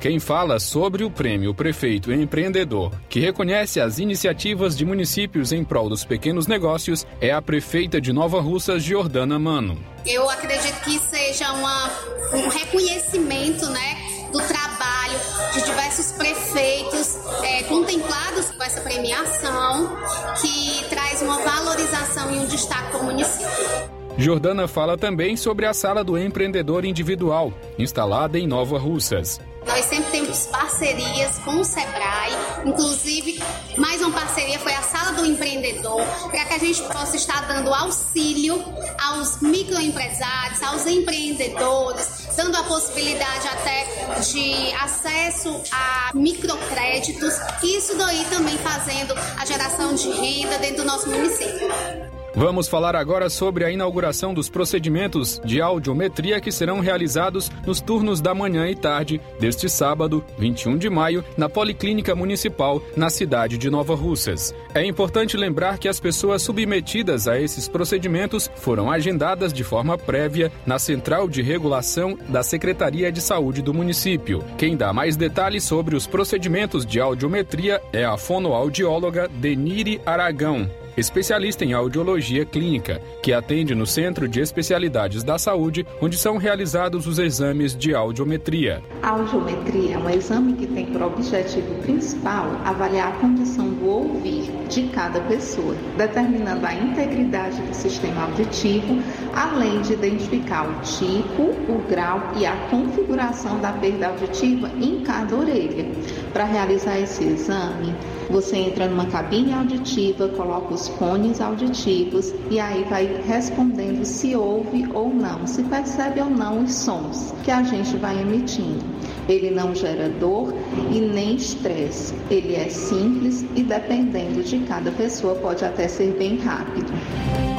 Quem 0.00 0.18
fala 0.18 0.58
sobre 0.58 1.04
o 1.04 1.10
Prêmio 1.10 1.54
Prefeito 1.54 2.12
Empreendedor, 2.12 2.92
que 3.08 3.20
reconhece 3.20 3.80
as 3.80 3.98
iniciativas 3.98 4.76
de 4.76 4.84
municípios 4.84 5.52
em 5.52 5.62
prol 5.64 5.88
dos 5.88 6.04
pequenos 6.04 6.46
negócios, 6.46 7.06
é 7.20 7.30
a 7.30 7.40
prefeita 7.40 8.00
de 8.00 8.12
Nova 8.12 8.40
Russas, 8.40 8.82
Jordana 8.82 9.38
Mano. 9.38 9.78
Eu 10.04 10.28
acredito 10.28 10.80
que 10.82 10.98
seja 10.98 11.52
uma, 11.52 11.90
um 12.34 12.48
reconhecimento, 12.48 13.68
né? 13.70 13.96
Do 14.32 14.40
trabalho 14.40 15.18
de 15.54 15.62
diversos 15.62 16.12
prefeitos 16.12 17.18
é, 17.44 17.62
contemplados 17.64 18.50
com 18.50 18.62
essa 18.62 18.80
premiação, 18.80 19.96
que 20.40 20.84
traz 20.88 21.20
uma 21.20 21.38
valorização 21.38 22.34
e 22.34 22.38
um 22.38 22.46
destaque 22.46 22.90
para 22.90 23.00
o 23.00 23.04
município. 23.04 24.01
Jordana 24.22 24.68
fala 24.68 24.96
também 24.96 25.36
sobre 25.36 25.66
a 25.66 25.74
Sala 25.74 26.04
do 26.04 26.16
Empreendedor 26.16 26.84
Individual, 26.84 27.52
instalada 27.76 28.38
em 28.38 28.46
Nova 28.46 28.78
Russas. 28.78 29.40
Nós 29.66 29.84
sempre 29.86 30.12
temos 30.12 30.46
parcerias 30.46 31.38
com 31.38 31.56
o 31.56 31.64
Sebrae, 31.64 32.32
inclusive 32.64 33.42
mais 33.76 34.00
uma 34.00 34.12
parceria 34.12 34.60
foi 34.60 34.74
a 34.74 34.82
Sala 34.82 35.14
do 35.14 35.26
Empreendedor, 35.26 36.00
para 36.30 36.44
que 36.44 36.54
a 36.54 36.58
gente 36.58 36.80
possa 36.82 37.16
estar 37.16 37.48
dando 37.48 37.74
auxílio 37.74 38.62
aos 39.02 39.40
microempresários, 39.40 40.62
aos 40.62 40.86
empreendedores, 40.86 42.28
dando 42.36 42.56
a 42.56 42.62
possibilidade 42.62 43.48
até 43.48 44.20
de 44.20 44.72
acesso 44.74 45.62
a 45.72 46.12
microcréditos, 46.14 47.34
e 47.60 47.76
isso 47.76 47.98
daí 47.98 48.24
também 48.30 48.56
fazendo 48.58 49.14
a 49.36 49.44
geração 49.44 49.96
de 49.96 50.12
renda 50.12 50.58
dentro 50.58 50.76
do 50.76 50.84
nosso 50.84 51.10
município. 51.10 52.21
Vamos 52.34 52.66
falar 52.66 52.96
agora 52.96 53.28
sobre 53.28 53.62
a 53.62 53.70
inauguração 53.70 54.32
dos 54.32 54.48
procedimentos 54.48 55.38
de 55.44 55.60
audiometria 55.60 56.40
que 56.40 56.50
serão 56.50 56.80
realizados 56.80 57.50
nos 57.66 57.80
turnos 57.80 58.22
da 58.22 58.34
manhã 58.34 58.66
e 58.68 58.74
tarde 58.74 59.20
deste 59.38 59.68
sábado, 59.68 60.24
21 60.38 60.78
de 60.78 60.88
maio, 60.88 61.22
na 61.36 61.48
Policlínica 61.48 62.14
Municipal, 62.14 62.82
na 62.96 63.10
cidade 63.10 63.58
de 63.58 63.68
Nova 63.68 63.94
Russas. 63.94 64.54
É 64.74 64.82
importante 64.82 65.36
lembrar 65.36 65.76
que 65.76 65.88
as 65.88 66.00
pessoas 66.00 66.40
submetidas 66.40 67.28
a 67.28 67.38
esses 67.38 67.68
procedimentos 67.68 68.50
foram 68.56 68.90
agendadas 68.90 69.52
de 69.52 69.62
forma 69.62 69.98
prévia 69.98 70.50
na 70.64 70.78
Central 70.78 71.28
de 71.28 71.42
Regulação 71.42 72.18
da 72.30 72.42
Secretaria 72.42 73.12
de 73.12 73.20
Saúde 73.20 73.60
do 73.60 73.74
município. 73.74 74.42
Quem 74.56 74.74
dá 74.74 74.90
mais 74.90 75.16
detalhes 75.16 75.64
sobre 75.64 75.94
os 75.94 76.06
procedimentos 76.06 76.86
de 76.86 76.98
audiometria 76.98 77.82
é 77.92 78.06
a 78.06 78.16
fonoaudióloga 78.16 79.28
Denire 79.28 80.00
Aragão 80.06 80.66
especialista 80.96 81.64
em 81.64 81.72
audiologia 81.72 82.44
clínica, 82.44 83.00
que 83.22 83.32
atende 83.32 83.74
no 83.74 83.86
Centro 83.86 84.28
de 84.28 84.40
Especialidades 84.40 85.22
da 85.22 85.38
Saúde, 85.38 85.86
onde 86.00 86.16
são 86.16 86.36
realizados 86.36 87.06
os 87.06 87.18
exames 87.18 87.76
de 87.76 87.94
audiometria. 87.94 88.82
A 89.02 89.10
audiometria 89.10 89.94
é 89.94 89.98
um 89.98 90.10
exame 90.10 90.54
que 90.54 90.66
tem 90.66 90.86
por 90.86 91.02
objetivo 91.02 91.74
principal 91.82 92.60
avaliar 92.64 93.08
a 93.08 93.16
condição 93.18 93.68
do 93.68 93.86
ouvir 93.86 94.50
de 94.68 94.84
cada 94.88 95.20
pessoa, 95.22 95.74
determinando 95.96 96.66
a 96.66 96.74
integridade 96.74 97.60
do 97.62 97.74
sistema 97.74 98.24
auditivo, 98.24 99.02
além 99.34 99.80
de 99.82 99.92
identificar 99.94 100.68
o 100.68 100.80
tipo, 100.80 101.42
o 101.42 101.84
grau 101.88 102.32
e 102.36 102.46
a 102.46 102.56
configuração 102.70 103.60
da 103.60 103.72
perda 103.72 104.08
auditiva 104.08 104.70
em 104.80 105.00
cada 105.02 105.36
orelha. 105.36 105.86
Para 106.32 106.44
realizar 106.44 106.98
esse 106.98 107.24
exame, 107.24 107.94
você 108.32 108.56
entra 108.56 108.88
numa 108.88 109.06
cabine 109.06 109.52
auditiva, 109.52 110.26
coloca 110.30 110.72
os 110.72 110.88
fones 110.88 111.40
auditivos 111.40 112.32
e 112.50 112.58
aí 112.58 112.82
vai 112.84 113.20
respondendo 113.26 114.04
se 114.04 114.34
ouve 114.34 114.88
ou 114.94 115.12
não, 115.12 115.46
se 115.46 115.62
percebe 115.64 116.20
ou 116.20 116.30
não 116.30 116.64
os 116.64 116.74
sons 116.74 117.34
que 117.44 117.50
a 117.50 117.62
gente 117.62 117.96
vai 117.98 118.18
emitindo. 118.20 118.82
Ele 119.28 119.50
não 119.50 119.74
gera 119.74 120.08
dor 120.08 120.52
e 120.90 120.98
nem 120.98 121.36
estresse. 121.36 122.14
Ele 122.30 122.56
é 122.56 122.68
simples 122.68 123.44
e 123.54 123.62
dependendo 123.62 124.42
de 124.42 124.58
cada 124.60 124.90
pessoa 124.90 125.34
pode 125.36 125.64
até 125.64 125.86
ser 125.86 126.12
bem 126.14 126.38
rápido. 126.38 126.92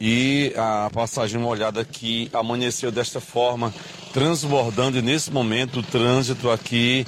E 0.00 0.52
a 0.56 0.88
passagem 0.92 1.40
molhada 1.40 1.80
aqui 1.80 2.30
amanheceu 2.32 2.92
desta 2.92 3.20
forma, 3.20 3.74
transbordando. 4.12 4.98
E 4.98 5.02
nesse 5.02 5.30
momento 5.30 5.80
o 5.80 5.82
trânsito 5.82 6.50
aqui 6.50 7.04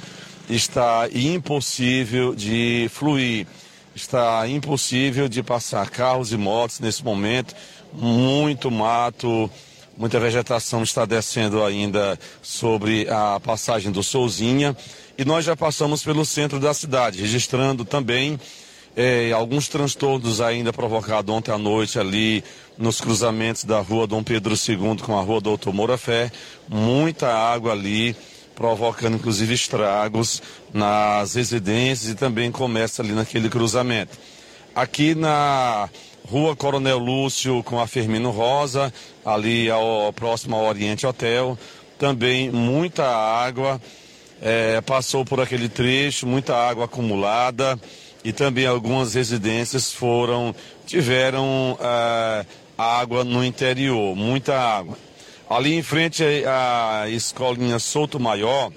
está 0.49 1.07
impossível 1.13 2.35
de 2.35 2.89
fluir. 2.93 3.47
Está 3.95 4.47
impossível 4.47 5.29
de 5.29 5.41
passar 5.41 5.89
carros 5.89 6.31
e 6.33 6.37
motos 6.37 6.79
nesse 6.79 7.03
momento. 7.03 7.55
Muito 7.93 8.69
mato, 8.69 9.49
muita 9.97 10.19
vegetação 10.19 10.83
está 10.83 11.05
descendo 11.05 11.63
ainda 11.63 12.19
sobre 12.41 13.07
a 13.09 13.39
passagem 13.39 13.91
do 13.91 14.03
Souzinha. 14.03 14.75
E 15.17 15.23
nós 15.23 15.45
já 15.45 15.55
passamos 15.55 16.03
pelo 16.03 16.25
centro 16.25 16.59
da 16.59 16.73
cidade, 16.73 17.21
registrando 17.21 17.85
também 17.85 18.39
é, 18.95 19.31
alguns 19.31 19.67
transtornos 19.67 20.41
ainda 20.41 20.73
provocados 20.73 21.33
ontem 21.33 21.51
à 21.51 21.57
noite 21.57 21.97
ali 21.97 22.43
nos 22.77 22.99
cruzamentos 22.99 23.63
da 23.63 23.79
rua 23.79 24.05
Dom 24.05 24.23
Pedro 24.23 24.53
II 24.53 24.97
com 25.01 25.17
a 25.17 25.21
rua 25.21 25.39
Doutor 25.39 25.73
Moura 25.73 25.97
Fé. 25.97 26.31
Muita 26.67 27.33
água 27.33 27.71
ali, 27.71 28.15
provocando 28.55 29.15
inclusive 29.15 29.53
estragos 29.53 30.41
nas 30.73 31.35
residências 31.35 32.11
e 32.11 32.15
também 32.15 32.51
começa 32.51 33.01
ali 33.01 33.13
naquele 33.13 33.49
cruzamento. 33.49 34.17
Aqui 34.75 35.15
na 35.15 35.89
Rua 36.27 36.55
Coronel 36.55 36.97
Lúcio 36.97 37.63
com 37.63 37.79
a 37.79 37.87
Firmino 37.87 38.29
Rosa, 38.29 38.93
ali 39.25 39.69
ao 39.69 40.11
próximo 40.13 40.55
ao 40.55 40.65
Oriente 40.65 41.05
Hotel, 41.05 41.57
também 41.97 42.49
muita 42.49 43.05
água, 43.05 43.81
é, 44.41 44.81
passou 44.81 45.23
por 45.23 45.39
aquele 45.39 45.69
trecho, 45.69 46.25
muita 46.25 46.55
água 46.55 46.85
acumulada 46.85 47.79
e 48.23 48.31
também 48.31 48.65
algumas 48.65 49.13
residências 49.13 49.91
foram 49.93 50.53
tiveram 50.85 51.77
é, 51.79 52.45
água 52.77 53.23
no 53.23 53.43
interior, 53.43 54.15
muita 54.15 54.57
água. 54.57 54.97
Ali 55.49 55.73
em 55.73 55.83
frente 55.83 56.23
à 56.45 57.09
escolinha 57.09 57.77
Souto 57.79 58.19
Maior, 58.19 58.71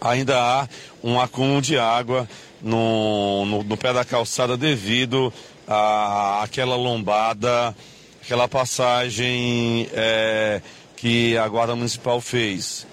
ainda 0.00 0.38
há 0.38 0.68
um 1.02 1.18
acúmulo 1.18 1.62
de 1.62 1.78
água 1.78 2.28
no, 2.60 3.46
no, 3.46 3.62
no 3.62 3.76
pé 3.76 3.92
da 3.92 4.04
calçada 4.04 4.56
devido 4.56 5.32
a, 5.66 6.42
aquela 6.42 6.76
lombada, 6.76 7.74
aquela 8.22 8.46
passagem 8.48 9.88
é, 9.92 10.60
que 10.96 11.36
a 11.36 11.48
Guarda 11.48 11.74
Municipal 11.74 12.20
fez. 12.20 12.86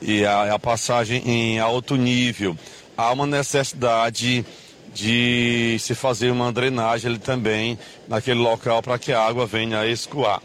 E 0.00 0.24
a, 0.24 0.54
a 0.54 0.58
passagem 0.58 1.22
em 1.24 1.58
alto 1.60 1.96
nível. 1.96 2.56
Há 2.96 3.12
uma 3.12 3.26
necessidade 3.26 4.44
de 4.94 5.76
se 5.80 5.94
fazer 5.94 6.30
uma 6.30 6.52
drenagem 6.52 7.10
ali 7.10 7.18
também 7.18 7.78
naquele 8.08 8.40
local 8.40 8.82
para 8.82 8.98
que 8.98 9.12
a 9.12 9.22
água 9.22 9.46
venha 9.46 9.80
a 9.80 9.86
escoar. 9.86 10.42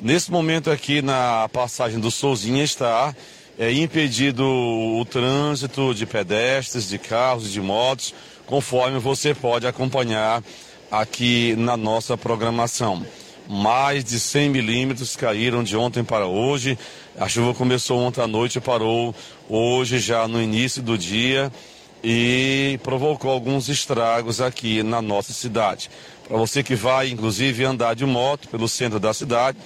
Nesse 0.00 0.30
momento 0.30 0.70
aqui 0.70 1.02
na 1.02 1.48
passagem 1.52 2.00
do 2.00 2.10
Souzinha 2.10 2.64
está 2.64 3.14
é, 3.58 3.70
impedido 3.70 4.44
o 4.44 5.04
trânsito 5.04 5.94
de 5.94 6.06
pedestres, 6.06 6.88
de 6.88 6.98
carros 6.98 7.46
e 7.46 7.50
de 7.50 7.60
motos, 7.60 8.14
conforme 8.46 8.98
você 8.98 9.34
pode 9.34 9.66
acompanhar 9.66 10.42
aqui 10.90 11.54
na 11.58 11.76
nossa 11.76 12.16
programação. 12.16 13.04
Mais 13.46 14.02
de 14.02 14.18
100 14.18 14.48
milímetros 14.48 15.16
caíram 15.16 15.62
de 15.62 15.76
ontem 15.76 16.02
para 16.02 16.26
hoje. 16.26 16.78
A 17.18 17.28
chuva 17.28 17.52
começou 17.52 18.00
ontem 18.00 18.22
à 18.22 18.26
noite 18.26 18.56
e 18.56 18.60
parou 18.60 19.14
hoje 19.48 19.98
já 19.98 20.26
no 20.26 20.40
início 20.40 20.80
do 20.82 20.96
dia 20.96 21.52
e 22.02 22.78
provocou 22.82 23.30
alguns 23.30 23.68
estragos 23.68 24.40
aqui 24.40 24.82
na 24.82 25.02
nossa 25.02 25.32
cidade. 25.32 25.90
Para 26.26 26.36
você 26.36 26.62
que 26.62 26.74
vai, 26.74 27.10
inclusive, 27.10 27.64
andar 27.64 27.94
de 27.94 28.06
moto 28.06 28.48
pelo 28.48 28.68
centro 28.68 29.00
da 29.00 29.12
cidade, 29.12 29.58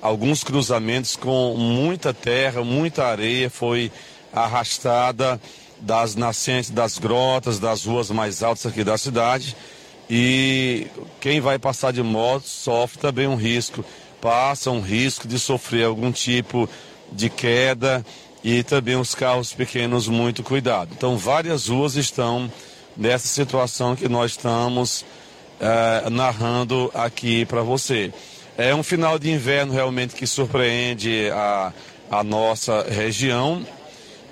alguns 0.00 0.42
cruzamentos 0.44 1.16
com 1.16 1.54
muita 1.56 2.14
terra, 2.14 2.64
muita 2.64 3.04
areia 3.04 3.50
foi 3.50 3.90
arrastada 4.32 5.40
das 5.80 6.14
nascentes 6.14 6.70
das 6.70 6.98
grotas, 6.98 7.58
das 7.58 7.84
ruas 7.84 8.10
mais 8.10 8.42
altas 8.42 8.66
aqui 8.66 8.84
da 8.84 8.96
cidade 8.96 9.56
e 10.08 10.86
quem 11.20 11.40
vai 11.40 11.58
passar 11.58 11.92
de 11.92 12.02
moto 12.02 12.46
sofre 12.46 13.00
também 13.00 13.26
um 13.26 13.34
risco, 13.34 13.84
passa 14.20 14.70
um 14.70 14.80
risco 14.80 15.26
de 15.26 15.38
sofrer 15.38 15.86
algum 15.86 16.12
tipo 16.12 16.68
de 17.10 17.30
queda 17.30 18.04
e 18.42 18.62
também 18.62 18.96
os 18.96 19.14
carros 19.14 19.52
pequenos 19.52 20.08
muito 20.08 20.42
cuidado. 20.42 20.90
Então 20.96 21.16
várias 21.16 21.68
ruas 21.68 21.96
estão 21.96 22.50
nessa 22.96 23.28
situação 23.28 23.96
que 23.96 24.08
nós 24.08 24.32
estamos 24.32 25.04
eh, 25.60 26.10
narrando 26.10 26.90
aqui 26.94 27.44
para 27.44 27.62
você. 27.62 28.12
É 28.58 28.74
um 28.74 28.82
final 28.82 29.18
de 29.18 29.30
inverno 29.30 29.72
realmente 29.72 30.14
que 30.14 30.26
surpreende 30.26 31.30
a, 31.30 31.72
a 32.10 32.22
nossa 32.22 32.82
região 32.82 33.66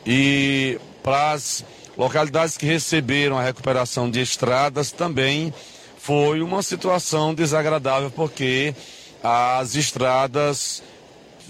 e 0.05 0.79
para 1.03 1.33
as 1.33 1.65
Localidades 2.01 2.57
que 2.57 2.65
receberam 2.65 3.37
a 3.37 3.43
recuperação 3.43 4.11
de 4.11 4.23
estradas 4.23 4.91
também 4.91 5.53
foi 5.99 6.41
uma 6.41 6.63
situação 6.63 7.35
desagradável 7.35 8.11
porque 8.11 8.75
as 9.23 9.75
estradas 9.75 10.83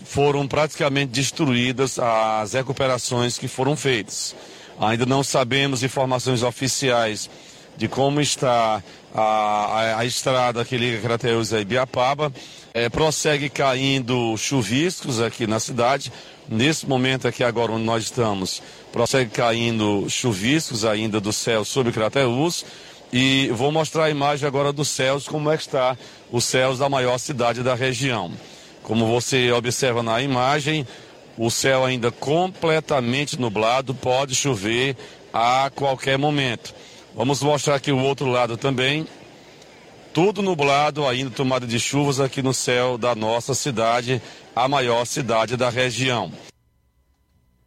foram 0.05 0.47
praticamente 0.47 1.13
destruídas, 1.13 1.99
as 1.99 2.53
recuperações 2.53 3.39
que 3.39 3.49
foram 3.49 3.77
feitas. 3.77 4.35
Ainda 4.81 5.05
não 5.05 5.23
sabemos 5.23 5.83
informações 5.83 6.43
oficiais 6.43 7.29
de 7.77 7.89
como 7.89 8.21
está 8.21 8.83
a, 9.15 9.21
a, 9.21 9.99
a 9.99 10.05
estrada 10.05 10.65
que 10.65 10.77
liga 10.77 11.01
Crateus 11.01 11.53
a 11.53 11.61
Ibiapaba. 11.61 12.33
É, 12.73 12.89
prossegue 12.89 13.49
caindo 13.49 14.37
chuviscos 14.37 15.21
aqui 15.21 15.47
na 15.47 15.59
cidade. 15.59 16.13
Nesse 16.49 16.87
momento 16.87 17.29
aqui 17.29 17.45
agora 17.45 17.73
onde 17.73 17.85
nós 17.85 18.05
estamos, 18.05 18.63
prossegue 18.93 19.31
caindo 19.31 20.07
chuviscos 20.09 20.85
ainda 20.85 21.21
do 21.21 21.33
céu 21.33 21.65
sobre 21.65 21.93
Crateus. 21.93 22.65
E 23.13 23.49
vou 23.55 23.73
mostrar 23.73 24.05
a 24.05 24.11
imagem 24.11 24.47
agora 24.47 24.73
dos 24.73 24.89
céus, 24.89 25.27
como 25.27 25.51
é 25.51 25.57
que 25.57 25.63
está 25.63 25.97
os 26.31 26.45
céus 26.45 26.79
da 26.79 26.89
maior 26.89 27.19
cidade 27.19 27.63
da 27.63 27.75
região. 27.75 28.31
Como 28.91 29.07
você 29.07 29.53
observa 29.53 30.03
na 30.03 30.21
imagem, 30.21 30.85
o 31.39 31.49
céu 31.49 31.85
ainda 31.85 32.11
completamente 32.11 33.41
nublado, 33.41 33.95
pode 33.95 34.35
chover 34.35 34.97
a 35.33 35.71
qualquer 35.73 36.19
momento. 36.19 36.75
Vamos 37.15 37.41
mostrar 37.41 37.77
aqui 37.77 37.93
o 37.93 38.03
outro 38.03 38.27
lado 38.27 38.57
também. 38.57 39.07
Tudo 40.13 40.43
nublado, 40.43 41.07
ainda 41.07 41.31
tomada 41.31 41.69
de 41.69 41.79
chuvas 41.79 42.19
aqui 42.19 42.43
no 42.43 42.53
céu 42.53 42.99
da 42.99 43.15
nossa 43.15 43.55
cidade, 43.55 44.21
a 44.57 44.67
maior 44.67 45.05
cidade 45.05 45.57
da 45.57 45.71
região. 45.71 46.33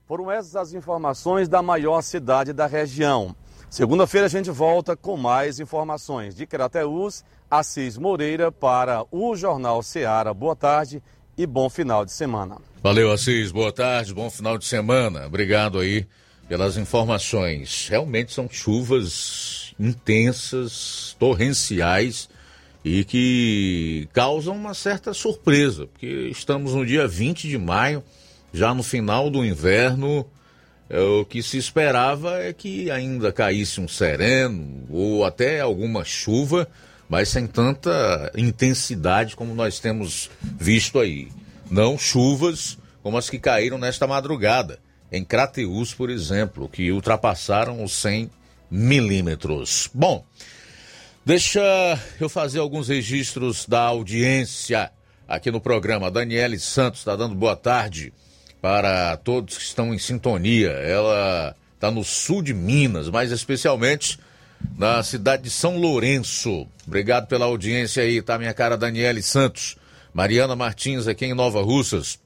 Foram 0.05 0.30
essas 0.30 0.57
as 0.57 0.74
informações 0.74 1.47
da 1.47 1.61
maior 1.61 2.01
cidade 2.01 2.51
da 2.51 2.65
região. 2.65 3.34
Segunda-feira 3.69 4.28
a 4.28 4.30
gente 4.30 4.51
volta 4.51 4.93
com 4.93 5.15
mais 5.15 5.61
informações. 5.61 6.36
De 6.36 6.45
Crateús, 6.45 7.24
Assis 7.54 7.99
Moreira 7.99 8.51
para 8.51 9.06
o 9.12 9.36
Jornal 9.36 9.84
Seara. 9.84 10.34
Boa 10.34 10.56
tarde 10.56 11.04
e 11.38 11.45
bom 11.45 11.70
final 11.70 12.04
de 12.04 12.12
semana. 12.12 12.58
Valeu, 12.82 13.12
Assis. 13.12 13.51
Boa 13.51 13.72
tarde, 13.72 14.12
bom 14.12 14.28
final 14.28 14.58
de 14.58 14.66
semana. 14.66 15.28
Obrigado 15.28 15.78
aí 15.78 16.08
pelas 16.47 16.78
informações. 16.78 17.88
Realmente 17.91 18.34
são 18.34 18.49
chuvas 18.49 19.76
intensas, 19.80 21.16
torrenciais 21.20 22.28
e 22.84 23.04
que 23.04 24.10
causam 24.14 24.56
uma 24.56 24.74
certa 24.74 25.14
surpresa, 25.14 25.86
porque 25.86 26.08
estamos 26.32 26.74
no 26.74 26.84
dia 26.84 27.08
20 27.08 27.47
de 27.47 27.58
maio, 27.60 28.04
já 28.51 28.74
no 28.74 28.82
final 28.82 29.30
do 29.30 29.45
inverno. 29.45 30.26
É, 30.89 30.99
o 30.99 31.24
que 31.24 31.43
se 31.43 31.60
esperava 31.60 32.39
é 32.39 32.51
que 32.51 32.89
ainda 32.89 33.32
caísse 33.32 33.80
um 33.80 33.88
sereno 33.88 34.88
ou 34.89 35.24
até 35.24 35.60
alguma 35.60 36.04
chuva, 36.04 36.68
mas 37.14 37.30
sem 37.30 37.45
tanta 37.45 38.32
intensidade 38.36 39.36
como 39.36 39.53
nós 39.53 39.80
temos 39.80 40.32
visto 40.41 40.97
aí. 40.97 41.28
Não 41.70 41.95
chuvas 41.95 42.76
como 43.03 43.20
as 43.20 43.30
que 43.30 43.38
caíram 43.38 43.78
nesta 43.78 44.07
madrugada 44.07 44.80
em 45.11 45.24
Crateús, 45.24 45.93
por 45.93 46.09
exemplo, 46.09 46.68
que 46.68 46.91
ultrapassaram 46.91 47.84
os 47.84 47.93
100 48.01 48.32
milímetros. 48.68 49.91
Bom, 49.93 50.26
deixa 51.24 51.61
eu 52.20 52.28
fazer 52.28 52.57
alguns 52.57 52.88
registros 52.88 53.68
da 53.68 53.82
audiência 53.82 54.89
aqui 55.28 55.51
no 55.51 55.61
programa. 55.61 56.09
Daniele 56.09 56.57
Santos 56.57 57.01
está 57.01 57.16
dando 57.16 57.36
boa 57.36 57.55
tarde 57.55 58.11
para 58.59 59.18
todos 59.18 59.55
que 59.55 59.64
estão 59.64 59.93
em 59.93 59.99
sintonia. 59.99 60.72
Ela 60.72 61.55
está 61.76 61.91
no 61.91 62.03
sul 62.03 62.41
de 62.41 62.55
Minas, 62.55 63.07
mais 63.07 63.32
especialmente 63.32 64.18
na 64.78 65.01
cidade 65.03 65.43
de 65.43 65.49
São 65.49 65.78
Lourenço. 65.78 66.68
Obrigado 66.86 67.28
pela 67.28 67.45
audiência 67.45 68.03
aí, 68.03 68.22
tá, 68.22 68.38
minha 68.38 68.53
cara 68.53 68.78
Daniele 68.78 69.22
Santos. 69.22 69.76
Mariana 70.14 70.55
Martins 70.55 71.07
aqui 71.07 71.26
em 71.26 71.34
Nova 71.34 71.61
Russas. 71.61 72.20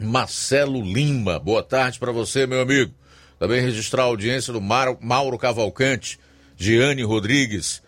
Marcelo 0.00 0.80
Lima. 0.80 1.38
Boa 1.38 1.62
tarde 1.62 1.98
para 1.98 2.12
você, 2.12 2.46
meu 2.46 2.60
amigo. 2.60 2.92
Também 3.38 3.60
registrar 3.60 4.02
a 4.02 4.06
audiência 4.06 4.52
do 4.52 4.60
Mauro 4.60 5.38
Cavalcante, 5.38 6.18
Giane 6.56 7.02
Rodrigues, 7.02 7.82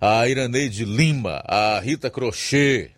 a 0.00 0.28
Iraneide 0.28 0.84
Lima, 0.84 1.42
a 1.46 1.80
Rita 1.80 2.10
Crochê, 2.10 2.90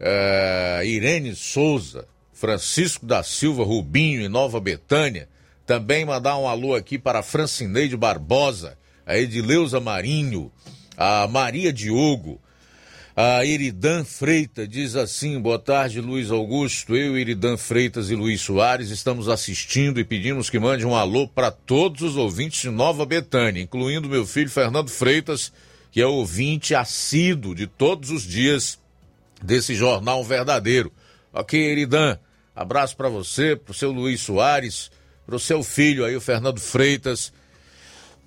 a 0.00 0.84
Irene 0.84 1.34
Souza, 1.36 2.08
Francisco 2.32 3.06
da 3.06 3.22
Silva 3.22 3.62
Rubinho 3.62 4.20
em 4.20 4.28
Nova 4.28 4.58
Betânia. 4.58 5.28
Também 5.66 6.04
mandar 6.04 6.38
um 6.38 6.48
alô 6.48 6.74
aqui 6.74 6.98
para 6.98 7.22
Francineide 7.22 7.96
Barbosa, 7.96 8.76
a 9.10 9.18
Edileuza 9.18 9.80
Marinho, 9.80 10.52
a 10.96 11.26
Maria 11.26 11.72
Diogo, 11.72 12.40
a 13.16 13.44
Iridan 13.44 14.04
Freitas 14.04 14.68
diz 14.68 14.94
assim: 14.94 15.40
boa 15.40 15.58
tarde, 15.58 16.00
Luiz 16.00 16.30
Augusto. 16.30 16.94
Eu, 16.94 17.18
Iridan 17.18 17.56
Freitas 17.56 18.08
e 18.08 18.14
Luiz 18.14 18.40
Soares 18.40 18.88
estamos 18.90 19.28
assistindo 19.28 19.98
e 19.98 20.04
pedimos 20.04 20.48
que 20.48 20.60
mande 20.60 20.86
um 20.86 20.94
alô 20.94 21.26
para 21.26 21.50
todos 21.50 22.02
os 22.02 22.16
ouvintes 22.16 22.60
de 22.62 22.70
Nova 22.70 23.04
Betânia, 23.04 23.60
incluindo 23.60 24.08
meu 24.08 24.24
filho 24.24 24.48
Fernando 24.48 24.90
Freitas, 24.90 25.52
que 25.90 26.00
é 26.00 26.06
ouvinte 26.06 26.72
assíduo 26.72 27.52
de 27.52 27.66
todos 27.66 28.12
os 28.12 28.22
dias 28.22 28.78
desse 29.42 29.74
jornal 29.74 30.22
verdadeiro. 30.22 30.92
Ok, 31.32 31.60
Iridan, 31.60 32.16
abraço 32.54 32.96
para 32.96 33.08
você, 33.08 33.56
para 33.56 33.72
o 33.72 33.74
seu 33.74 33.90
Luiz 33.90 34.20
Soares, 34.20 34.88
para 35.26 35.34
o 35.34 35.40
seu 35.40 35.64
filho 35.64 36.04
aí, 36.04 36.14
o 36.14 36.20
Fernando 36.20 36.60
Freitas, 36.60 37.32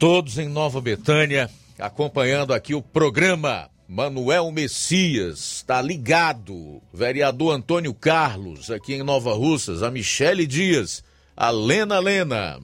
todos 0.04 0.38
em 0.38 0.50
Nova 0.50 0.82
Betânia, 0.82 1.50
acompanhando 1.80 2.54
aqui 2.54 2.76
o 2.76 2.82
programa. 2.82 3.70
Manuel 3.88 4.52
Messias, 4.52 5.40
está 5.40 5.82
ligado. 5.82 6.82
Vereador 6.94 7.56
Antônio 7.56 7.94
Carlos, 7.94 8.70
aqui 8.70 8.96
em 8.96 9.02
Nova 9.02 9.34
Russas. 9.34 9.82
A 9.82 9.90
Michele 9.90 10.46
Dias, 10.46 11.02
a 11.38 11.50
Lena 11.52 12.00
Lena. 12.00 12.60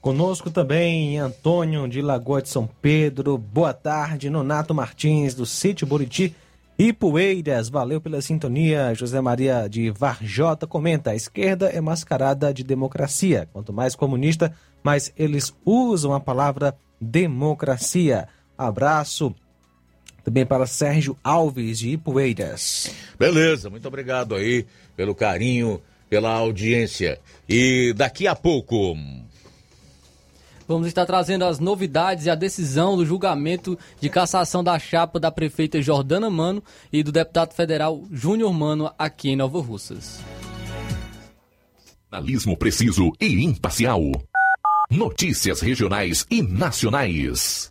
Conosco 0.00 0.48
também 0.48 1.18
Antônio 1.18 1.88
de 1.88 2.00
Lagoa 2.00 2.40
de 2.40 2.50
São 2.50 2.68
Pedro. 2.80 3.36
Boa 3.36 3.74
tarde, 3.74 4.30
Nonato 4.30 4.72
Martins, 4.72 5.34
do 5.34 5.44
Sítio 5.44 5.88
Buriti. 5.88 6.36
Poeiras, 6.92 7.68
valeu 7.68 8.00
pela 8.00 8.20
sintonia. 8.20 8.94
José 8.94 9.20
Maria 9.20 9.66
de 9.68 9.90
Varjota 9.90 10.66
comenta: 10.66 11.10
a 11.10 11.14
esquerda 11.14 11.68
é 11.68 11.80
mascarada 11.80 12.52
de 12.52 12.62
democracia. 12.62 13.48
Quanto 13.52 13.72
mais 13.72 13.94
comunista, 13.94 14.52
mais 14.82 15.12
eles 15.16 15.54
usam 15.64 16.12
a 16.12 16.20
palavra 16.20 16.76
democracia. 17.00 18.28
Abraço 18.58 19.34
também 20.26 20.44
para 20.44 20.66
Sérgio 20.66 21.16
Alves 21.22 21.78
de 21.78 21.90
Ipueiras. 21.90 22.92
Beleza, 23.16 23.70
muito 23.70 23.86
obrigado 23.86 24.34
aí 24.34 24.66
pelo 24.96 25.14
carinho, 25.14 25.80
pela 26.10 26.30
audiência. 26.30 27.20
E 27.48 27.94
daqui 27.96 28.26
a 28.26 28.34
pouco. 28.34 28.96
Vamos 30.68 30.88
estar 30.88 31.06
trazendo 31.06 31.44
as 31.44 31.60
novidades 31.60 32.26
e 32.26 32.30
a 32.30 32.34
decisão 32.34 32.96
do 32.96 33.06
julgamento 33.06 33.78
de 34.00 34.08
cassação 34.08 34.64
da 34.64 34.78
chapa 34.78 35.20
da 35.20 35.30
prefeita 35.30 35.80
Jordana 35.80 36.28
Mano 36.28 36.62
e 36.92 37.02
do 37.02 37.12
deputado 37.12 37.54
federal 37.54 38.02
Júnior 38.10 38.52
Mano 38.52 38.90
aqui 38.98 39.30
em 39.30 39.36
Nova 39.36 39.60
Russas. 39.60 40.20
Analismo 42.10 42.56
preciso 42.56 43.12
e 43.20 43.44
imparcial. 43.44 44.00
Notícias 44.90 45.60
regionais 45.60 46.26
e 46.30 46.42
nacionais. 46.42 47.70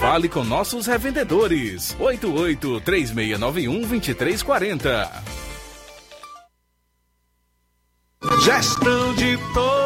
Fale 0.00 0.28
com 0.28 0.44
nossos 0.44 0.86
revendedores. 0.86 1.96
88 1.98 2.80
3691 2.80 3.80
2340. 3.80 5.22
Gestão 8.44 9.14
de 9.14 9.38
todos 9.54 9.85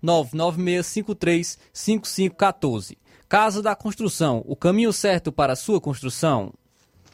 88996535514. 0.04 2.98
Casa 3.30 3.62
da 3.62 3.74
Construção, 3.74 4.44
o 4.46 4.54
caminho 4.54 4.92
certo 4.92 5.32
para 5.32 5.54
a 5.54 5.56
sua 5.56 5.80
construção. 5.80 6.52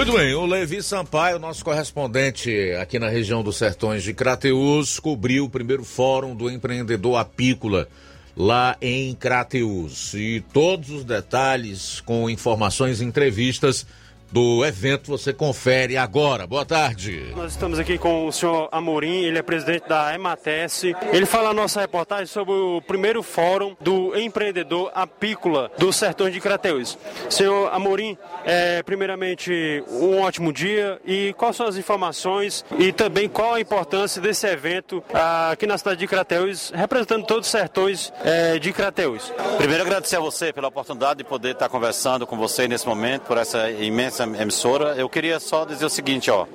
Muito 0.00 0.16
bem, 0.16 0.32
o 0.32 0.46
Levi 0.46 0.82
Sampaio, 0.82 1.38
nosso 1.38 1.62
correspondente 1.62 2.72
aqui 2.80 2.98
na 2.98 3.10
região 3.10 3.42
dos 3.42 3.56
Sertões 3.56 4.02
de 4.02 4.14
Crateús, 4.14 4.98
cobriu 4.98 5.44
o 5.44 5.50
primeiro 5.50 5.84
fórum 5.84 6.34
do 6.34 6.50
empreendedor 6.50 7.16
apícola 7.18 7.86
lá 8.34 8.78
em 8.80 9.14
Crateús. 9.14 10.14
E 10.14 10.42
todos 10.54 10.88
os 10.88 11.04
detalhes 11.04 12.00
com 12.00 12.30
informações 12.30 13.02
e 13.02 13.04
entrevistas 13.04 13.86
do 14.30 14.64
evento 14.64 15.10
você 15.10 15.32
confere 15.32 15.96
agora. 15.96 16.46
Boa 16.46 16.64
tarde. 16.64 17.32
Nós 17.36 17.52
estamos 17.52 17.78
aqui 17.78 17.98
com 17.98 18.26
o 18.26 18.32
senhor 18.32 18.68
Amorim, 18.70 19.24
ele 19.24 19.38
é 19.38 19.42
presidente 19.42 19.88
da 19.88 20.14
Emates. 20.14 20.84
Ele 21.12 21.26
fala 21.26 21.50
a 21.50 21.54
nossa 21.54 21.80
reportagem 21.80 22.26
sobre 22.26 22.54
o 22.54 22.80
primeiro 22.80 23.22
fórum 23.22 23.76
do 23.80 24.16
empreendedor 24.16 24.90
apícola 24.94 25.70
dos 25.76 25.96
sertões 25.96 26.32
de 26.32 26.40
Crateus. 26.40 26.96
Senhor 27.28 27.72
Amorim, 27.72 28.16
é, 28.44 28.82
primeiramente 28.82 29.82
um 29.90 30.20
ótimo 30.20 30.52
dia 30.52 31.00
e 31.04 31.34
quais 31.36 31.56
são 31.56 31.66
as 31.66 31.76
informações 31.76 32.64
e 32.78 32.92
também 32.92 33.28
qual 33.28 33.54
a 33.54 33.60
importância 33.60 34.22
desse 34.22 34.46
evento 34.46 35.02
aqui 35.50 35.66
na 35.66 35.76
cidade 35.76 36.00
de 36.00 36.06
Crateus, 36.06 36.70
representando 36.74 37.26
todos 37.26 37.46
os 37.46 37.50
sertões 37.50 38.12
é, 38.24 38.58
de 38.58 38.72
Crateus. 38.72 39.32
Primeiro 39.56 39.82
agradecer 39.82 40.16
a 40.16 40.20
você 40.20 40.52
pela 40.52 40.68
oportunidade 40.68 41.18
de 41.18 41.24
poder 41.24 41.52
estar 41.52 41.68
conversando 41.68 42.26
com 42.26 42.36
você 42.36 42.68
nesse 42.68 42.86
momento, 42.86 43.22
por 43.22 43.36
essa 43.36 43.70
imensa 43.70 44.19
emissora, 44.24 44.94
eu 44.96 45.08
queria 45.08 45.38
só 45.40 45.64
dizer 45.64 45.84
o 45.84 45.90
seguinte, 45.90 46.30
ó. 46.30 46.46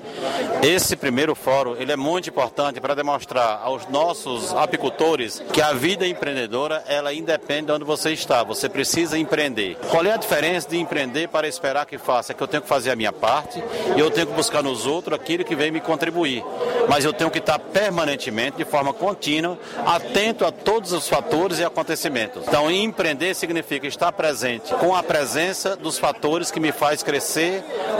Esse 0.61 0.95
primeiro 0.95 1.35
fórum, 1.35 1.75
ele 1.77 1.91
é 1.91 1.95
muito 1.95 2.29
importante 2.29 2.81
para 2.81 2.95
demonstrar 2.95 3.61
aos 3.63 3.87
nossos 3.87 4.53
apicultores 4.53 5.43
que 5.53 5.61
a 5.61 5.73
vida 5.73 6.07
empreendedora, 6.07 6.83
ela 6.87 7.13
independe 7.13 7.67
de 7.67 7.71
onde 7.71 7.83
você 7.83 8.11
está. 8.11 8.43
Você 8.43 8.67
precisa 8.67 9.17
empreender. 9.17 9.77
Qual 9.89 10.03
é 10.05 10.11
a 10.11 10.17
diferença 10.17 10.69
de 10.69 10.77
empreender 10.77 11.27
para 11.27 11.47
esperar 11.47 11.85
que 11.85 11.97
faça? 11.97 12.31
É 12.31 12.35
que 12.35 12.41
eu 12.41 12.47
tenho 12.47 12.63
que 12.63 12.69
fazer 12.69 12.91
a 12.91 12.95
minha 12.95 13.13
parte 13.13 13.63
e 13.95 13.99
eu 13.99 14.09
tenho 14.09 14.27
que 14.27 14.33
buscar 14.33 14.63
nos 14.63 14.85
outros 14.85 15.19
aquilo 15.19 15.43
que 15.43 15.55
vem 15.55 15.71
me 15.71 15.79
contribuir. 15.79 16.43
Mas 16.89 17.05
eu 17.05 17.13
tenho 17.13 17.31
que 17.31 17.39
estar 17.39 17.59
permanentemente, 17.59 18.57
de 18.57 18.65
forma 18.65 18.93
contínua, 18.93 19.57
atento 19.85 20.45
a 20.45 20.51
todos 20.51 20.91
os 20.91 21.07
fatores 21.07 21.59
e 21.59 21.63
acontecimentos. 21.63 22.43
Então, 22.47 22.69
empreender 22.69 23.33
significa 23.35 23.87
estar 23.87 24.11
presente 24.11 24.73
com 24.75 24.95
a 24.95 25.03
presença 25.03 25.75
dos 25.75 25.97
fatores 25.97 26.51
que 26.51 26.59
me 26.59 26.71
faz 26.71 27.03
crescer 27.03 27.54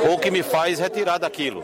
ou 0.10 0.18
que 0.18 0.32
me 0.32 0.44
faz 0.44 0.80
retirar 0.80 1.18
daquilo. 1.18 1.64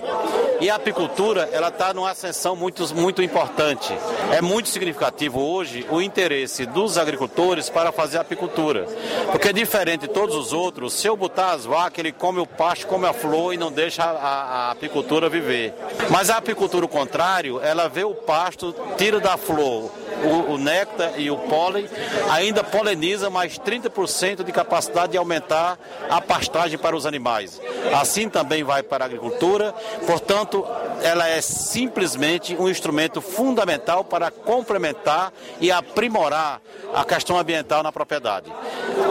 E 0.59 0.69
a 0.69 0.75
apicultura, 0.75 1.49
ela 1.51 1.69
está 1.69 1.91
numa 1.91 2.11
ascensão 2.11 2.55
muito, 2.55 2.93
muito 2.93 3.21
importante. 3.23 3.91
É 4.31 4.41
muito 4.41 4.69
significativo 4.69 5.41
hoje 5.41 5.85
o 5.89 5.99
interesse 5.99 6.67
dos 6.67 6.99
agricultores 6.99 7.67
para 7.67 7.91
fazer 7.91 8.19
apicultura. 8.19 8.85
Porque 9.31 9.51
diferente 9.51 10.01
de 10.01 10.09
todos 10.09 10.35
os 10.35 10.53
outros, 10.53 10.93
se 10.93 11.07
eu 11.07 11.17
botar 11.17 11.53
as 11.53 11.65
vacas, 11.65 11.97
ele 11.97 12.11
come 12.11 12.39
o 12.39 12.45
pasto, 12.45 12.85
come 12.85 13.07
a 13.07 13.13
flor 13.13 13.55
e 13.55 13.57
não 13.57 13.71
deixa 13.71 14.03
a, 14.03 14.11
a, 14.11 14.67
a 14.67 14.71
apicultura 14.71 15.29
viver. 15.29 15.73
Mas 16.11 16.29
a 16.29 16.37
apicultura, 16.37 16.85
o 16.85 16.89
contrário, 16.89 17.59
ela 17.61 17.87
vê 17.87 18.03
o 18.03 18.13
pasto, 18.13 18.75
tira 18.97 19.19
da 19.19 19.37
flor 19.37 19.89
o, 20.23 20.53
o 20.53 20.57
néctar 20.57 21.19
e 21.19 21.31
o 21.31 21.37
pólen, 21.37 21.87
ainda 22.29 22.63
poleniza 22.63 23.29
mais 23.29 23.57
30% 23.57 24.43
de 24.43 24.51
capacidade 24.51 25.13
de 25.13 25.17
aumentar 25.17 25.77
a 26.09 26.21
pastagem 26.21 26.77
para 26.77 26.95
os 26.95 27.05
animais. 27.05 27.59
Assim 27.93 28.29
também 28.29 28.63
vai 28.63 28.83
para 28.83 29.03
a 29.03 29.07
agricultura, 29.07 29.73
portanto, 30.05 30.65
ela 31.01 31.27
é 31.27 31.41
simplesmente 31.41 32.55
um 32.55 32.69
instrumento 32.69 33.21
fundamental 33.21 34.03
para 34.03 34.29
complementar 34.29 35.33
e 35.59 35.71
aprimorar 35.71 36.61
a 36.93 37.03
questão 37.03 37.37
ambiental 37.37 37.83
na 37.83 37.91
propriedade. 37.91 38.51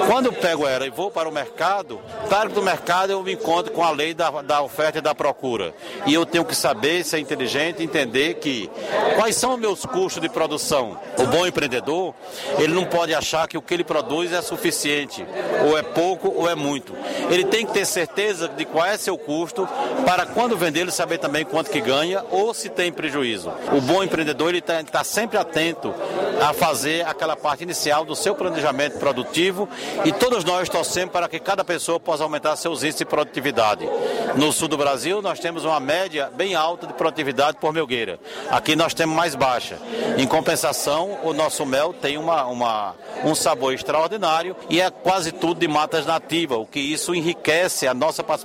Quando 0.07 0.27
eu 0.27 0.33
pego 0.33 0.66
ela 0.66 0.87
e 0.87 0.91
vou 0.91 1.11
para 1.11 1.29
o 1.29 1.33
mercado, 1.33 2.01
que 2.29 2.55
no 2.55 2.62
mercado 2.62 3.11
eu 3.11 3.23
me 3.23 3.33
encontro 3.33 3.73
com 3.73 3.83
a 3.83 3.91
lei 3.91 4.14
da, 4.14 4.31
da 4.43 4.62
oferta 4.62 4.99
e 4.99 5.01
da 5.01 5.14
procura. 5.14 5.75
E 6.07 6.14
eu 6.14 6.25
tenho 6.25 6.45
que 6.45 6.55
saber, 6.55 7.05
ser 7.05 7.18
inteligente, 7.18 7.83
entender 7.83 8.35
que 8.35 8.71
quais 9.16 9.37
são 9.37 9.55
os 9.55 9.61
meus 9.61 9.85
custos 9.85 10.21
de 10.21 10.29
produção. 10.29 10.99
O 11.18 11.27
bom 11.27 11.47
empreendedor, 11.47 12.14
ele 12.59 12.73
não 12.73 12.85
pode 12.85 13.14
achar 13.14 13.47
que 13.47 13.59
o 13.59 13.62
que 13.62 13.75
ele 13.75 13.85
produz 13.85 14.33
é 14.33 14.43
suficiente, 14.43 15.25
ou 15.66 15.77
é 15.77 15.83
pouco 15.83 16.33
ou 16.35 16.49
é 16.49 16.55
muito. 16.55 16.95
Ele 17.31 17.45
tem 17.45 17.66
que 17.66 17.73
ter 17.73 17.85
certeza 17.85 18.49
de 18.61 18.67
qual 18.67 18.85
é 18.85 18.97
seu 18.99 19.17
custo 19.17 19.67
para 20.05 20.27
quando 20.27 20.57
vender 20.57 20.81
ele 20.81 20.91
saber 20.91 21.19
também 21.19 21.47
quanto 21.47 21.71
que 21.71 21.81
ganha 21.81 22.23
ou 22.31 22.53
se 22.53 22.69
tem 22.69 22.93
prejuízo. 22.93 23.51
O 23.73 23.81
bom 23.81 24.03
empreendedor 24.03 24.51
ele 24.51 24.59
está 24.59 24.83
tá 24.85 25.03
sempre 25.03 25.39
atento 25.39 25.95
a 26.43 26.53
fazer 26.53 27.07
aquela 27.07 27.37
parte 27.37 27.63
inicial 27.63 28.05
do 28.05 28.15
seu 28.15 28.35
planejamento 28.35 28.99
produtivo 28.99 29.67
e 30.05 30.13
todos 30.13 30.45
nós 30.45 30.69
torcemos 30.69 31.13
para 31.13 31.29
que 31.29 31.39
cada 31.39 31.65
pessoa 31.65 31.99
possa 31.99 32.23
aumentar 32.23 32.55
seus 32.57 32.83
índices 32.83 32.99
de 32.99 33.05
produtividade. 33.07 33.89
No 34.37 34.53
sul 34.53 34.69
do 34.69 34.77
Brasil 34.77 35.23
nós 35.23 35.41
temos 35.41 35.65
uma 35.65 35.81
média 35.81 36.31
bem 36.35 36.55
alta 36.55 36.87
de 36.87 36.93
produtividade 36.93 37.57
por 37.59 37.73
melgueira. 37.73 38.19
Aqui 38.51 38.77
nós 38.77 38.93
temos 38.93 39.17
mais 39.17 39.35
baixa. 39.35 39.79
Em 40.19 40.27
compensação, 40.27 41.19
o 41.23 41.33
nosso 41.33 41.65
mel 41.65 41.95
tem 41.95 42.19
uma, 42.19 42.45
uma, 42.45 42.95
um 43.25 43.35
sabor 43.35 43.73
extraordinário 43.73 44.55
e 44.69 44.81
é 44.81 44.91
quase 44.91 45.33
tudo 45.33 45.61
de 45.61 45.69
matas 45.69 46.05
nativas, 46.05 46.59
o 46.59 46.67
que 46.67 46.81
isso 46.81 47.15
enriquece 47.15 47.87
a 47.87 47.95
nossa 47.95 48.23
participação 48.23 48.39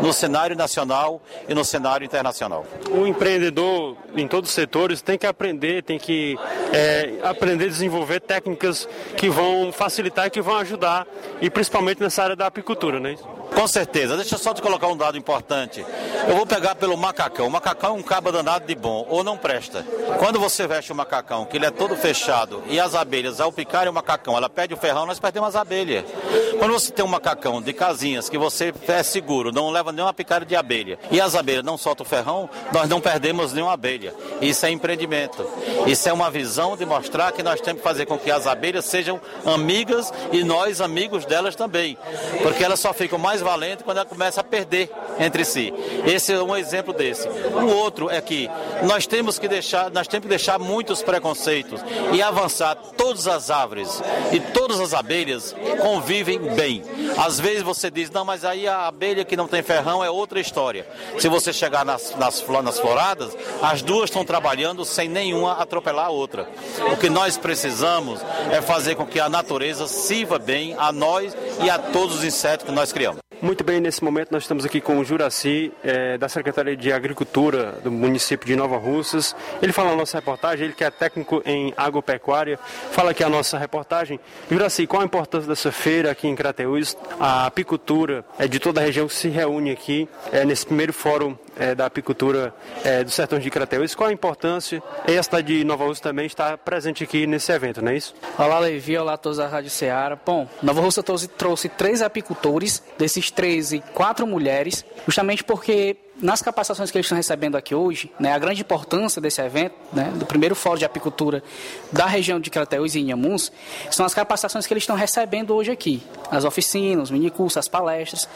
no 0.00 0.12
cenário 0.12 0.56
nacional 0.56 1.20
e 1.48 1.54
no 1.54 1.64
cenário 1.64 2.04
internacional. 2.04 2.64
O 2.90 3.06
empreendedor 3.06 3.96
em 4.16 4.26
todos 4.26 4.50
os 4.50 4.54
setores 4.54 5.02
tem 5.02 5.18
que 5.18 5.26
aprender, 5.26 5.82
tem 5.82 5.98
que 5.98 6.38
é, 6.72 7.14
aprender 7.22 7.66
a 7.66 7.68
desenvolver 7.68 8.20
técnicas 8.20 8.88
que 9.16 9.28
vão 9.28 9.72
facilitar 9.72 10.26
e 10.26 10.30
que 10.30 10.40
vão 10.40 10.56
ajudar, 10.58 11.06
e 11.40 11.50
principalmente 11.50 12.00
nessa 12.00 12.22
área 12.22 12.36
da 12.36 12.46
apicultura, 12.46 12.98
né? 13.00 13.16
Com 13.54 13.66
certeza. 13.66 14.16
Deixa 14.16 14.34
eu 14.34 14.38
só 14.38 14.54
te 14.54 14.62
colocar 14.62 14.86
um 14.86 14.96
dado 14.96 15.18
importante. 15.18 15.84
Eu 16.28 16.36
vou 16.36 16.46
pegar 16.46 16.74
pelo 16.74 16.96
macacão. 16.96 17.46
O 17.46 17.50
macacão 17.50 17.96
é 17.96 17.98
um 17.98 18.02
cabo 18.02 18.30
danado 18.30 18.66
de 18.66 18.74
bom, 18.74 19.06
ou 19.08 19.24
não 19.24 19.36
presta. 19.36 19.84
Quando 20.18 20.38
você 20.38 20.66
veste 20.66 20.92
o 20.92 20.94
macacão, 20.94 21.44
que 21.44 21.56
ele 21.56 21.66
é 21.66 21.70
todo 21.70 21.96
fechado, 21.96 22.62
e 22.68 22.78
as 22.78 22.94
abelhas, 22.94 23.40
ao 23.40 23.50
picarem 23.50 23.90
o 23.90 23.92
macacão, 23.92 24.36
ela 24.36 24.48
perde 24.48 24.74
o 24.74 24.76
ferrão, 24.76 25.06
nós 25.06 25.18
perdemos 25.18 25.48
as 25.48 25.56
abelhas. 25.56 26.04
Quando 26.58 26.72
você 26.72 26.92
tem 26.92 27.04
um 27.04 27.08
macacão 27.08 27.60
de 27.60 27.72
casinhas, 27.72 28.28
que 28.28 28.38
você 28.38 28.72
seguro, 29.08 29.52
não 29.52 29.70
leva 29.70 29.92
nenhuma 29.92 30.14
picada 30.14 30.44
de 30.44 30.54
abelha, 30.54 30.98
e 31.10 31.20
as 31.20 31.34
abelhas 31.34 31.64
não 31.64 31.76
soltam 31.76 32.04
o 32.04 32.08
ferrão, 32.08 32.48
nós 32.72 32.88
não 32.88 33.00
perdemos 33.00 33.52
nenhuma 33.52 33.72
abelha. 33.72 34.14
Isso 34.40 34.64
é 34.66 34.70
empreendimento. 34.70 35.46
Isso 35.86 36.08
é 36.08 36.12
uma 36.12 36.30
visão 36.30 36.76
de 36.76 36.84
mostrar 36.84 37.32
que 37.32 37.42
nós 37.42 37.60
temos 37.60 37.80
que 37.80 37.88
fazer 37.88 38.06
com 38.06 38.18
que 38.18 38.30
as 38.30 38.46
abelhas 38.46 38.84
sejam 38.84 39.20
amigas 39.44 40.12
e 40.32 40.44
nós 40.44 40.80
amigos 40.80 41.24
delas 41.24 41.56
também. 41.56 41.96
Porque 42.42 42.62
elas 42.62 42.80
só 42.80 42.92
ficam 42.92 43.18
mais 43.18 43.40
valentes 43.40 43.84
quando 43.84 43.98
ela 43.98 44.06
começa 44.06 44.40
a 44.40 44.44
perder 44.44 44.90
entre 45.18 45.44
si. 45.44 45.72
Esse 46.06 46.32
é 46.32 46.42
um 46.42 46.56
exemplo 46.56 46.92
desse. 46.92 47.28
Um 47.28 47.74
outro 47.74 48.10
é 48.10 48.20
que 48.20 48.48
nós 48.82 49.06
temos 49.06 49.38
que 49.38 49.48
deixar, 49.48 49.90
nós 49.90 50.06
temos 50.06 50.24
que 50.24 50.28
deixar 50.28 50.58
muitos 50.58 51.02
preconceitos 51.02 51.80
e 52.12 52.22
avançar 52.22 52.76
todas 52.96 53.26
as 53.26 53.50
árvores 53.50 54.02
e 54.32 54.40
todas 54.40 54.80
as 54.80 54.94
abelhas 54.94 55.54
convivem 55.80 56.38
bem. 56.54 56.82
Às 57.16 57.40
vezes 57.40 57.62
você 57.62 57.90
diz, 57.90 58.10
não, 58.10 58.24
mas 58.24 58.44
aí 58.44 58.68
a 58.68 58.90
abelha 58.98 59.24
que 59.24 59.36
não 59.36 59.46
tem 59.46 59.62
ferrão 59.62 60.02
é 60.04 60.10
outra 60.10 60.40
história. 60.40 60.84
Se 61.20 61.28
você 61.28 61.52
chegar 61.52 61.84
nas, 61.84 62.16
nas, 62.16 62.44
nas 62.48 62.80
floradas, 62.80 63.32
as 63.62 63.80
duas 63.80 64.10
estão 64.10 64.24
trabalhando 64.24 64.84
sem 64.84 65.08
nenhuma 65.08 65.52
atropelar 65.52 66.06
a 66.06 66.10
outra. 66.10 66.48
O 66.92 66.96
que 66.96 67.08
nós 67.08 67.36
precisamos 67.36 68.20
é 68.50 68.60
fazer 68.60 68.96
com 68.96 69.06
que 69.06 69.20
a 69.20 69.28
natureza 69.28 69.86
sirva 69.86 70.36
bem 70.36 70.74
a 70.76 70.90
nós 70.90 71.36
e 71.62 71.70
a 71.70 71.78
todos 71.78 72.16
os 72.16 72.24
insetos 72.24 72.66
que 72.66 72.72
nós 72.72 72.92
criamos. 72.92 73.27
Muito 73.40 73.62
bem, 73.62 73.78
nesse 73.80 74.02
momento 74.02 74.32
nós 74.32 74.42
estamos 74.42 74.64
aqui 74.64 74.80
com 74.80 74.98
o 74.98 75.04
Juraci, 75.04 75.72
é, 75.84 76.18
da 76.18 76.28
Secretaria 76.28 76.76
de 76.76 76.92
Agricultura 76.92 77.78
do 77.84 77.90
município 77.90 78.44
de 78.44 78.56
Nova 78.56 78.76
Russas. 78.76 79.34
Ele 79.62 79.72
fala 79.72 79.92
a 79.92 79.96
nossa 79.96 80.18
reportagem, 80.18 80.64
ele 80.64 80.74
que 80.74 80.82
é 80.82 80.90
técnico 80.90 81.40
em 81.46 81.72
agropecuária, 81.76 82.58
fala 82.90 83.12
aqui 83.12 83.22
a 83.22 83.28
nossa 83.28 83.56
reportagem. 83.56 84.18
Juraci, 84.50 84.88
qual 84.88 85.02
a 85.02 85.04
importância 85.04 85.48
dessa 85.48 85.70
feira 85.70 86.10
aqui 86.10 86.26
em 86.26 86.34
Crateús? 86.34 86.96
A 87.20 87.46
apicultura 87.46 88.24
é, 88.40 88.48
de 88.48 88.58
toda 88.58 88.80
a 88.80 88.84
região 88.84 89.08
se 89.08 89.28
reúne 89.28 89.70
aqui 89.70 90.08
é, 90.32 90.44
nesse 90.44 90.66
primeiro 90.66 90.92
fórum 90.92 91.36
é, 91.56 91.76
da 91.76 91.86
apicultura 91.86 92.52
é, 92.84 93.04
do 93.04 93.10
sertão 93.10 93.38
de 93.38 93.48
Crateús. 93.50 93.94
Qual 93.94 94.10
a 94.10 94.12
importância? 94.12 94.82
E 95.06 95.16
a 95.16 95.22
cidade 95.22 95.58
de 95.58 95.64
Nova 95.64 95.84
Russa 95.84 96.02
também 96.02 96.26
está 96.26 96.58
presente 96.58 97.04
aqui 97.04 97.24
nesse 97.24 97.52
evento, 97.52 97.80
não 97.80 97.92
é 97.92 97.96
isso? 97.96 98.14
Olá, 98.36 98.58
Levi. 98.58 98.98
Olá 98.98 99.12
a 99.12 99.16
todos 99.16 99.38
da 99.38 99.46
Rádio 99.46 99.70
Ceará. 99.70 100.18
Bom, 100.26 100.48
Nova 100.60 100.80
Russa 100.80 101.04
trouxe, 101.04 101.28
trouxe 101.28 101.68
três 101.68 102.02
apicultores, 102.02 102.82
desses 102.98 103.27
três 103.30 103.72
e 103.72 103.80
quatro 103.94 104.26
mulheres, 104.26 104.84
justamente 105.06 105.44
porque 105.44 105.96
nas 106.20 106.42
capacitações 106.42 106.90
que 106.90 106.98
eles 106.98 107.06
estão 107.06 107.16
recebendo 107.16 107.56
aqui 107.56 107.74
hoje, 107.74 108.10
né, 108.18 108.32
a 108.32 108.38
grande 108.38 108.62
importância 108.62 109.20
desse 109.20 109.40
evento, 109.40 109.74
né, 109.92 110.12
do 110.16 110.26
primeiro 110.26 110.54
fórum 110.54 110.76
de 110.76 110.84
apicultura 110.84 111.42
da 111.92 112.06
região 112.06 112.40
de 112.40 112.50
Crateús 112.50 112.94
e 112.94 113.00
Inhamuns, 113.00 113.52
são 113.90 114.04
as 114.04 114.14
capacitações 114.14 114.66
que 114.66 114.72
eles 114.72 114.82
estão 114.82 114.96
recebendo 114.96 115.54
hoje 115.54 115.70
aqui, 115.70 116.02
as 116.30 116.44
oficinas, 116.44 117.04
os 117.04 117.10
minicursos, 117.10 117.56
as 117.56 117.68
palestras, 117.68 118.28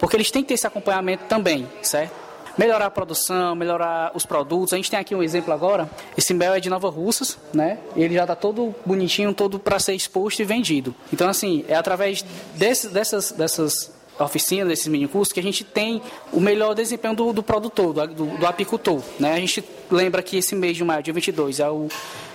porque 0.00 0.16
eles 0.16 0.30
têm 0.30 0.42
que 0.42 0.48
ter 0.48 0.54
esse 0.54 0.66
acompanhamento 0.66 1.24
também, 1.28 1.68
certo? 1.82 2.28
melhorar 2.58 2.86
a 2.86 2.90
produção, 2.90 3.54
melhorar 3.54 4.10
os 4.14 4.26
produtos. 4.26 4.72
A 4.72 4.76
gente 4.76 4.90
tem 4.90 4.98
aqui 4.98 5.14
um 5.14 5.22
exemplo 5.22 5.54
agora. 5.54 5.88
Esse 6.16 6.34
mel 6.34 6.52
é 6.52 6.58
de 6.58 6.68
Nova 6.68 6.90
Russas, 6.90 7.38
né? 7.54 7.78
Ele 7.94 8.14
já 8.14 8.22
está 8.22 8.34
todo 8.34 8.74
bonitinho, 8.84 9.32
todo 9.32 9.60
para 9.60 9.78
ser 9.78 9.94
exposto 9.94 10.40
e 10.40 10.44
vendido. 10.44 10.92
Então, 11.12 11.28
assim, 11.28 11.64
é 11.68 11.76
através 11.76 12.24
desse, 12.56 12.88
dessas, 12.88 13.30
dessas 13.30 13.96
oficinas, 14.18 14.68
desses 14.68 14.86
mini 14.88 15.06
cursos, 15.06 15.32
que 15.32 15.40
a 15.40 15.42
gente 15.42 15.64
tem 15.64 16.02
o 16.32 16.40
melhor 16.40 16.74
desempenho 16.74 17.14
do, 17.14 17.32
do 17.32 17.42
produtor, 17.42 17.92
do, 17.92 18.06
do, 18.06 18.38
do, 18.38 18.46
apicultor. 18.46 19.00
Né? 19.18 19.32
A 19.34 19.40
gente 19.40 19.64
lembra 19.90 20.22
que 20.22 20.36
esse 20.36 20.54
mês 20.54 20.76
de 20.76 20.84
maio, 20.84 21.02
dia 21.02 21.14
22, 21.14 21.60
é 21.60 21.68
o, 21.68 21.88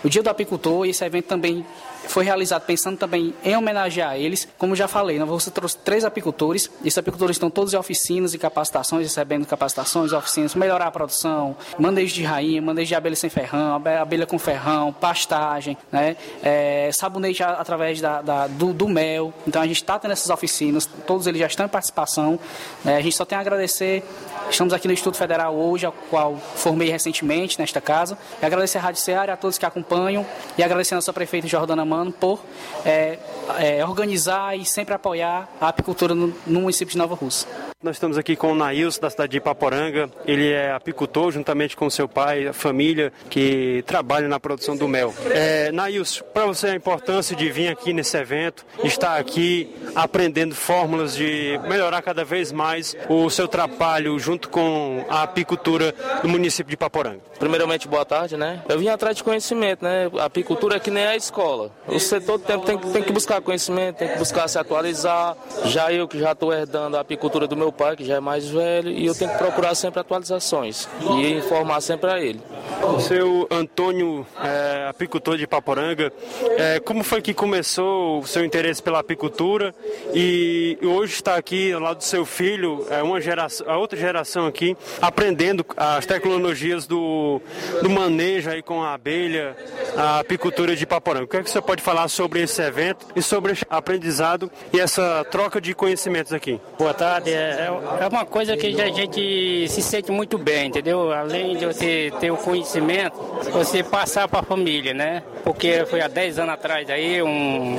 o 0.04 0.10
dia 0.10 0.24
do 0.24 0.30
apicultor, 0.30 0.86
e 0.86 0.90
esse 0.90 1.04
evento 1.04 1.26
também 1.26 1.66
foi 2.08 2.24
realizado 2.24 2.64
pensando 2.64 2.98
também 2.98 3.34
em 3.44 3.56
homenagear 3.56 4.16
eles. 4.16 4.48
Como 4.58 4.76
já 4.76 4.88
falei, 4.88 5.20
né, 5.20 5.26
você 5.26 5.52
trouxe 5.52 5.78
três 5.78 6.06
apicultores. 6.06 6.70
Esses 6.84 6.98
apicultores 6.98 7.36
estão 7.36 7.50
todos 7.50 7.74
em 7.74 7.78
oficinas 7.78 8.34
e 8.34 8.38
capacitações, 8.38 9.04
recebendo 9.04 9.46
capacitações, 9.46 10.14
oficinas, 10.14 10.56
melhorar 10.56 10.88
a 10.88 10.92
produção, 10.92 11.56
manejo 11.78 12.14
de 12.14 12.24
rainha, 12.24 12.62
manejo 12.62 12.88
de 12.88 12.96
abelha 12.96 13.16
sem 13.16 13.30
ferrão, 13.30 13.82
abelha 14.00 14.26
com 14.26 14.38
ferrão, 14.38 14.94
pastagem, 14.94 15.78
né, 15.92 16.16
é, 16.42 16.90
sabonete 16.92 17.44
através 17.44 18.02
da, 18.02 18.22
da 18.22 18.48
do, 18.48 18.74
do, 18.74 18.88
mel. 18.88 19.34
Então 19.48 19.62
a 19.62 19.68
gente 19.68 19.78
está 19.78 19.98
tendo 19.98 20.12
essas 20.12 20.30
oficinas, 20.30 20.88
todos 21.08 21.28
eles 21.28 21.40
já 21.40 21.48
estão 21.48 21.66
em 21.66 21.70
participação. 21.70 22.40
Né, 22.84 22.98
a 22.98 23.02
gente 23.02 23.16
só 23.16 23.26
tem 23.26 23.38
a 23.38 23.42
agradecer. 23.42 24.04
Estamos 24.50 24.74
aqui 24.74 24.88
no 24.88 24.94
Instituto 24.94 25.18
Federal 25.18 25.56
hoje, 25.56 25.86
ao 25.86 25.92
qual 25.92 26.38
formei 26.38 26.90
recentemente 26.90 27.60
nesta 27.60 27.82
casa. 27.82 28.18
E 28.42 28.46
agradecer 28.46 28.78
a 28.78 28.82
Rádio 28.82 29.02
Ceará 29.02 29.34
a 29.34 29.38
todos 29.38 29.58
que 29.58 29.66
acompanham. 29.66 30.26
E 30.58 30.64
agradecer 30.64 30.94
a 30.94 30.98
nossa 30.98 31.12
prefeita 31.12 31.48
Jordana 31.48 31.84
Mano 31.84 32.12
por 32.12 32.40
é, 32.86 33.20
é, 33.58 33.86
organizar 33.86 34.58
e 34.58 34.66
sempre 34.66 34.94
apoiar 34.94 35.50
a 35.60 35.70
apicultura 35.70 36.14
no, 36.14 36.34
no 36.46 36.62
município 36.62 36.92
de 36.92 36.98
Nova 36.98 37.16
Rússia. 37.16 37.73
Nós 37.84 37.98
estamos 37.98 38.18
aqui 38.18 38.38
com 38.38 38.54
o 38.54 38.56
Nails, 38.56 38.98
da 38.98 39.10
cidade 39.10 39.32
de 39.32 39.38
Ipaporanga. 39.40 40.10
Ele 40.26 40.50
é 40.50 40.72
apicultor, 40.72 41.34
juntamente 41.34 41.76
com 41.76 41.90
seu 41.90 42.08
pai, 42.08 42.48
a 42.48 42.54
família, 42.54 43.12
que 43.30 43.84
trabalha 43.86 44.26
na 44.30 44.40
produção 44.40 44.78
do 44.78 44.88
mel. 44.88 45.14
É, 45.30 45.70
Nails, 45.70 46.24
para 46.34 46.46
você 46.46 46.68
a 46.68 46.76
importância 46.76 47.36
de 47.36 47.52
vir 47.52 47.68
aqui 47.68 47.92
nesse 47.92 48.16
evento, 48.16 48.66
estar 48.86 49.18
aqui 49.18 49.70
aprendendo 49.96 50.56
fórmulas 50.56 51.14
de 51.14 51.60
melhorar 51.68 52.02
cada 52.02 52.24
vez 52.24 52.54
mais 52.54 52.96
o 53.10 53.30
seu 53.30 53.50
trabalho 53.50 54.18
junto 54.18 54.48
com 54.48 55.06
a 55.10 55.24
apicultura 55.24 55.94
do 56.22 56.30
município 56.30 56.70
de 56.70 56.76
Ipaporanga. 56.76 57.20
Primeiramente, 57.38 57.86
boa 57.86 58.06
tarde, 58.06 58.38
né? 58.38 58.64
Eu 58.70 58.80
vim 58.80 58.88
atrás 58.88 59.18
de 59.18 59.26
conhecimento, 59.26 59.84
né? 59.84 60.10
A 60.20 60.26
apicultura 60.26 60.78
é 60.78 60.80
que 60.80 60.90
nem 60.90 61.06
a 61.06 61.18
escola. 61.18 61.70
Você 61.86 62.22
todo 62.22 62.46
tempo 62.46 62.66
tem, 62.66 62.78
tem 62.78 63.04
que 63.04 63.12
buscar 63.12 63.42
conhecimento, 63.42 63.98
tem 63.98 64.08
que 64.08 64.18
buscar 64.18 64.48
se 64.48 64.58
atualizar. 64.58 65.36
Já 65.66 65.92
eu 65.92 66.08
que 66.08 66.18
já 66.18 66.32
estou 66.32 66.54
herdando 66.54 66.96
a 66.96 67.02
apicultura 67.02 67.46
do 67.46 67.58
meu 67.58 67.73
pai, 67.74 67.96
que 67.96 68.06
já 68.06 68.16
é 68.16 68.20
mais 68.20 68.48
velho, 68.48 68.90
e 68.90 69.06
eu 69.06 69.16
tenho 69.16 69.32
que 69.32 69.38
procurar 69.38 69.76
sempre 69.76 70.00
atualizações 70.00 70.88
e 71.18 71.34
informar 71.34 71.82
sempre 71.82 72.10
a 72.10 72.20
ele. 72.20 72.40
O 72.84 73.00
seu 73.00 73.48
Antônio, 73.50 74.26
é, 74.42 74.88
apicultor 74.90 75.38
de 75.38 75.48
Paporanga, 75.48 76.12
é, 76.58 76.80
como 76.80 77.04
foi 77.04 77.22
que 77.22 77.34
começou 77.34 78.20
o 78.20 78.28
seu 78.28 78.44
interesse 78.44 78.82
pela 78.82 79.00
apicultura 79.00 79.74
e 80.14 80.78
hoje 80.82 81.14
está 81.14 81.36
aqui 81.36 81.72
ao 81.72 81.80
lado 81.80 81.98
do 81.98 82.04
seu 82.04 82.26
filho, 82.26 82.86
é 82.90 83.02
uma 83.02 83.22
geração, 83.22 83.70
a 83.70 83.78
outra 83.78 83.98
geração 83.98 84.46
aqui, 84.46 84.76
aprendendo 85.02 85.66
as 85.78 86.06
tecnologias 86.06 86.86
do, 86.86 87.42
do 87.82 87.90
manejo 87.90 88.50
aí 88.50 88.62
com 88.62 88.84
a 88.84 88.94
abelha, 88.94 89.56
a 89.96 90.20
apicultura 90.20 90.76
de 90.76 90.86
Paporanga. 90.86 91.26
O 91.26 91.28
que, 91.28 91.38
é 91.38 91.44
que 91.44 91.50
você 91.50 91.62
pode 91.62 91.82
falar 91.82 92.08
sobre 92.08 92.42
esse 92.42 92.62
evento 92.62 93.06
e 93.16 93.22
sobre 93.22 93.54
esse 93.54 93.66
aprendizado 93.70 94.52
e 94.72 94.80
essa 94.80 95.26
troca 95.32 95.60
de 95.62 95.74
conhecimentos 95.74 96.34
aqui? 96.34 96.60
Boa 96.78 96.94
tarde. 96.94 97.32
É, 97.32 97.63
é 97.64 98.08
uma 98.08 98.26
coisa 98.26 98.56
que 98.58 98.68
a 98.82 98.92
gente 98.92 99.68
se 99.68 99.82
sente 99.82 100.12
muito 100.12 100.38
bem, 100.38 100.68
entendeu? 100.68 101.12
Além 101.12 101.56
de 101.56 101.66
você 101.66 102.12
ter 102.20 102.32
o 102.32 102.38
conhecimento, 102.38 103.16
você 103.52 103.84
passar 103.84 104.28
para 104.28 104.40
a 104.40 104.44
família, 104.44 104.94
né? 104.94 105.24
Porque 105.44 105.86
foi 105.86 106.02
há 106.02 106.08
10 106.08 106.40
anos 106.40 106.54
atrás 106.54 106.90
aí 106.90 107.22
um, 107.22 107.78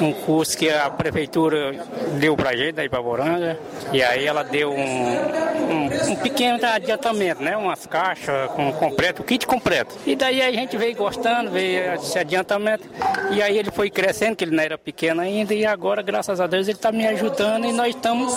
um 0.00 0.12
curso 0.12 0.56
que 0.56 0.70
a 0.70 0.88
prefeitura 0.90 1.74
deu 2.18 2.36
pra 2.36 2.56
gente 2.56 2.80
aí 2.80 2.88
para 2.88 3.02
Boranga 3.02 3.58
e 3.92 4.02
aí 4.02 4.26
ela 4.26 4.42
deu 4.42 4.72
um, 4.72 5.16
um, 5.16 6.12
um 6.12 6.16
pequeno 6.16 6.58
adiantamento, 6.64 7.42
né? 7.42 7.56
Umas 7.56 7.86
caixas 7.86 8.50
com 8.52 8.72
completo, 8.72 9.22
kit 9.22 9.46
completo. 9.46 9.94
E 10.06 10.14
daí 10.14 10.42
a 10.42 10.52
gente 10.52 10.76
veio 10.76 10.96
gostando, 10.96 11.50
veio 11.50 11.94
esse 11.94 12.18
adiantamento 12.18 12.88
e 13.30 13.42
aí 13.42 13.58
ele 13.58 13.70
foi 13.70 13.90
crescendo, 13.90 14.36
que 14.36 14.44
ele 14.44 14.54
não 14.54 14.62
era 14.62 14.78
pequeno 14.78 15.20
ainda 15.20 15.54
e 15.54 15.66
agora, 15.66 16.02
graças 16.02 16.40
a 16.40 16.46
Deus, 16.46 16.68
ele 16.68 16.76
está 16.76 16.92
me 16.92 17.06
ajudando 17.06 17.66
e 17.66 17.72
nós 17.72 17.94
estamos 17.94 18.32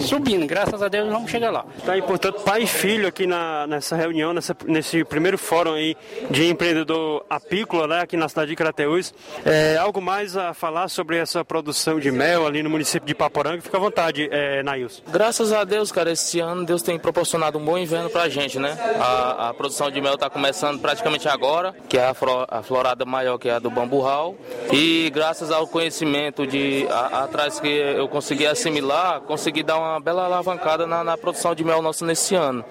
subindo. 0.00 0.46
Graças 0.46 0.82
a 0.82 0.88
Deus, 0.88 1.08
vamos 1.08 1.30
chegar 1.30 1.50
lá. 1.50 1.64
Tá 1.84 1.92
aí, 1.92 2.02
portanto, 2.02 2.42
pai 2.42 2.62
e 2.62 2.66
filho 2.66 3.08
aqui 3.08 3.26
na, 3.26 3.66
nessa 3.66 3.96
reunião, 3.96 4.32
nessa, 4.32 4.56
nesse 4.66 5.04
primeiro 5.04 5.38
fórum 5.38 5.74
aí 5.74 5.96
de 6.30 6.48
empreendedor 6.48 7.24
apícola, 7.28 7.86
né, 7.86 8.00
aqui 8.00 8.16
na 8.16 8.28
cidade 8.28 8.50
de 8.50 8.56
Crateús. 8.56 9.14
É, 9.44 9.76
algo 9.76 10.00
mais 10.00 10.36
a 10.36 10.54
falar 10.54 10.88
sobre 10.88 11.16
essa 11.16 11.44
produção 11.44 11.98
de 11.98 12.10
mel 12.10 12.46
ali 12.46 12.62
no 12.62 12.70
município 12.70 13.06
de 13.06 13.14
Paporanga? 13.14 13.60
Fica 13.60 13.76
à 13.76 13.80
vontade, 13.80 14.28
é, 14.30 14.62
Nails. 14.62 15.02
Graças 15.08 15.52
a 15.52 15.64
Deus, 15.64 15.90
cara, 15.92 16.10
esse 16.12 16.40
ano 16.40 16.64
Deus 16.64 16.82
tem 16.82 16.98
proporcionado 16.98 17.58
um 17.58 17.64
bom 17.64 17.78
inverno 17.78 18.10
pra 18.10 18.28
gente, 18.28 18.58
né? 18.58 18.76
A, 18.98 19.48
a 19.48 19.54
produção 19.54 19.90
de 19.90 20.00
mel 20.00 20.14
está 20.14 20.28
começando 20.28 20.80
praticamente 20.80 21.28
agora, 21.28 21.74
que 21.88 21.98
é 21.98 22.06
a, 22.06 22.14
fro, 22.14 22.46
a 22.48 22.62
florada 22.62 23.04
maior 23.04 23.38
que 23.38 23.48
é 23.48 23.52
a 23.54 23.58
do 23.58 23.70
bamburral. 23.70 24.34
E 24.72 25.10
graças 25.10 25.50
ao 25.50 25.66
conhecimento 25.66 26.46
de 26.46 26.86
a, 26.90 27.24
atrás 27.24 27.60
que 27.60 27.68
eu 27.68 28.08
consegui 28.08 28.46
assimilar, 28.46 29.20
consegui 29.22 29.62
dar 29.62 29.75
uma 29.78 30.00
bela 30.00 30.24
alavancada 30.24 30.86
na, 30.86 31.02
na 31.02 31.16
produção 31.16 31.54
de 31.54 31.64
mel 31.64 31.82
nossa 31.82 32.04
nesse 32.04 32.34
ano. 32.34 32.64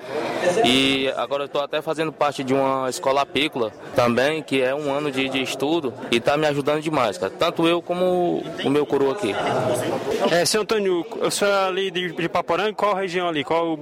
E 0.64 1.08
agora 1.16 1.44
eu 1.44 1.48
estou 1.48 1.62
até 1.62 1.82
fazendo 1.82 2.12
parte 2.12 2.44
de 2.44 2.54
uma 2.54 2.90
escola 2.90 3.22
apícola 3.22 3.72
também, 3.96 4.42
que 4.42 4.62
é 4.62 4.74
um 4.74 4.92
ano 4.94 5.12
de, 5.12 5.30
de 5.30 5.42
estudo 5.42 5.94
e 6.12 6.18
está 6.18 6.38
me 6.38 6.48
ajudando 6.48 6.82
demais, 6.82 7.18
cara. 7.18 7.32
Tanto 7.38 7.68
eu 7.68 7.82
como 7.82 8.44
o 8.64 8.70
meu 8.70 8.86
coroa 8.86 9.14
aqui. 9.14 9.36
É, 10.32 10.46
seu 10.46 10.62
Antônio, 10.62 11.06
o 11.22 11.32
senhor 11.32 11.52
é 11.52 11.68
ali 11.68 11.92
de, 11.92 12.12
de 12.12 12.30
Paporanga, 12.30 12.74
qual 12.74 12.96
região 12.96 13.28
ali? 13.28 13.44
Qual... 13.44 13.78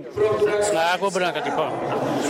Na 0.73 0.93
Água 0.93 1.09
Branca 1.09 1.41
de 1.41 1.51
Pau. 1.51 1.71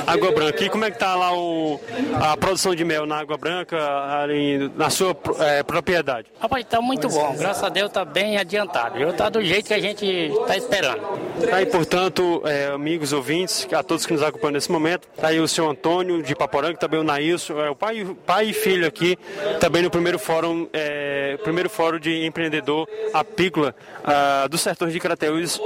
Água 0.05 0.31
Branca. 0.31 0.63
E 0.63 0.69
como 0.69 0.85
é 0.85 0.91
que 0.91 0.99
tá 0.99 1.15
lá 1.15 1.33
o, 1.35 1.79
a 2.21 2.35
produção 2.37 2.75
de 2.75 2.83
mel 2.83 3.05
na 3.05 3.19
Água 3.19 3.37
Branca, 3.37 3.77
ali 4.21 4.71
na 4.75 4.89
sua 4.89 5.15
é, 5.39 5.63
propriedade? 5.63 6.27
Rapaz, 6.39 6.65
tá 6.65 6.81
muito 6.81 7.07
bom. 7.09 7.35
Graças 7.37 7.63
a 7.63 7.69
Deus 7.69 7.91
tá 7.91 8.03
bem 8.05 8.37
adiantado. 8.37 8.97
Eu 8.97 9.13
tá 9.13 9.29
do 9.29 9.41
jeito 9.43 9.67
que 9.67 9.73
a 9.73 9.79
gente 9.79 10.05
está 10.05 10.57
esperando. 10.57 10.82
Tá 10.87 11.55
aí, 11.55 11.65
portanto, 11.65 12.41
é, 12.45 12.67
amigos 12.67 13.13
ouvintes, 13.13 13.67
a 13.71 13.83
todos 13.83 14.05
que 14.05 14.13
nos 14.13 14.21
acompanham 14.21 14.53
nesse 14.53 14.71
momento, 14.71 15.07
tá 15.15 15.27
aí 15.27 15.39
o 15.39 15.47
seu 15.47 15.69
Antônio 15.69 16.21
de 16.21 16.35
Paporanga, 16.35 16.77
também 16.77 16.99
o 16.99 17.03
Nailson, 17.03 17.59
é, 17.59 17.69
o 17.69 17.75
pai, 17.75 18.05
pai 18.25 18.49
e 18.49 18.53
filho 18.53 18.87
aqui, 18.87 19.17
também 19.59 19.81
no 19.81 19.89
primeiro 19.89 20.19
fórum, 20.19 20.67
é, 20.73 21.37
primeiro 21.43 21.69
fórum 21.69 21.99
de 21.99 22.25
empreendedor 22.25 22.87
apícola 23.13 23.75
ah, 24.03 24.47
do 24.49 24.57
setor 24.57 24.89
de 24.89 24.99
Crateús, 24.99 25.59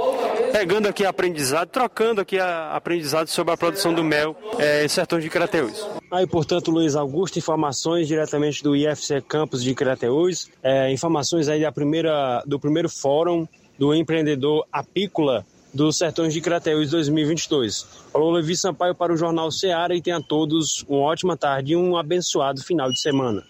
pegando 0.52 0.88
aqui 0.88 1.04
aprendizado, 1.04 1.68
trocando 1.68 2.20
aqui 2.20 2.38
a, 2.38 2.72
aprendizado 2.74 3.28
sobre 3.28 3.54
a 3.54 3.56
produção 3.56 3.92
do 3.92 4.04
mel 4.04 4.36
é, 4.58 4.84
em 4.84 4.88
setor 4.88 5.20
de 5.20 5.28
Crateús. 5.28 5.86
Aí, 6.10 6.26
portanto, 6.26 6.70
Luiz 6.70 6.96
Augusto, 6.96 7.38
informações 7.38 8.08
diretamente 8.08 8.62
do 8.62 8.74
IFC 8.74 9.20
Campus 9.22 9.62
de 9.62 9.74
Crateús, 9.74 10.50
é, 10.62 10.90
informações 10.90 11.48
aí 11.48 11.60
da 11.60 11.72
primeira, 11.72 12.42
do 12.46 12.58
primeiro 12.58 12.88
fórum 12.88 13.46
do 13.78 13.94
empreendedor 13.94 14.66
apícola 14.72 15.46
dos 15.72 15.98
Sertões 15.98 16.32
de 16.32 16.40
Crateús 16.40 16.90
2022. 16.90 17.86
Falou 18.12 18.32
Levi 18.32 18.56
Sampaio 18.56 18.94
para 18.94 19.12
o 19.12 19.16
Jornal 19.16 19.50
Ceará 19.50 19.94
e 19.94 20.02
tenha 20.02 20.16
a 20.16 20.22
todos 20.22 20.84
uma 20.88 21.00
ótima 21.00 21.36
tarde 21.36 21.72
e 21.72 21.76
um 21.76 21.96
abençoado 21.96 22.62
final 22.62 22.90
de 22.90 23.00
semana. 23.00 23.44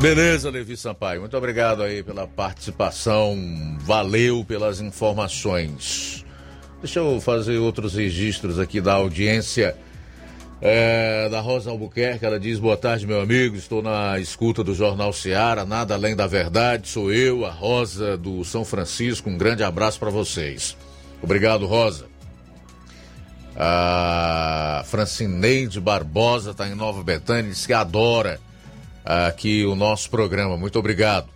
Beleza, 0.00 0.50
Levi 0.50 0.76
Sampaio. 0.76 1.20
Muito 1.20 1.36
obrigado 1.36 1.82
aí 1.82 2.02
pela 2.02 2.26
participação. 2.26 3.36
Valeu 3.80 4.44
pelas 4.44 4.80
informações. 4.80 6.24
Deixa 6.80 7.00
eu 7.00 7.20
fazer 7.20 7.58
outros 7.58 7.94
registros 7.94 8.58
aqui 8.58 8.80
da 8.80 8.94
audiência. 8.94 9.76
É, 10.60 11.28
da 11.28 11.40
Rosa 11.40 11.70
Albuquerque, 11.70 12.24
ela 12.24 12.40
diz: 12.40 12.58
Boa 12.58 12.76
tarde, 12.76 13.06
meu 13.06 13.20
amigo. 13.20 13.56
Estou 13.56 13.82
na 13.82 14.18
escuta 14.18 14.64
do 14.64 14.74
Jornal 14.74 15.12
Seara, 15.12 15.64
nada 15.64 15.94
além 15.94 16.16
da 16.16 16.26
verdade. 16.26 16.88
Sou 16.88 17.12
eu, 17.12 17.44
a 17.44 17.50
Rosa 17.50 18.16
do 18.16 18.42
São 18.44 18.64
Francisco. 18.64 19.28
Um 19.28 19.36
grande 19.36 19.62
abraço 19.62 19.98
para 19.98 20.10
vocês. 20.10 20.76
Obrigado, 21.22 21.66
Rosa. 21.66 22.06
A 23.54 24.82
Francineide 24.86 25.80
Barbosa 25.80 26.50
está 26.50 26.68
em 26.68 26.74
Nova 26.74 27.02
Betânia, 27.02 27.50
diz 27.50 27.66
que 27.66 27.72
adora 27.72 28.38
aqui 29.04 29.64
o 29.64 29.74
nosso 29.74 30.10
programa. 30.10 30.56
Muito 30.56 30.78
obrigado. 30.78 31.28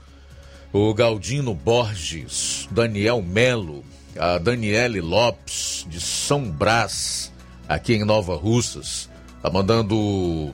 O 0.72 0.94
Galdino 0.94 1.54
Borges, 1.54 2.68
Daniel 2.70 3.22
Melo, 3.22 3.84
a 4.18 4.38
Daniele 4.38 5.00
Lopes, 5.00 5.84
de 5.88 6.00
São 6.00 6.50
Brás, 6.50 7.32
aqui 7.68 7.94
em 7.94 8.04
Nova 8.04 8.36
Russas. 8.36 9.09
Tá 9.43 9.49
mandando 9.49 10.53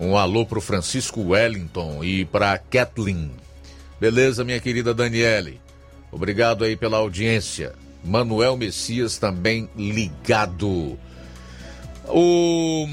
um 0.00 0.16
alô 0.16 0.46
pro 0.46 0.60
Francisco 0.60 1.20
Wellington 1.28 2.02
e 2.02 2.24
pra 2.24 2.58
Kathleen. 2.58 3.30
Beleza, 4.00 4.44
minha 4.44 4.60
querida 4.60 4.94
Daniele? 4.94 5.60
Obrigado 6.10 6.64
aí 6.64 6.76
pela 6.76 6.98
audiência. 6.98 7.72
Manuel 8.04 8.56
Messias 8.56 9.18
também 9.18 9.68
ligado. 9.76 10.98
O 12.06 12.86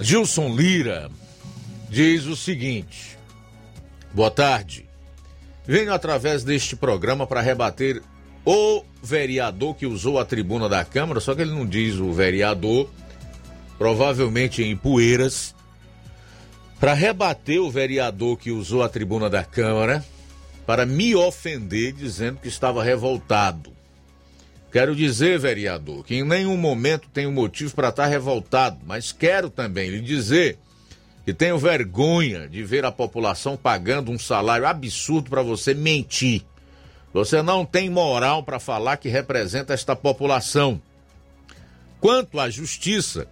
Gilson 0.00 0.54
Lira 0.54 1.10
diz 1.88 2.26
o 2.26 2.36
seguinte: 2.36 3.18
Boa 4.12 4.30
tarde. 4.30 4.86
Venho 5.66 5.92
através 5.92 6.42
deste 6.42 6.74
programa 6.74 7.26
para 7.26 7.40
rebater 7.40 8.02
o 8.44 8.82
vereador 9.02 9.74
que 9.74 9.86
usou 9.86 10.18
a 10.18 10.24
tribuna 10.24 10.68
da 10.68 10.84
Câmara, 10.84 11.20
só 11.20 11.34
que 11.34 11.42
ele 11.42 11.52
não 11.52 11.66
diz 11.66 11.96
o 11.96 12.12
vereador, 12.12 12.90
provavelmente 13.80 14.62
em 14.62 14.76
Poeiras, 14.76 15.54
para 16.78 16.92
rebater 16.92 17.58
o 17.62 17.70
vereador 17.70 18.36
que 18.36 18.50
usou 18.50 18.82
a 18.82 18.90
tribuna 18.90 19.30
da 19.30 19.42
Câmara 19.42 20.04
para 20.66 20.84
me 20.84 21.14
ofender 21.14 21.94
dizendo 21.94 22.40
que 22.42 22.48
estava 22.48 22.84
revoltado. 22.84 23.72
Quero 24.70 24.94
dizer, 24.94 25.38
vereador, 25.38 26.04
que 26.04 26.14
em 26.16 26.22
nenhum 26.22 26.58
momento 26.58 27.08
tenho 27.10 27.32
motivo 27.32 27.74
para 27.74 27.88
estar 27.88 28.04
revoltado, 28.04 28.78
mas 28.86 29.12
quero 29.12 29.48
também 29.48 29.88
lhe 29.88 30.02
dizer 30.02 30.58
que 31.24 31.32
tenho 31.32 31.56
vergonha 31.56 32.46
de 32.46 32.62
ver 32.62 32.84
a 32.84 32.92
população 32.92 33.56
pagando 33.56 34.12
um 34.12 34.18
salário 34.18 34.66
absurdo 34.66 35.30
para 35.30 35.40
você 35.40 35.72
mentir. 35.72 36.44
Você 37.14 37.40
não 37.40 37.64
tem 37.64 37.88
moral 37.88 38.42
para 38.42 38.60
falar 38.60 38.98
que 38.98 39.08
representa 39.08 39.72
esta 39.72 39.96
população. 39.96 40.82
Quanto 41.98 42.38
à 42.38 42.50
justiça, 42.50 43.26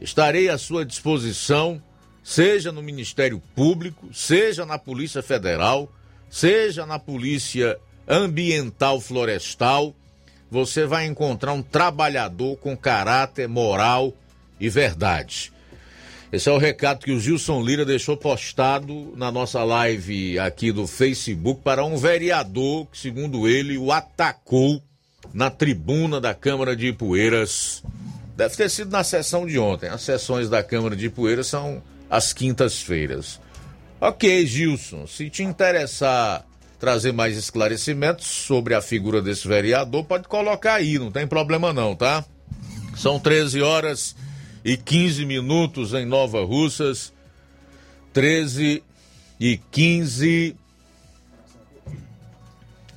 estarei 0.00 0.48
à 0.48 0.56
sua 0.56 0.84
disposição, 0.84 1.82
seja 2.22 2.70
no 2.72 2.82
Ministério 2.82 3.42
Público, 3.54 4.08
seja 4.12 4.64
na 4.64 4.78
Polícia 4.78 5.22
Federal, 5.22 5.92
seja 6.28 6.86
na 6.86 6.98
Polícia 6.98 7.78
Ambiental 8.08 9.00
Florestal 9.00 9.94
você 10.50 10.84
vai 10.84 11.06
encontrar 11.06 11.52
um 11.52 11.62
trabalhador 11.62 12.56
com 12.56 12.76
caráter, 12.76 13.48
moral 13.48 14.12
e 14.58 14.68
verdade. 14.68 15.52
Esse 16.32 16.48
é 16.48 16.52
o 16.52 16.58
recado 16.58 17.04
que 17.04 17.12
o 17.12 17.20
Gilson 17.20 17.62
Lira 17.62 17.84
deixou 17.84 18.16
postado 18.16 19.12
na 19.16 19.30
nossa 19.30 19.62
live 19.64 20.38
aqui 20.38 20.72
do 20.72 20.86
Facebook 20.86 21.60
para 21.62 21.84
um 21.84 21.96
vereador 21.96 22.86
que, 22.86 22.98
segundo 22.98 23.48
ele, 23.48 23.78
o 23.78 23.90
atacou 23.92 24.82
na 25.32 25.50
tribuna 25.50 26.20
da 26.20 26.34
Câmara 26.34 26.76
de 26.76 26.88
Ipueiras. 26.88 27.82
Deve 28.40 28.56
ter 28.56 28.70
sido 28.70 28.90
na 28.90 29.04
sessão 29.04 29.44
de 29.44 29.58
ontem. 29.58 29.90
As 29.90 30.00
sessões 30.00 30.48
da 30.48 30.62
Câmara 30.62 30.96
de 30.96 31.04
Ipueiras 31.04 31.46
são 31.46 31.82
às 32.08 32.32
quintas-feiras. 32.32 33.38
Ok, 34.00 34.46
Gilson, 34.46 35.06
se 35.06 35.28
te 35.28 35.42
interessar 35.42 36.46
trazer 36.78 37.12
mais 37.12 37.36
esclarecimentos 37.36 38.26
sobre 38.26 38.72
a 38.74 38.80
figura 38.80 39.20
desse 39.20 39.46
vereador, 39.46 40.04
pode 40.04 40.26
colocar 40.26 40.76
aí, 40.76 40.98
não 40.98 41.10
tem 41.10 41.26
problema 41.26 41.70
não, 41.74 41.94
tá? 41.94 42.24
São 42.96 43.20
13 43.20 43.60
horas 43.60 44.16
e 44.64 44.74
15 44.74 45.26
minutos 45.26 45.92
em 45.92 46.06
Nova 46.06 46.42
Russas. 46.42 47.12
13 48.14 48.82
e 49.38 49.60
15. 49.70 50.56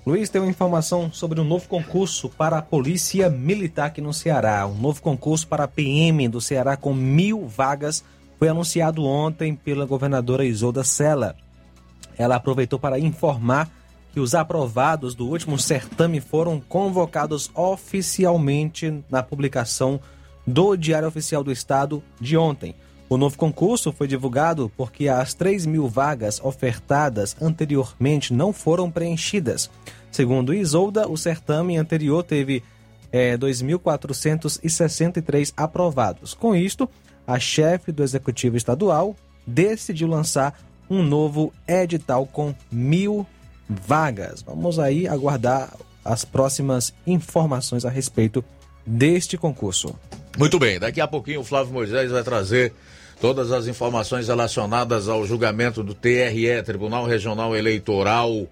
Luiz, 0.06 0.30
tem 0.30 0.42
uma 0.42 0.52
informação 0.52 1.10
sobre 1.14 1.40
um 1.40 1.46
novo 1.46 1.70
concurso 1.70 2.28
para 2.28 2.58
a 2.58 2.62
Polícia 2.62 3.30
Militar 3.30 3.86
aqui 3.86 4.02
no 4.02 4.14
Ceará. 4.14 4.68
Um 4.68 4.76
novo 4.76 5.02
concurso 5.02 5.48
para 5.48 5.64
a 5.64 5.68
PM 5.68 6.28
do 6.28 6.42
Ceará 6.42 6.76
com 6.76 6.94
mil 6.94 7.48
vagas 7.48 8.04
foi 8.38 8.50
anunciado 8.50 9.06
ontem 9.06 9.56
pela 9.56 9.86
governadora 9.86 10.44
Isolda 10.44 10.84
Sela. 10.84 11.38
Ela 12.18 12.36
aproveitou 12.36 12.78
para 12.78 13.00
informar 13.00 13.72
que 14.12 14.20
os 14.20 14.36
aprovados 14.36 15.16
do 15.16 15.26
último 15.26 15.58
certame 15.58 16.20
foram 16.20 16.60
convocados 16.60 17.50
oficialmente 17.56 19.02
na 19.10 19.24
publicação 19.24 20.02
do 20.46 20.76
Diário 20.76 21.08
Oficial 21.08 21.46
do 21.46 21.52
Estado 21.52 22.04
de 22.20 22.36
ontem. 22.36 22.76
O 23.10 23.18
novo 23.18 23.38
concurso 23.38 23.92
foi 23.92 24.08
divulgado 24.08 24.72
porque 24.76 25.08
as 25.08 25.34
3 25.34 25.66
mil 25.66 25.88
vagas 25.88 26.42
ofertadas 26.44 27.36
anteriormente 27.42 28.34
não 28.34 28.54
foram 28.54 28.90
preenchidas. 28.90 29.70
Segundo 30.12 30.54
Isolda, 30.54 31.08
o 31.08 31.18
certame 31.18 31.78
anterior 31.78 32.24
teve 32.24 32.64
é, 33.12 33.38
2.463 33.38 35.54
aprovados. 35.56 36.34
Com 36.34 36.56
isto, 36.56 36.90
a 37.28 37.40
chefe 37.40 37.92
do 37.92 38.04
Executivo 38.04 38.58
Estadual 38.58 39.16
decidiu 39.46 40.08
lançar 40.08 40.60
um 40.90 41.04
novo 41.04 41.54
edital 41.68 42.26
com 42.26 42.56
mil 42.72 43.28
vagas. 43.70 44.42
Vamos 44.42 44.80
aí 44.80 45.08
aguardar 45.08 45.74
as 46.04 46.26
próximas 46.26 46.94
informações 47.08 47.86
a 47.86 47.90
respeito 47.90 48.44
deste 48.86 49.38
concurso. 49.38 49.96
Muito 50.38 50.58
bem, 50.58 50.80
daqui 50.80 51.00
a 51.00 51.08
pouquinho 51.08 51.42
o 51.42 51.44
Flávio 51.44 51.74
Moisés 51.74 52.10
vai 52.10 52.24
trazer 52.24 52.74
todas 53.22 53.52
as 53.52 53.68
informações 53.68 54.28
relacionadas 54.28 55.08
ao 55.08 55.26
julgamento 55.28 55.84
do 55.84 55.94
TRE, 55.94 56.64
Tribunal 56.66 57.06
Regional 57.06 57.56
Eleitoral 57.56 58.48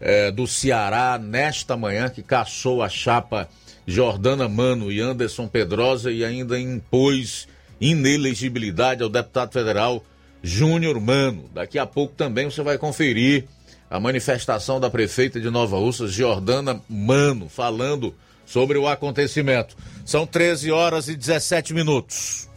eh, 0.00 0.30
do 0.30 0.46
Ceará, 0.46 1.18
nesta 1.18 1.76
manhã, 1.76 2.08
que 2.08 2.22
caçou 2.22 2.82
a 2.82 2.88
chapa 2.88 3.46
Jordana 3.86 4.48
Mano 4.48 4.90
e 4.90 4.98
Anderson 4.98 5.46
Pedrosa 5.46 6.10
e 6.10 6.24
ainda 6.24 6.58
impôs 6.58 7.46
inelegibilidade 7.78 9.02
ao 9.02 9.10
deputado 9.10 9.52
federal 9.52 10.02
Júnior 10.42 10.98
Mano. 10.98 11.50
Daqui 11.52 11.78
a 11.78 11.84
pouco 11.84 12.14
também 12.14 12.50
você 12.50 12.62
vai 12.62 12.78
conferir 12.78 13.44
a 13.90 14.00
manifestação 14.00 14.80
da 14.80 14.88
prefeita 14.88 15.38
de 15.38 15.50
Nova 15.50 15.76
Russas, 15.76 16.10
Jordana 16.10 16.80
Mano, 16.88 17.50
falando 17.50 18.14
sobre 18.46 18.78
o 18.78 18.88
acontecimento. 18.88 19.76
São 20.04 20.26
13 20.26 20.70
horas 20.70 21.08
e 21.08 21.16
17 21.16 21.74
minutos. 21.74 22.48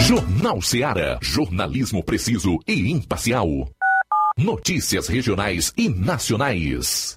Jornal 0.00 0.60
Ceará, 0.60 1.18
jornalismo 1.22 2.04
preciso 2.04 2.58
e 2.68 2.92
imparcial. 2.92 3.48
Notícias 4.36 5.08
regionais 5.08 5.72
e 5.78 5.88
nacionais. 5.88 7.16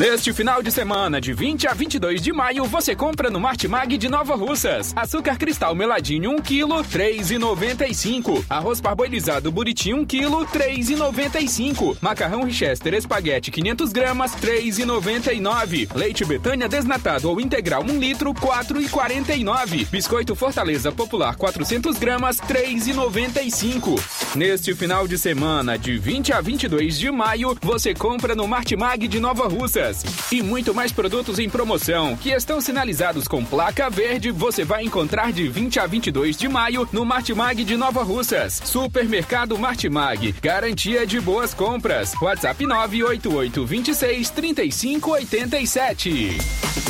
Neste 0.00 0.32
final 0.32 0.62
de 0.62 0.72
semana, 0.72 1.20
de 1.20 1.34
20 1.34 1.68
a 1.68 1.74
22 1.74 2.22
de 2.22 2.32
maio, 2.32 2.64
você 2.64 2.96
compra 2.96 3.28
no 3.28 3.38
Martimag 3.38 3.98
de 3.98 4.08
Nova 4.08 4.34
Russas. 4.34 4.94
Açúcar 4.96 5.36
cristal 5.36 5.74
meladinho 5.74 6.30
1 6.30 6.36
kg, 6.38 6.82
3,95. 6.90 8.42
Arroz 8.48 8.80
parboilizado 8.80 9.52
buriti 9.52 9.92
1 9.92 10.06
kg, 10.06 10.46
3,95. 10.50 11.98
Macarrão 12.00 12.44
Richester 12.44 12.94
espaguete 12.94 13.50
500 13.50 13.92
gramas, 13.92 14.34
3,99. 14.36 15.94
Leite 15.94 16.24
Betânia 16.24 16.66
desnatado 16.66 17.28
ou 17.28 17.38
integral 17.38 17.82
1 17.82 17.98
litro, 17.98 18.32
4,49. 18.32 19.86
Biscoito 19.90 20.34
Fortaleza 20.34 20.90
Popular 20.90 21.36
400 21.36 21.98
gramas, 21.98 22.38
3,95. 22.38 24.00
Neste 24.34 24.74
final 24.74 25.06
de 25.06 25.18
semana, 25.18 25.76
de 25.76 25.98
20 25.98 26.32
a 26.32 26.40
22 26.40 26.98
de 26.98 27.10
maio, 27.10 27.54
você 27.60 27.94
compra 27.94 28.34
no 28.34 28.48
Martimag 28.48 29.06
de 29.06 29.20
Nova 29.20 29.46
Russas. 29.46 29.89
E 30.30 30.42
muito 30.42 30.74
mais 30.74 30.92
produtos 30.92 31.38
em 31.38 31.48
promoção 31.48 32.16
que 32.16 32.30
estão 32.30 32.60
sinalizados 32.60 33.26
com 33.26 33.44
placa 33.44 33.90
verde 33.90 34.30
você 34.30 34.64
vai 34.64 34.84
encontrar 34.84 35.32
de 35.32 35.48
20 35.48 35.80
a 35.80 35.86
22 35.86 36.36
de 36.36 36.48
maio 36.48 36.88
no 36.92 37.04
Martimag 37.04 37.64
de 37.64 37.76
Nova 37.76 38.02
Russas. 38.02 38.60
Supermercado 38.64 39.58
Martimag, 39.58 40.34
garantia 40.40 41.06
de 41.06 41.20
boas 41.20 41.54
compras. 41.54 42.14
WhatsApp 42.20 42.64
988 42.64 43.66
26 43.66 44.30
35 44.30 45.10
87. 45.10 46.89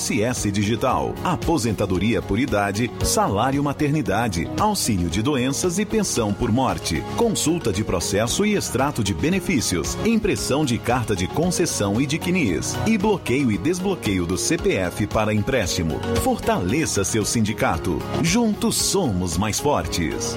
INSS 0.00 0.50
Digital, 0.50 1.14
aposentadoria 1.22 2.22
por 2.22 2.38
idade, 2.38 2.90
salário 3.04 3.62
maternidade, 3.62 4.50
auxílio 4.58 5.10
de 5.10 5.20
doenças 5.20 5.78
e 5.78 5.84
pensão 5.84 6.32
por 6.32 6.50
morte, 6.50 7.02
consulta 7.16 7.72
de 7.72 7.84
processo 7.84 8.46
e 8.46 8.54
extrato 8.54 9.04
de 9.04 9.12
benefícios, 9.12 9.96
impressão 10.04 10.64
de 10.64 10.78
carta 10.78 11.14
de 11.14 11.26
concessão 11.26 12.00
e 12.00 12.06
de 12.06 12.18
CNIS, 12.18 12.76
e 12.86 12.96
bloqueio 12.96 13.52
e 13.52 13.58
desbloqueio 13.58 14.24
do 14.24 14.38
CPF 14.38 15.06
para 15.06 15.34
empréstimo. 15.34 16.00
Fortaleça 16.22 17.04
seu 17.04 17.24
sindicato. 17.24 17.98
Juntos 18.22 18.76
somos 18.76 19.36
mais 19.36 19.60
fortes. 19.60 20.34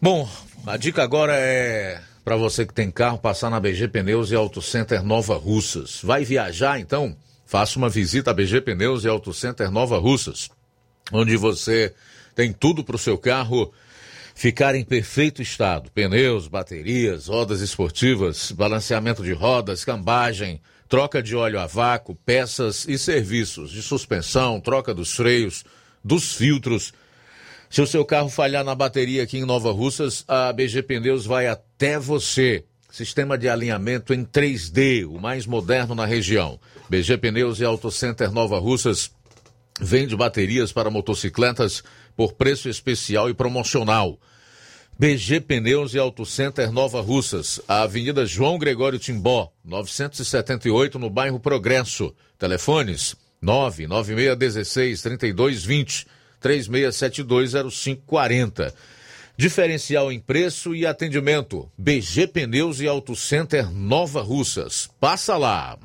Bom, 0.00 0.28
a 0.66 0.76
dica 0.76 1.02
agora 1.02 1.32
é 1.34 2.00
para 2.26 2.36
você 2.36 2.66
que 2.66 2.74
tem 2.74 2.90
carro 2.90 3.18
passar 3.18 3.48
na 3.48 3.60
BG 3.60 3.86
Pneus 3.86 4.32
e 4.32 4.34
Auto 4.34 4.60
Center 4.60 5.00
Nova 5.00 5.36
Russas. 5.36 6.00
Vai 6.02 6.24
viajar 6.24 6.80
então? 6.80 7.16
Faça 7.44 7.78
uma 7.78 7.88
visita 7.88 8.32
à 8.32 8.34
BG 8.34 8.62
Pneus 8.62 9.04
e 9.04 9.08
Auto 9.08 9.32
Center 9.32 9.70
Nova 9.70 9.96
Russas, 9.96 10.50
onde 11.12 11.36
você 11.36 11.94
tem 12.34 12.52
tudo 12.52 12.82
para 12.82 12.96
o 12.96 12.98
seu 12.98 13.16
carro 13.16 13.72
ficar 14.34 14.74
em 14.74 14.84
perfeito 14.84 15.40
estado: 15.40 15.88
pneus, 15.92 16.48
baterias, 16.48 17.28
rodas 17.28 17.60
esportivas, 17.60 18.50
balanceamento 18.50 19.22
de 19.22 19.32
rodas, 19.32 19.84
cambagem, 19.84 20.60
troca 20.88 21.22
de 21.22 21.36
óleo 21.36 21.60
a 21.60 21.68
vácuo, 21.68 22.16
peças 22.26 22.88
e 22.88 22.98
serviços 22.98 23.70
de 23.70 23.80
suspensão, 23.80 24.60
troca 24.60 24.92
dos 24.92 25.14
freios, 25.14 25.64
dos 26.02 26.34
filtros 26.34 26.92
se 27.68 27.82
o 27.82 27.86
seu 27.86 28.04
carro 28.04 28.28
falhar 28.28 28.64
na 28.64 28.74
bateria 28.74 29.22
aqui 29.22 29.38
em 29.38 29.44
Nova 29.44 29.72
Russas, 29.72 30.24
a 30.28 30.52
BG 30.52 30.82
Pneus 30.82 31.26
vai 31.26 31.46
até 31.46 31.98
você. 31.98 32.64
Sistema 32.90 33.36
de 33.36 33.48
alinhamento 33.48 34.14
em 34.14 34.24
3D, 34.24 35.06
o 35.06 35.20
mais 35.20 35.44
moderno 35.44 35.94
na 35.94 36.06
região. 36.06 36.58
BG 36.88 37.18
Pneus 37.18 37.60
e 37.60 37.64
Auto 37.64 37.90
Center 37.90 38.30
Nova 38.30 38.58
Russas 38.58 39.10
vende 39.80 40.16
baterias 40.16 40.72
para 40.72 40.88
motocicletas 40.88 41.82
por 42.16 42.32
preço 42.32 42.68
especial 42.68 43.28
e 43.28 43.34
promocional. 43.34 44.18
BG 44.98 45.40
Pneus 45.40 45.92
e 45.92 45.98
Auto 45.98 46.24
Center 46.24 46.72
Nova 46.72 47.02
Russas, 47.02 47.60
a 47.68 47.82
Avenida 47.82 48.24
João 48.24 48.56
Gregório 48.56 48.98
Timbó, 48.98 49.52
978, 49.62 50.98
no 50.98 51.10
bairro 51.10 51.38
Progresso. 51.38 52.14
Telefones 52.38 53.14
99616 53.42 55.02
3220 55.02 56.06
36720540. 56.46 58.72
Diferencial 59.36 60.12
em 60.12 60.20
preço 60.20 60.74
e 60.74 60.86
atendimento. 60.86 61.70
BG 61.76 62.28
Pneus 62.28 62.80
e 62.80 62.86
Auto 62.86 63.14
Center 63.14 63.70
Nova 63.70 64.22
Russas. 64.22 64.88
Passa 64.98 65.36
lá. 65.36 65.76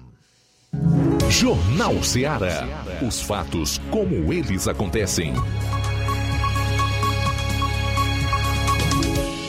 Jornal 1.29 2.01
Ceará. 2.03 2.65
Os 3.05 3.21
fatos 3.21 3.81
como 3.89 4.31
eles 4.31 4.65
acontecem. 4.67 5.33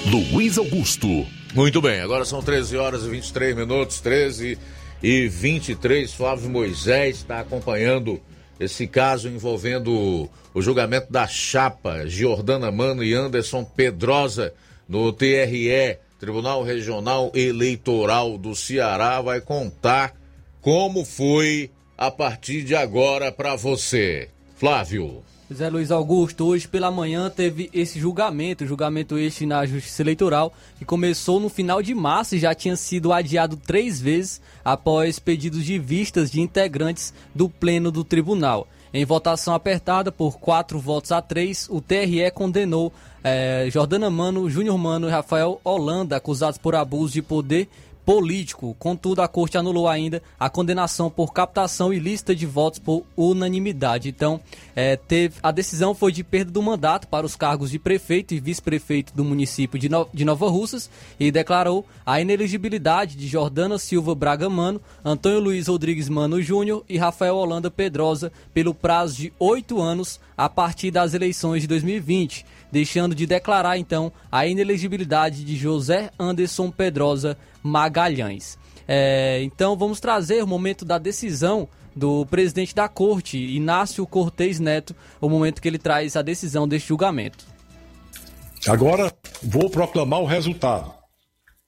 Luiz 0.06 0.58
Augusto. 0.58 1.06
Muito 1.54 1.80
bem, 1.82 2.00
agora 2.00 2.24
são 2.24 2.42
13 2.42 2.76
horas 2.76 3.04
e 3.04 3.10
23 3.10 3.54
minutos, 3.54 4.00
13 4.00 4.58
e 5.02 5.28
23. 5.28 6.12
Flávio 6.12 6.48
Moisés 6.48 7.16
está 7.16 7.40
acompanhando 7.40 8.20
esse 8.62 8.86
caso 8.86 9.28
envolvendo 9.28 10.30
o 10.54 10.62
julgamento 10.62 11.10
da 11.10 11.26
chapa 11.26 12.06
Giordana 12.06 12.70
Mano 12.70 13.02
e 13.02 13.12
Anderson 13.12 13.64
Pedrosa 13.64 14.54
no 14.88 15.12
TRE, 15.12 15.98
Tribunal 16.20 16.62
Regional 16.62 17.32
Eleitoral 17.34 18.38
do 18.38 18.54
Ceará, 18.54 19.20
vai 19.20 19.40
contar 19.40 20.14
como 20.60 21.04
foi 21.04 21.70
a 21.98 22.10
partir 22.10 22.62
de 22.62 22.76
agora 22.76 23.32
para 23.32 23.56
você. 23.56 24.28
Flávio. 24.56 25.24
José 25.50 25.68
Luiz 25.68 25.90
Augusto, 25.90 26.46
hoje 26.46 26.68
pela 26.68 26.90
manhã 26.90 27.28
teve 27.28 27.68
esse 27.74 27.98
julgamento, 27.98 28.66
julgamento 28.66 29.18
este 29.18 29.44
na 29.44 29.66
Justiça 29.66 30.02
Eleitoral, 30.02 30.52
que 30.78 30.84
começou 30.84 31.40
no 31.40 31.48
final 31.48 31.82
de 31.82 31.94
março 31.94 32.36
e 32.36 32.38
já 32.38 32.54
tinha 32.54 32.76
sido 32.76 33.12
adiado 33.12 33.56
três 33.56 34.00
vezes 34.00 34.40
após 34.64 35.18
pedidos 35.18 35.64
de 35.64 35.78
vistas 35.78 36.30
de 36.30 36.40
integrantes 36.40 37.12
do 37.34 37.48
Pleno 37.48 37.90
do 37.90 38.04
Tribunal. 38.04 38.66
Em 38.94 39.04
votação 39.04 39.54
apertada 39.54 40.12
por 40.12 40.38
quatro 40.38 40.78
votos 40.78 41.12
a 41.12 41.20
três, 41.20 41.66
o 41.70 41.80
TRE 41.80 42.30
condenou 42.32 42.92
eh, 43.24 43.68
Jordana 43.70 44.10
Mano, 44.10 44.48
Júnior 44.48 44.78
Mano 44.78 45.08
e 45.08 45.10
Rafael 45.10 45.60
Holanda, 45.64 46.16
acusados 46.16 46.58
por 46.58 46.74
abuso 46.74 47.14
de 47.14 47.22
poder 47.22 47.68
político. 48.04 48.74
Contudo, 48.78 49.22
a 49.22 49.28
corte 49.28 49.56
anulou 49.56 49.88
ainda 49.88 50.22
a 50.38 50.50
condenação 50.50 51.10
por 51.10 51.32
captação 51.32 51.92
ilícita 51.92 52.34
de 52.34 52.46
votos 52.46 52.78
por 52.78 53.04
unanimidade. 53.16 54.08
Então, 54.08 54.40
é, 54.74 54.96
teve, 54.96 55.36
a 55.42 55.50
decisão 55.50 55.94
foi 55.94 56.12
de 56.12 56.24
perda 56.24 56.50
do 56.50 56.62
mandato 56.62 57.06
para 57.06 57.26
os 57.26 57.36
cargos 57.36 57.70
de 57.70 57.78
prefeito 57.78 58.34
e 58.34 58.40
vice-prefeito 58.40 59.14
do 59.14 59.24
município 59.24 59.78
de, 59.78 59.88
no, 59.88 60.08
de 60.12 60.24
Nova 60.24 60.48
Russas 60.48 60.90
e 61.18 61.30
declarou 61.30 61.86
a 62.04 62.20
ineligibilidade 62.20 63.16
de 63.16 63.26
Jordana 63.28 63.78
Silva 63.78 64.14
Braga 64.14 64.48
Mano, 64.48 64.80
Antônio 65.04 65.40
Luiz 65.40 65.68
Rodrigues 65.68 66.08
Mano 66.08 66.42
Júnior 66.42 66.84
e 66.88 66.98
Rafael 66.98 67.36
Holanda 67.36 67.70
Pedrosa 67.70 68.32
pelo 68.52 68.74
prazo 68.74 69.16
de 69.16 69.32
oito 69.38 69.80
anos 69.80 70.20
a 70.36 70.48
partir 70.48 70.90
das 70.90 71.14
eleições 71.14 71.62
de 71.62 71.68
2020, 71.68 72.44
deixando 72.70 73.14
de 73.14 73.26
declarar 73.26 73.78
então 73.78 74.10
a 74.30 74.46
inelegibilidade 74.46 75.44
de 75.44 75.56
José 75.56 76.10
Anderson 76.18 76.70
Pedrosa 76.70 77.36
Magalhães. 77.62 78.58
É, 78.86 79.42
então 79.42 79.76
vamos 79.76 80.00
trazer 80.00 80.42
o 80.42 80.46
momento 80.46 80.84
da 80.84 80.98
decisão 80.98 81.68
do 81.94 82.24
presidente 82.26 82.74
da 82.74 82.88
corte, 82.88 83.38
Inácio 83.38 84.06
Cortez 84.06 84.58
Neto, 84.58 84.94
o 85.20 85.28
momento 85.28 85.60
que 85.60 85.68
ele 85.68 85.78
traz 85.78 86.16
a 86.16 86.22
decisão 86.22 86.66
deste 86.66 86.88
julgamento. 86.88 87.44
Agora 88.66 89.12
vou 89.42 89.68
proclamar 89.68 90.20
o 90.20 90.26
resultado. 90.26 90.92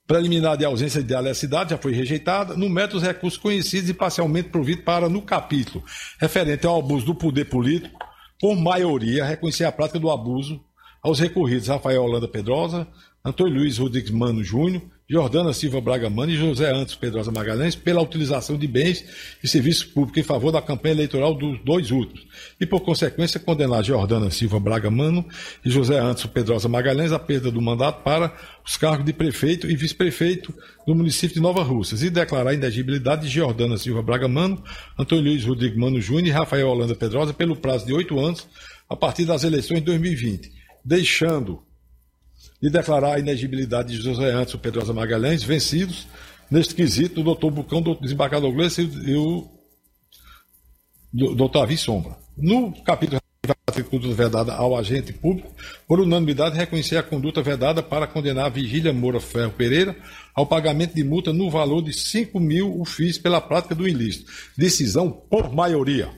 Preliminar 0.07 0.55
de 0.55 0.63
ausência 0.63 1.01
de 1.01 1.15
alessidade 1.15 1.71
já 1.71 1.77
foi 1.77 1.91
rejeitada. 1.91 2.55
No 2.55 2.69
método, 2.69 2.97
os 2.97 3.03
recursos 3.03 3.39
conhecidos 3.39 3.89
e 3.89 3.93
parcialmente 3.93 4.49
providos 4.49 4.85
para, 4.85 5.09
no 5.09 5.21
capítulo 5.21 5.83
referente 6.19 6.65
ao 6.65 6.79
abuso 6.79 7.07
do 7.07 7.15
poder 7.15 7.45
político, 7.45 7.97
por 8.39 8.55
maioria, 8.55 9.25
reconhecer 9.25 9.65
a 9.65 9.71
prática 9.71 9.99
do 9.99 10.11
abuso 10.11 10.63
aos 11.01 11.19
recorridos 11.19 11.67
Rafael 11.67 12.03
Holanda 12.03 12.27
Pedrosa, 12.27 12.87
Antônio 13.23 13.55
Luiz 13.55 13.77
Rodrigues 13.77 14.11
Mano 14.11 14.43
Júnior, 14.43 14.83
Jordana 15.07 15.53
Silva 15.53 15.79
Braga 15.79 16.09
Mano 16.09 16.31
e 16.31 16.35
José 16.35 16.71
Antes 16.71 16.95
Pedrosa 16.95 17.31
Magalhães 17.31 17.75
pela 17.75 18.01
utilização 18.01 18.57
de 18.57 18.67
bens 18.67 19.05
e 19.43 19.47
serviços 19.47 19.83
públicos 19.83 20.19
em 20.19 20.23
favor 20.23 20.51
da 20.51 20.59
campanha 20.63 20.95
eleitoral 20.95 21.35
dos 21.35 21.63
dois 21.63 21.91
últimos. 21.91 22.25
E, 22.59 22.65
por 22.65 22.81
consequência, 22.81 23.39
condenar 23.39 23.83
Jordana 23.83 24.31
Silva 24.31 24.59
Braga 24.59 24.89
Mano 24.89 25.23
e 25.63 25.69
José 25.69 25.99
Antes 25.99 26.25
Pedrosa 26.25 26.67
Magalhães 26.67 27.11
à 27.11 27.19
perda 27.19 27.51
do 27.51 27.61
mandato 27.61 28.01
para 28.01 28.35
os 28.65 28.77
cargos 28.77 29.05
de 29.05 29.13
prefeito 29.13 29.69
e 29.69 29.75
vice-prefeito 29.75 30.51
do 30.87 30.95
município 30.95 31.35
de 31.35 31.41
Nova 31.41 31.61
Russas 31.61 32.01
e 32.01 32.09
declarar 32.09 32.49
a 32.49 32.55
inegibilidade 32.55 33.27
de 33.27 33.29
Jordana 33.29 33.77
Silva 33.77 34.01
Braga 34.01 34.27
Mano, 34.27 34.63
Antônio 34.97 35.25
Luiz 35.25 35.45
Rodrigues 35.45 35.77
Mano 35.77 36.01
Júnior 36.01 36.27
e 36.29 36.31
Rafael 36.31 36.67
Holanda 36.67 36.95
Pedrosa 36.95 37.31
pelo 37.31 37.55
prazo 37.55 37.85
de 37.85 37.93
oito 37.93 38.19
anos 38.19 38.47
a 38.89 38.95
partir 38.95 39.25
das 39.25 39.43
eleições 39.43 39.81
de 39.81 39.85
2020, 39.85 40.51
deixando 40.83 41.61
de 42.61 42.69
declarar 42.69 43.15
a 43.15 43.19
inegibilidade 43.19 43.95
de 43.95 44.01
José 44.01 44.31
Anderson 44.31 44.57
Pedrosa 44.57 44.93
Magalhães, 44.93 45.43
vencidos 45.43 46.07
neste 46.49 46.75
quesito 46.75 47.15
do 47.15 47.23
doutor 47.23 47.51
Bucão, 47.51 47.81
do 47.81 47.95
desembargador 47.95 48.51
Gleice 48.51 48.81
e 48.81 49.15
o 49.15 49.47
doutor 51.13 51.63
Avi 51.63 51.77
Sombra. 51.77 52.17
No 52.37 52.71
capítulo 52.83 53.19
de 53.75 53.83
conduta 53.83 54.15
vedada 54.15 54.53
ao 54.53 54.75
agente 54.75 55.11
público, 55.13 55.53
por 55.87 55.99
unanimidade, 55.99 56.57
reconhecer 56.57 56.97
a 56.97 57.03
conduta 57.03 57.41
vedada 57.41 57.83
para 57.83 58.07
condenar 58.07 58.49
Vigília 58.49 58.93
Moura 58.93 59.19
Ferro 59.19 59.51
Pereira 59.51 59.95
ao 60.33 60.45
pagamento 60.45 60.95
de 60.95 61.03
multa 61.03 61.33
no 61.33 61.49
valor 61.49 61.81
de 61.81 61.93
5 61.93 62.39
mil 62.39 62.79
UFIs 62.79 63.17
pela 63.17 63.41
prática 63.41 63.75
do 63.75 63.87
ilícito. 63.87 64.31
Decisão 64.57 65.11
por 65.11 65.53
maioria. 65.53 66.09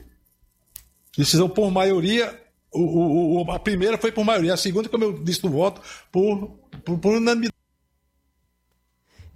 Decisão 1.16 1.48
por 1.48 1.70
maioria. 1.70 2.38
O, 2.72 3.42
o, 3.42 3.50
a 3.50 3.58
primeira 3.58 3.96
foi 3.96 4.12
por 4.12 4.24
maioria, 4.24 4.54
a 4.54 4.56
segunda, 4.56 4.88
como 4.88 5.04
eu 5.04 5.12
disse 5.24 5.42
no 5.44 5.50
voto, 5.50 5.80
por, 6.12 6.50
por, 6.84 6.98
por 6.98 7.14
unanimidade. 7.14 7.58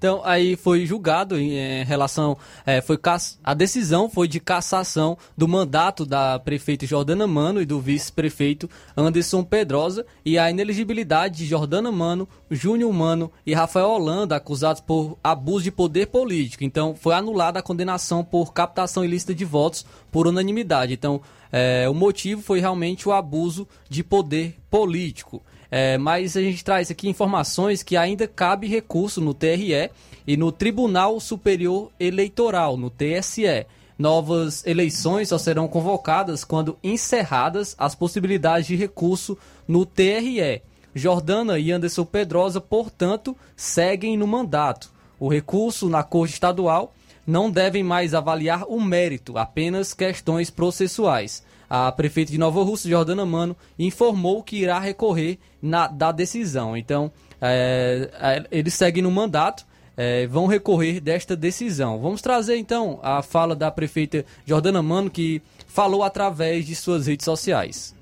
Então, 0.03 0.21
aí 0.25 0.57
foi 0.57 0.85
julgado 0.85 1.39
em, 1.39 1.53
em 1.53 1.85
relação. 1.85 2.37
É, 2.67 2.81
foi 2.81 2.99
a 3.45 3.55
decisão 3.55 4.11
foi 4.11 4.27
de 4.27 4.41
cassação 4.41 5.17
do 5.39 5.47
mandato 5.47 6.05
da 6.05 6.41
prefeita 6.41 6.85
Jordana 6.85 7.25
Mano 7.25 7.63
e 7.63 7.65
do 7.65 7.79
vice-prefeito 7.81 8.69
Anderson 8.97 9.45
Pedrosa 9.45 10.05
e 10.25 10.37
a 10.37 10.51
ineligibilidade 10.51 11.37
de 11.37 11.47
Jordana 11.47 11.93
Mano, 11.93 12.29
Júnior 12.51 12.93
Mano 12.93 13.31
e 13.47 13.55
Rafael 13.55 13.91
Holanda, 13.91 14.35
acusados 14.35 14.81
por 14.81 15.17
abuso 15.23 15.63
de 15.63 15.71
poder 15.71 16.09
político. 16.09 16.65
Então, 16.65 16.97
foi 16.97 17.15
anulada 17.15 17.61
a 17.61 17.63
condenação 17.63 18.25
por 18.25 18.53
captação 18.53 19.05
ilícita 19.05 19.33
de 19.33 19.45
votos 19.45 19.87
por 20.11 20.27
unanimidade. 20.27 20.95
Então, 20.95 21.21
é, 21.53 21.87
o 21.87 21.93
motivo 21.93 22.41
foi 22.41 22.61
realmente 22.61 23.07
o 23.07 23.13
abuso 23.13 23.69
de 23.89 24.03
poder 24.03 24.57
político. 24.71 25.43
É, 25.71 25.99
mas 25.99 26.37
a 26.37 26.41
gente 26.41 26.65
traz 26.65 26.91
aqui 26.91 27.09
informações 27.09 27.83
que 27.83 27.97
ainda 27.97 28.27
cabe 28.27 28.67
recurso 28.67 29.21
no 29.21 29.35
TRE 29.35 29.91
e 30.27 30.37
no 30.37 30.51
Tribunal 30.51 31.21
Superior 31.21 31.91
Eleitoral, 32.01 32.77
no 32.77 32.91
TSE. 32.91 33.67
Novas 33.99 34.67
eleições 34.67 35.29
só 35.29 35.39
serão 35.39 35.69
convocadas 35.69 36.43
quando 36.45 36.79
encerradas 36.83 37.75
as 37.79 37.95
possibilidades 37.95 38.67
de 38.67 38.77
recurso 38.77 39.37
no 39.69 39.85
TRE. 39.85 40.63
Jordana 40.95 41.59
e 41.59 41.71
Anderson 41.71 42.05
Pedrosa, 42.05 42.61
portanto, 42.61 43.37
seguem 43.57 44.17
no 44.17 44.27
mandato. 44.27 44.91
O 45.19 45.29
recurso 45.29 45.89
na 45.89 46.03
Corte 46.03 46.35
Estadual 46.35 46.93
não 47.27 47.51
devem 47.51 47.83
mais 47.83 48.15
avaliar 48.15 48.65
o 48.69 48.81
mérito, 48.81 49.39
apenas 49.39 49.95
questões 49.95 50.51
processuais. 50.51 51.43
A 51.69 51.91
prefeita 51.91 52.31
de 52.31 52.39
Nova 52.39 52.63
Rússia, 52.63 52.91
Jordana 52.91 53.25
Mano, 53.25 53.57
informou 53.79 54.43
que 54.43 54.57
irá 54.57 54.79
recorrer 54.79 55.39
na, 55.61 55.87
da 55.87 56.13
decisão. 56.13 56.77
Então, 56.77 57.11
é, 57.41 58.11
é, 58.21 58.45
eles 58.51 58.75
seguem 58.75 59.03
no 59.03 59.11
mandato, 59.11 59.65
é, 59.97 60.27
vão 60.27 60.47
recorrer 60.47 61.01
desta 61.01 61.35
decisão. 61.35 61.99
Vamos 61.99 62.21
trazer 62.21 62.57
então 62.57 63.01
a 63.03 63.23
fala 63.23 63.57
da 63.57 63.71
prefeita 63.71 64.25
Jordana 64.45 64.83
Mano, 64.83 65.11
que 65.11 65.41
falou 65.67 66.03
através 66.03 66.67
de 66.67 66.75
suas 66.75 67.07
redes 67.07 67.25
sociais. 67.25 67.95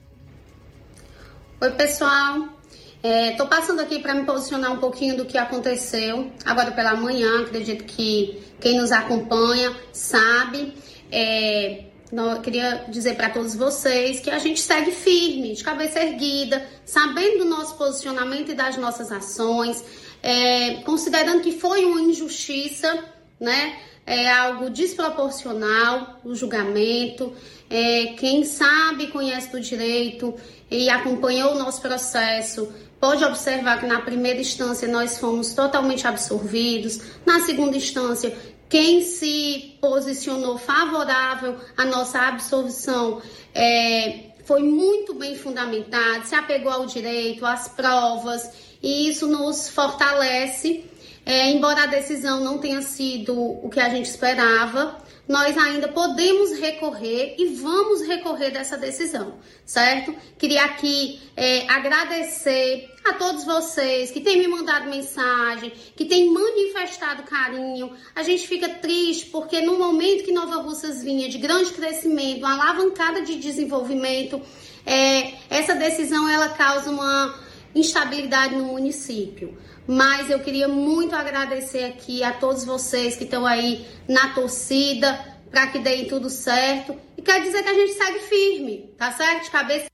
Oi, 1.61 1.71
pessoal. 1.73 2.60
Estou 3.03 3.47
é, 3.47 3.49
passando 3.49 3.81
aqui 3.81 3.99
para 3.99 4.15
me 4.15 4.27
posicionar 4.27 4.71
um 4.73 4.77
pouquinho 4.77 5.17
do 5.17 5.25
que 5.25 5.39
aconteceu 5.39 6.31
agora 6.45 6.71
pela 6.71 6.95
manhã. 6.95 7.43
Acredito 7.43 7.85
que 7.85 8.43
quem 8.61 8.77
nos 8.77 8.93
acompanha 8.93 9.75
sabe. 9.91 10.75
É, 11.11 11.85
eu 12.13 12.41
queria 12.43 12.85
dizer 12.89 13.17
para 13.17 13.31
todos 13.31 13.55
vocês 13.55 14.21
que 14.21 14.31
a 14.31 14.39
gente 14.39 14.61
segue 14.61 14.91
firme, 14.91 15.55
de 15.55 15.65
cabeça 15.65 15.99
erguida, 15.99 16.67
sabendo 16.85 17.39
do 17.39 17.45
nosso 17.47 17.77
posicionamento 17.79 18.51
e 18.51 18.55
das 18.55 18.77
nossas 18.77 19.11
ações, 19.11 19.83
é, 20.23 20.83
considerando 20.85 21.41
que 21.41 21.59
foi 21.59 21.87
uma 21.87 22.03
injustiça, 22.03 23.03
né? 23.39 23.79
É 24.07 24.31
algo 24.31 24.69
desproporcional 24.69 26.21
o 26.25 26.35
julgamento. 26.35 27.33
É, 27.71 28.15
quem 28.19 28.45
sabe, 28.45 29.07
conhece 29.07 29.53
do 29.53 29.61
direito 29.61 30.35
e 30.69 30.91
acompanhou 30.91 31.53
o 31.53 31.59
nosso 31.59 31.81
processo, 31.81 32.73
pode 33.01 33.25
observar 33.25 33.81
que 33.81 33.87
na 33.87 34.03
primeira 34.03 34.41
instância 34.41 34.87
nós 34.87 35.19
fomos 35.19 35.55
totalmente 35.55 36.07
absorvidos, 36.07 37.01
na 37.25 37.41
segunda 37.41 37.77
instância 37.77 38.37
quem 38.69 39.03
se 39.03 39.77
posicionou 39.81 40.57
favorável 40.57 41.57
à 41.77 41.85
nossa 41.85 42.21
absorção 42.21 43.21
é, 43.53 44.31
foi 44.45 44.63
muito 44.63 45.13
bem 45.15 45.37
fundamentado, 45.37 46.25
se 46.25 46.37
apegou 46.37 46.71
ao 46.71 46.87
direito, 46.87 47.45
às 47.45 47.69
provas, 47.69 48.49
e 48.81 49.09
isso 49.09 49.27
nos 49.27 49.69
fortalece. 49.69 50.85
É, 51.27 51.51
embora 51.51 51.83
a 51.83 51.87
decisão 51.87 52.41
não 52.43 52.59
tenha 52.59 52.81
sido 52.81 53.39
o 53.39 53.69
que 53.69 53.79
a 53.79 53.89
gente 53.91 54.07
esperava, 54.07 54.97
nós 55.29 55.57
ainda 55.57 55.87
podemos 55.87 56.59
recorrer 56.59 57.37
e 57.39 57.55
vamos 57.55 58.03
recorrer 58.03 58.51
dessa 58.51 58.77
decisão, 58.77 59.35
certo? 59.65 60.15
Queria 60.39 60.65
aqui 60.65 61.21
é, 61.37 61.71
agradecer 61.71 62.90
a 63.05 63.15
todos 63.15 63.45
vocês 63.45 64.11
que 64.11 64.21
têm 64.21 64.39
me 64.39 64.49
mandado 64.49 64.89
mensagem, 64.89 65.73
que 65.97 66.05
têm 66.05 66.33
manifestado 66.33 67.23
carinho. 67.23 67.93
A 68.15 68.23
gente 68.23 68.47
fica 68.47 68.69
triste 68.69 69.27
porque 69.27 69.61
no 69.61 69.79
momento 69.79 70.25
que 70.25 70.33
Nova 70.33 70.57
Russas 70.57 71.03
vinha 71.03 71.29
de 71.29 71.39
grande 71.39 71.73
crescimento, 71.73 72.45
alavancada 72.45 73.23
de 73.23 73.37
desenvolvimento, 73.37 74.41
é, 74.85 75.35
essa 75.49 75.75
decisão 75.75 76.29
ela 76.29 76.51
causa 76.51 76.91
uma 76.91 77.35
instabilidade 77.75 78.55
no 78.55 78.65
município. 78.65 79.57
Mas 79.87 80.31
eu 80.31 80.41
queria 80.41 80.69
muito 80.69 81.15
agradecer 81.15 81.85
aqui 81.85 82.23
a 82.23 82.33
todos 82.33 82.65
vocês 82.65 83.17
que 83.17 83.25
estão 83.25 83.47
aí 83.47 83.87
na 84.09 84.35
torcida 84.35 85.19
para 85.51 85.67
que 85.67 85.79
deem 85.79 86.07
tudo 86.07 86.31
certo. 86.31 86.97
E 87.17 87.23
quer 87.23 87.43
dizer 87.43 87.63
que 87.63 87.69
a 87.69 87.75
gente 87.75 87.93
segue 87.95 88.19
firme, 88.21 88.95
tá 88.97 89.11
certo? 89.13 89.45
De 89.45 89.51
cabeça. 89.51 89.91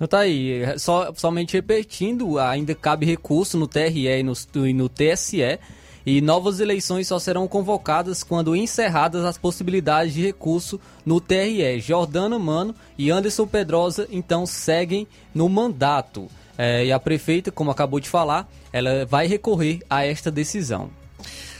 Então 0.00 0.08
tá 0.08 0.20
aí, 0.20 0.62
só, 0.78 1.12
somente 1.14 1.52
repetindo, 1.52 2.38
ainda 2.38 2.74
cabe 2.74 3.04
recurso 3.04 3.58
no 3.58 3.66
TRE 3.66 4.08
e 4.08 4.22
no, 4.22 4.32
e 4.66 4.72
no 4.72 4.88
TSE 4.88 5.58
e 6.06 6.22
novas 6.22 6.58
eleições 6.58 7.06
só 7.06 7.18
serão 7.18 7.46
convocadas 7.46 8.22
quando 8.22 8.56
encerradas 8.56 9.26
as 9.26 9.36
possibilidades 9.36 10.14
de 10.14 10.22
recurso 10.22 10.80
no 11.04 11.20
TRE. 11.20 11.78
Jordana 11.80 12.38
Mano 12.38 12.74
e 12.96 13.10
Anderson 13.10 13.46
Pedrosa 13.46 14.08
então 14.10 14.46
seguem 14.46 15.06
no 15.34 15.50
mandato. 15.50 16.28
É, 16.56 16.86
e 16.86 16.92
a 16.92 16.98
prefeita, 16.98 17.52
como 17.52 17.70
acabou 17.70 18.00
de 18.00 18.08
falar, 18.08 18.50
ela 18.72 19.04
vai 19.04 19.26
recorrer 19.26 19.80
a 19.90 20.06
esta 20.06 20.30
decisão. 20.30 20.88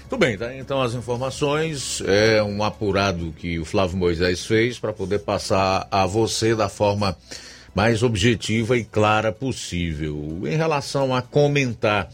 Tudo 0.08 0.18
bem, 0.18 0.38
tá? 0.38 0.54
Então 0.56 0.80
as 0.80 0.94
informações 0.94 2.02
é 2.06 2.42
um 2.42 2.64
apurado 2.64 3.34
que 3.38 3.58
o 3.58 3.66
Flávio 3.66 3.98
Moisés 3.98 4.46
fez 4.46 4.78
para 4.78 4.94
poder 4.94 5.20
passar 5.20 5.86
a 5.90 6.06
você 6.06 6.54
da 6.54 6.70
forma 6.70 7.14
mais 7.74 8.02
objetiva 8.02 8.76
e 8.76 8.84
clara 8.84 9.32
possível. 9.32 10.42
Em 10.44 10.56
relação 10.56 11.14
a 11.14 11.22
comentar 11.22 12.10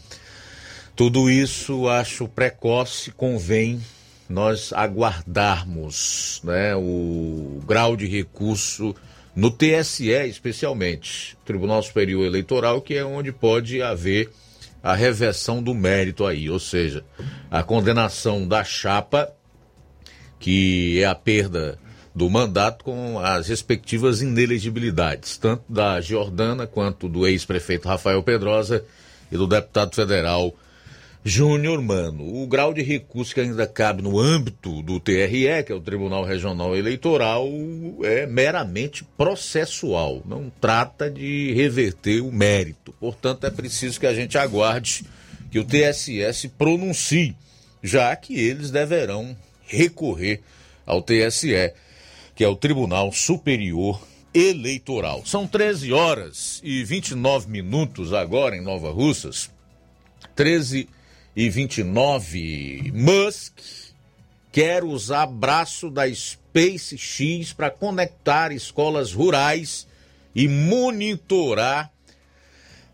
tudo 0.95 1.29
isso, 1.29 1.87
acho 1.87 2.27
precoce, 2.27 3.11
convém 3.11 3.81
nós 4.29 4.73
aguardarmos 4.73 6.41
né, 6.43 6.75
o 6.75 7.61
grau 7.65 7.95
de 7.95 8.07
recurso 8.07 8.95
no 9.35 9.51
TSE, 9.51 10.09
especialmente, 10.27 11.37
Tribunal 11.45 11.81
Superior 11.83 12.25
Eleitoral, 12.25 12.81
que 12.81 12.95
é 12.95 13.05
onde 13.05 13.31
pode 13.31 13.81
haver 13.81 14.29
a 14.81 14.95
reversão 14.95 15.61
do 15.61 15.73
mérito 15.73 16.25
aí, 16.25 16.49
ou 16.49 16.59
seja, 16.59 17.05
a 17.49 17.61
condenação 17.61 18.47
da 18.47 18.63
chapa, 18.63 19.31
que 20.39 20.99
é 21.01 21.05
a 21.05 21.15
perda 21.15 21.77
do 22.17 22.27
mandato 22.31 22.83
com 22.83 23.19
as 23.19 23.47
respectivas 23.47 24.23
inelegibilidades, 24.23 25.37
tanto 25.37 25.61
da 25.69 26.01
Jordana 26.01 26.65
quanto 26.65 27.07
do 27.07 27.27
ex-prefeito 27.27 27.87
Rafael 27.87 28.23
Pedrosa 28.23 28.83
e 29.31 29.37
do 29.37 29.45
deputado 29.45 29.93
federal 29.93 30.51
Júnior 31.23 31.79
Mano. 31.79 32.41
O 32.41 32.47
grau 32.47 32.73
de 32.73 32.81
recurso 32.81 33.35
que 33.35 33.41
ainda 33.41 33.67
cabe 33.67 34.01
no 34.01 34.19
âmbito 34.19 34.81
do 34.81 34.99
TRE, 34.99 35.63
que 35.63 35.71
é 35.71 35.75
o 35.75 35.79
Tribunal 35.79 36.25
Regional 36.25 36.75
Eleitoral, 36.75 37.47
é 38.01 38.25
meramente 38.25 39.03
processual, 39.15 40.23
não 40.25 40.51
trata 40.59 41.11
de 41.11 41.53
reverter 41.53 42.21
o 42.21 42.31
mérito. 42.31 42.95
Portanto, 42.99 43.45
é 43.45 43.51
preciso 43.51 43.99
que 43.99 44.07
a 44.07 44.13
gente 44.15 44.39
aguarde 44.39 45.05
que 45.51 45.59
o 45.59 45.63
TSE 45.63 46.33
se 46.33 46.49
pronuncie, 46.49 47.35
já 47.83 48.15
que 48.15 48.39
eles 48.39 48.71
deverão 48.71 49.37
recorrer 49.67 50.41
ao 50.83 50.99
TSE, 50.99 51.53
que 52.37 52.43
é 52.43 52.47
o 52.47 52.55
Tribunal 52.55 53.11
Superior 53.11 53.99
Eleitoral. 54.31 55.25
São 55.25 55.47
13 55.47 55.91
horas 55.91 56.61
e 56.63 56.83
29 56.83 57.49
minutos 57.49 58.13
agora 58.13 58.55
em 58.55 58.61
Nova 58.61 58.91
Russas. 58.91 59.49
13 60.35 60.87
e 61.35 61.49
29, 61.49 62.91
Musk 62.93 63.57
quer 64.51 64.83
usar 64.83 65.25
braço 65.25 65.89
da 65.89 66.03
SpaceX 66.13 67.53
para 67.53 67.71
conectar 67.71 68.51
escolas 68.51 69.13
rurais 69.13 69.87
e 70.35 70.47
monitorar 70.47 71.91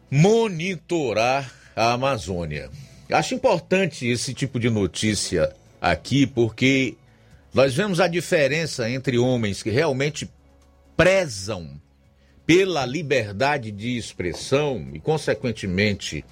monitorar 0.10 1.54
a 1.76 1.92
Amazônia. 1.92 2.70
Acho 3.12 3.36
importante 3.36 4.08
esse 4.08 4.34
tipo 4.34 4.58
de 4.58 4.70
notícia 4.70 5.54
aqui 5.82 6.26
porque 6.26 6.96
nós 7.54 7.76
vemos 7.76 8.00
a 8.00 8.08
diferença 8.08 8.90
entre 8.90 9.18
homens 9.18 9.62
que 9.62 9.70
realmente 9.70 10.30
prezam 10.98 11.82
pela 12.46 12.86
liberdade 12.86 13.72
de 13.72 13.98
expressão 13.98 14.90
e, 14.94 15.00
consequentemente, 15.00 16.26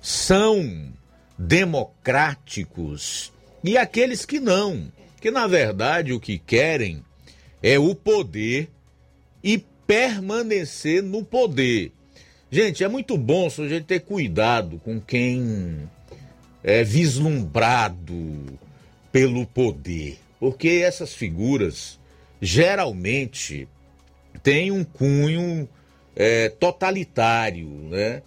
são 0.00 0.92
democráticos 1.38 3.32
e 3.62 3.76
aqueles 3.76 4.24
que 4.24 4.38
não, 4.38 4.90
que 5.20 5.30
na 5.30 5.46
verdade 5.46 6.12
o 6.12 6.20
que 6.20 6.38
querem 6.38 7.02
é 7.62 7.78
o 7.78 7.94
poder 7.94 8.70
e 9.42 9.58
permanecer 9.86 11.02
no 11.02 11.24
poder. 11.24 11.92
Gente, 12.50 12.84
é 12.84 12.88
muito 12.88 13.18
bom 13.18 13.46
a 13.46 13.68
gente 13.68 13.84
ter 13.84 14.00
cuidado 14.00 14.78
com 14.84 15.00
quem 15.00 15.90
é 16.62 16.84
vislumbrado 16.84 18.58
pelo 19.10 19.44
poder, 19.46 20.16
porque 20.46 20.68
essas 20.68 21.12
figuras 21.12 21.98
geralmente 22.40 23.66
têm 24.44 24.70
um 24.70 24.84
cunho 24.84 25.68
é, 26.14 26.48
totalitário, 26.50 27.68
né? 27.90 28.22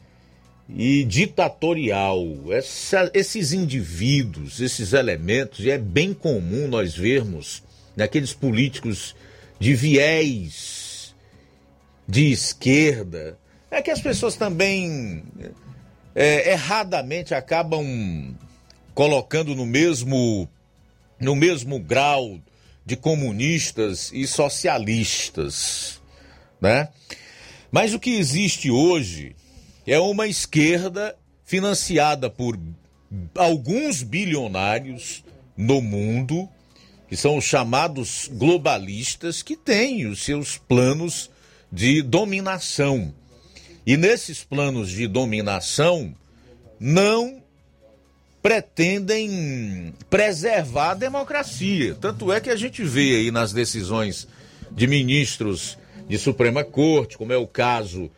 E 0.67 1.05
ditatorial. 1.05 2.21
Essa, 2.51 3.09
esses 3.13 3.53
indivíduos, 3.53 4.59
esses 4.59 4.91
elementos, 4.91 5.61
e 5.61 5.71
é 5.71 5.77
bem 5.77 6.13
comum 6.13 6.67
nós 6.67 6.93
vermos 6.93 7.63
naqueles 7.95 8.33
políticos 8.33 9.15
de 9.57 9.73
viés 9.73 11.15
de 12.05 12.33
esquerda, 12.33 13.39
é 13.71 13.81
que 13.81 13.91
as 13.91 14.01
pessoas 14.01 14.35
também 14.35 15.23
é, 16.13 16.51
erradamente 16.51 17.33
acabam 17.33 18.35
colocando 18.93 19.55
no 19.55 19.65
mesmo 19.65 20.49
no 21.19 21.35
mesmo 21.35 21.79
grau 21.79 22.39
de 22.85 22.95
comunistas 22.95 24.11
e 24.13 24.25
socialistas, 24.25 26.01
né? 26.59 26.89
Mas 27.71 27.93
o 27.93 27.99
que 27.99 28.11
existe 28.11 28.71
hoje 28.71 29.35
é 29.85 29.99
uma 29.99 30.27
esquerda 30.27 31.15
financiada 31.45 32.29
por 32.29 32.57
alguns 33.35 34.01
bilionários 34.01 35.23
no 35.55 35.81
mundo, 35.81 36.49
que 37.07 37.17
são 37.17 37.37
os 37.37 37.43
chamados 37.43 38.29
globalistas, 38.31 39.41
que 39.41 39.55
têm 39.55 40.07
os 40.07 40.23
seus 40.23 40.57
planos 40.57 41.29
de 41.71 42.01
dominação. 42.01 43.13
E 43.85 43.97
nesses 43.97 44.43
planos 44.43 44.89
de 44.89 45.07
dominação 45.07 46.13
não 46.79 47.38
pretendem 48.41 49.93
preservar 50.09 50.91
a 50.91 50.95
democracia. 50.95 51.95
Tanto 51.95 52.31
é 52.31 52.39
que 52.39 52.49
a 52.49 52.55
gente 52.55 52.83
vê 52.83 53.15
aí 53.15 53.31
nas 53.31 53.51
decisões 53.51 54.27
de 54.71 54.87
ministros 54.87 55.77
de 56.07 56.17
Suprema 56.17 56.63
Corte, 56.63 57.17
como 57.17 57.33
é 57.33 57.37
o 57.37 57.47
caso 57.47 58.09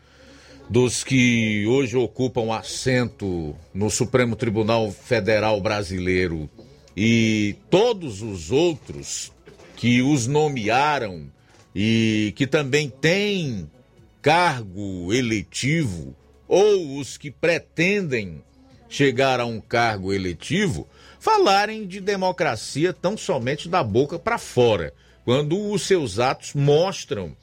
dos 0.70 1.04
que 1.04 1.66
hoje 1.66 1.96
ocupam 1.96 2.54
assento 2.54 3.54
no 3.74 3.90
Supremo 3.90 4.36
Tribunal 4.36 4.90
Federal 4.90 5.60
Brasileiro 5.60 6.48
e 6.96 7.56
todos 7.68 8.22
os 8.22 8.50
outros 8.50 9.32
que 9.76 10.00
os 10.00 10.26
nomearam 10.26 11.26
e 11.74 12.32
que 12.36 12.46
também 12.46 12.88
têm 12.88 13.68
cargo 14.20 15.12
eletivo 15.12 16.14
ou 16.46 16.98
os 16.98 17.18
que 17.18 17.30
pretendem 17.30 18.42
chegar 18.92 19.40
a 19.40 19.46
um 19.46 19.58
cargo 19.58 20.12
eletivo 20.12 20.86
falarem 21.18 21.86
de 21.86 21.98
democracia 21.98 22.92
tão 22.92 23.16
somente 23.16 23.66
da 23.66 23.82
boca 23.82 24.18
para 24.18 24.36
fora, 24.36 24.92
quando 25.24 25.70
os 25.70 25.86
seus 25.86 26.18
atos 26.18 26.52
mostram 26.52 27.34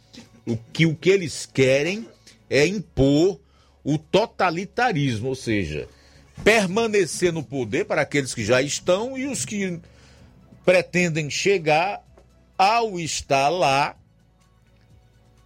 o 0.45 0.55
que 0.55 0.85
o 0.85 0.95
que 0.95 1.09
eles 1.09 1.49
querem 1.51 2.07
é 2.49 2.67
impor 2.67 3.39
o 3.83 3.97
totalitarismo, 3.97 5.29
ou 5.29 5.35
seja, 5.35 5.87
permanecer 6.43 7.33
no 7.33 7.41
poder 7.41 7.85
para 7.85 8.03
aqueles 8.03 8.35
que 8.35 8.45
já 8.45 8.61
estão 8.61 9.17
e 9.17 9.25
os 9.25 9.43
que 9.43 9.79
pretendem 10.63 11.31
chegar 11.31 12.05
ao 12.55 12.99
estar 12.99 13.49
lá 13.49 13.95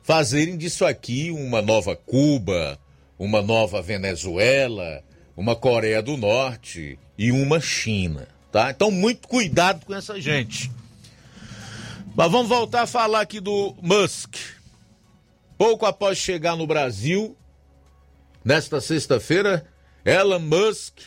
fazerem 0.01 0.57
disso 0.57 0.85
aqui 0.85 1.31
uma 1.31 1.61
nova 1.61 1.95
Cuba, 1.95 2.77
uma 3.17 3.41
nova 3.41 3.81
Venezuela, 3.81 5.01
uma 5.35 5.55
Coreia 5.55 6.01
do 6.01 6.15
Norte 6.15 6.97
e 7.17 7.31
uma 7.31 7.59
China, 7.59 8.27
tá? 8.51 8.71
Então 8.71 8.91
muito 8.91 9.27
cuidado 9.27 9.85
com 9.85 9.93
essa 9.93 10.19
gente. 10.19 10.71
Mas 12.15 12.31
vamos 12.31 12.47
voltar 12.47 12.83
a 12.83 12.87
falar 12.87 13.21
aqui 13.21 13.39
do 13.39 13.75
Musk. 13.81 14.35
Pouco 15.57 15.85
após 15.85 16.17
chegar 16.17 16.55
no 16.55 16.67
Brasil, 16.67 17.35
nesta 18.45 18.79
sexta-feira, 18.79 19.65
Elon 20.05 20.39
Musk 20.39 20.99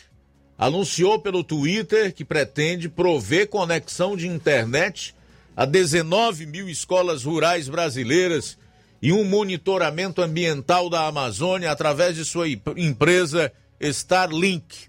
anunciou 0.59 1.20
pelo 1.20 1.44
Twitter 1.44 2.12
que 2.12 2.24
pretende 2.24 2.89
prover 2.89 3.48
conexão 3.48 4.16
de 4.16 4.27
internet 4.27 5.15
a 5.55 5.65
19 5.65 6.47
mil 6.47 6.69
escolas 6.69 7.24
rurais 7.24 7.69
brasileiras 7.69 8.59
e 9.01 9.12
um 9.12 9.24
monitoramento 9.24 10.23
ambiental 10.23 10.89
da 10.89 11.07
Amazônia 11.07 11.70
através 11.70 12.16
de 12.16 12.24
sua 12.24 12.48
empresa 12.48 13.53
Starlink. 13.81 14.89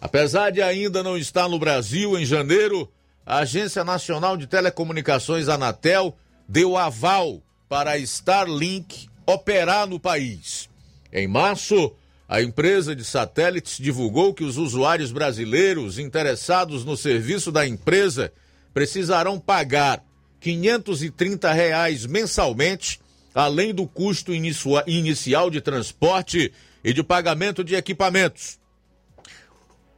Apesar 0.00 0.50
de 0.50 0.62
ainda 0.62 1.02
não 1.02 1.16
estar 1.16 1.48
no 1.48 1.58
Brasil, 1.58 2.18
em 2.18 2.24
janeiro, 2.24 2.90
a 3.26 3.38
Agência 3.38 3.84
Nacional 3.84 4.36
de 4.36 4.46
Telecomunicações 4.46 5.48
Anatel 5.48 6.16
deu 6.48 6.76
aval 6.76 7.42
para 7.68 7.92
a 7.92 7.98
Starlink 7.98 9.08
operar 9.26 9.86
no 9.86 10.00
país. 10.00 10.68
Em 11.12 11.26
março, 11.26 11.92
a 12.28 12.40
empresa 12.42 12.94
de 12.94 13.04
satélites 13.04 13.78
divulgou 13.78 14.32
que 14.32 14.44
os 14.44 14.56
usuários 14.56 15.10
brasileiros 15.10 15.98
interessados 15.98 16.84
no 16.84 16.96
serviço 16.96 17.50
da 17.50 17.66
empresa 17.66 18.32
precisarão 18.72 19.38
pagar 19.38 20.04
530 20.40 21.52
reais 21.52 22.06
mensalmente, 22.06 23.00
além 23.34 23.74
do 23.74 23.86
custo 23.86 24.32
inicial 24.34 25.50
de 25.50 25.60
transporte 25.60 26.52
e 26.82 26.92
de 26.92 27.02
pagamento 27.02 27.64
de 27.64 27.74
equipamentos. 27.74 28.58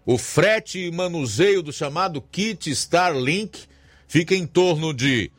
O 0.04 0.18
frete 0.18 0.78
e 0.78 0.90
manuseio 0.90 1.62
do 1.62 1.72
chamado 1.72 2.20
kit 2.20 2.70
Starlink 2.70 3.66
fica 4.08 4.34
em 4.34 4.46
torno 4.46 4.92
de 4.92 5.30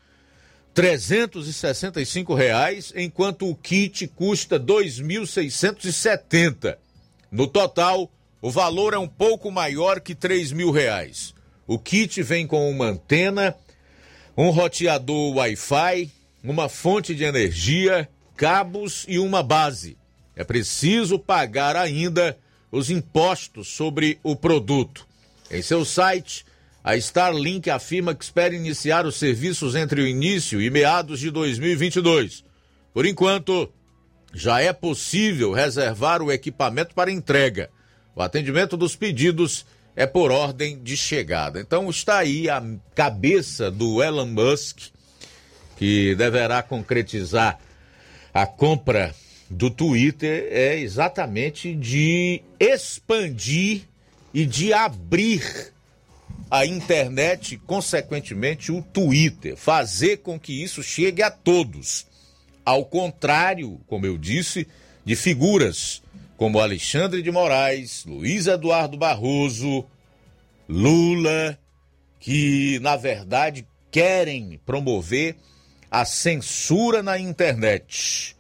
365 0.74 2.34
reais, 2.34 2.94
enquanto 2.96 3.50
o 3.50 3.56
kit 3.56 4.08
custa 4.08 4.58
R$ 4.58 4.64
2.670. 4.64 6.78
No 7.30 7.48
total, 7.48 8.10
o 8.42 8.50
valor 8.50 8.94
é 8.94 8.98
um 8.98 9.08
pouco 9.08 9.52
maior 9.52 10.00
que 10.00 10.14
R$ 10.14 10.72
reais. 10.72 11.36
O 11.68 11.78
kit 11.78 12.24
vem 12.24 12.48
com 12.48 12.70
uma 12.70 12.86
antena, 12.86 13.54
um 14.38 14.50
roteador 14.50 15.36
Wi-Fi, 15.36 16.10
uma 16.44 16.70
fonte 16.70 17.14
de 17.14 17.24
energia, 17.24 18.10
cabos 18.36 19.06
e 19.08 19.20
uma 19.20 19.44
base. 19.44 19.98
É 20.42 20.44
preciso 20.44 21.20
pagar 21.20 21.76
ainda 21.76 22.36
os 22.72 22.90
impostos 22.90 23.68
sobre 23.68 24.20
o 24.24 24.36
produto. 24.36 25.08
Em 25.52 25.62
seu 25.62 25.86
site, 25.86 26.44
a 26.84 26.98
Starlink 26.98 27.70
afirma 27.70 28.16
que 28.16 28.24
espera 28.24 28.56
iniciar 28.56 29.06
os 29.06 29.18
serviços 29.18 29.76
entre 29.76 30.02
o 30.02 30.08
início 30.08 30.60
e 30.60 30.68
meados 30.72 31.20
de 31.20 31.30
2022. 31.30 32.44
Por 32.92 33.06
enquanto, 33.06 33.72
já 34.34 34.60
é 34.60 34.74
possível 34.74 35.54
reservar 35.54 36.24
o 36.24 36.32
equipamento 36.32 36.96
para 36.96 37.12
entrega. 37.12 37.70
O 38.16 38.22
atendimento 38.24 38.76
dos 38.76 38.96
pedidos 38.96 39.64
é 39.96 40.08
por 40.08 40.32
ordem 40.32 40.82
de 40.82 40.98
chegada. 40.98 41.62
Então 41.62 41.88
está 41.88 42.18
aí 42.18 42.50
a 42.50 42.64
cabeça 42.96 43.70
do 43.70 44.02
Elon 44.02 44.26
Musk, 44.26 44.88
que 45.78 46.16
deverá 46.16 46.64
concretizar 46.64 47.60
a 48.34 48.48
compra 48.48 49.14
do 49.52 49.70
Twitter 49.70 50.48
é 50.50 50.80
exatamente 50.80 51.76
de 51.76 52.42
expandir 52.58 53.82
e 54.34 54.46
de 54.46 54.72
abrir 54.72 55.74
a 56.50 56.66
internet, 56.66 57.58
consequentemente 57.68 58.72
o 58.72 58.82
Twitter, 58.82 59.58
fazer 59.58 60.18
com 60.18 60.40
que 60.40 60.64
isso 60.64 60.82
chegue 60.82 61.22
a 61.22 61.30
todos. 61.30 62.08
Ao 62.64 62.86
contrário, 62.86 63.82
como 63.88 64.06
eu 64.06 64.18
disse, 64.18 64.68
de 65.04 65.18
figuras 65.18 66.02
como 66.38 66.60
Alexandre 66.60 67.22
de 67.22 67.30
Moraes, 67.30 68.06
Luiz 68.06 68.48
Eduardo 68.48 68.98
Barroso, 68.98 69.86
Lula, 70.68 71.60
que 72.20 72.80
na 72.80 72.96
verdade 72.96 73.68
querem 73.92 74.60
promover 74.66 75.36
a 75.90 76.06
censura 76.06 77.04
na 77.04 77.20
internet 77.20 78.36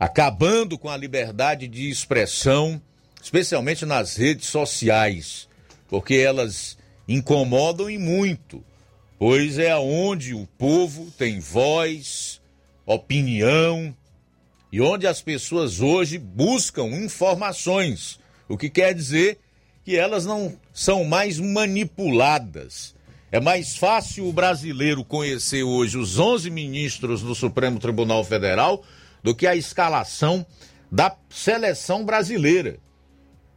acabando 0.00 0.78
com 0.78 0.88
a 0.88 0.96
liberdade 0.96 1.68
de 1.68 1.90
expressão, 1.90 2.80
especialmente 3.22 3.84
nas 3.84 4.16
redes 4.16 4.48
sociais, 4.48 5.46
porque 5.90 6.14
elas 6.14 6.78
incomodam 7.06 7.90
e 7.90 7.98
muito, 7.98 8.64
pois 9.18 9.58
é 9.58 9.76
onde 9.76 10.32
o 10.32 10.46
povo 10.56 11.10
tem 11.18 11.38
voz, 11.38 12.40
opinião 12.86 13.94
e 14.72 14.80
onde 14.80 15.06
as 15.06 15.20
pessoas 15.20 15.82
hoje 15.82 16.16
buscam 16.16 16.86
informações, 16.86 18.18
o 18.48 18.56
que 18.56 18.70
quer 18.70 18.94
dizer 18.94 19.38
que 19.84 19.96
elas 19.96 20.24
não 20.24 20.58
são 20.72 21.04
mais 21.04 21.38
manipuladas. 21.38 22.94
É 23.30 23.38
mais 23.38 23.76
fácil 23.76 24.26
o 24.26 24.32
brasileiro 24.32 25.04
conhecer 25.04 25.62
hoje 25.62 25.98
os 25.98 26.18
11 26.18 26.50
ministros 26.50 27.20
do 27.20 27.34
Supremo 27.34 27.78
Tribunal 27.78 28.24
Federal 28.24 28.82
do 29.22 29.34
que 29.34 29.46
a 29.46 29.56
escalação 29.56 30.44
da 30.90 31.14
seleção 31.28 32.04
brasileira. 32.04 32.78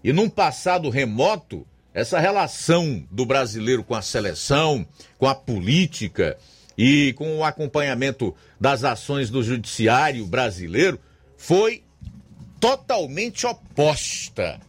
E 0.03 0.11
num 0.11 0.29
passado 0.29 0.89
remoto, 0.89 1.65
essa 1.93 2.19
relação 2.19 3.05
do 3.09 3.25
brasileiro 3.25 3.83
com 3.83 3.95
a 3.95 4.01
seleção, 4.01 4.85
com 5.17 5.27
a 5.27 5.35
política 5.35 6.37
e 6.77 7.13
com 7.13 7.37
o 7.37 7.43
acompanhamento 7.43 8.35
das 8.59 8.83
ações 8.83 9.29
do 9.29 9.43
judiciário 9.43 10.25
brasileiro 10.25 10.99
foi 11.37 11.83
totalmente 12.59 13.45
oposta. 13.45 14.59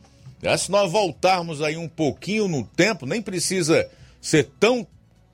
Se 0.58 0.70
nós 0.70 0.92
voltarmos 0.92 1.62
aí 1.62 1.76
um 1.76 1.88
pouquinho 1.88 2.46
no 2.46 2.64
tempo, 2.64 3.06
nem 3.06 3.22
precisa 3.22 3.88
ser 4.20 4.50
tão 4.60 4.86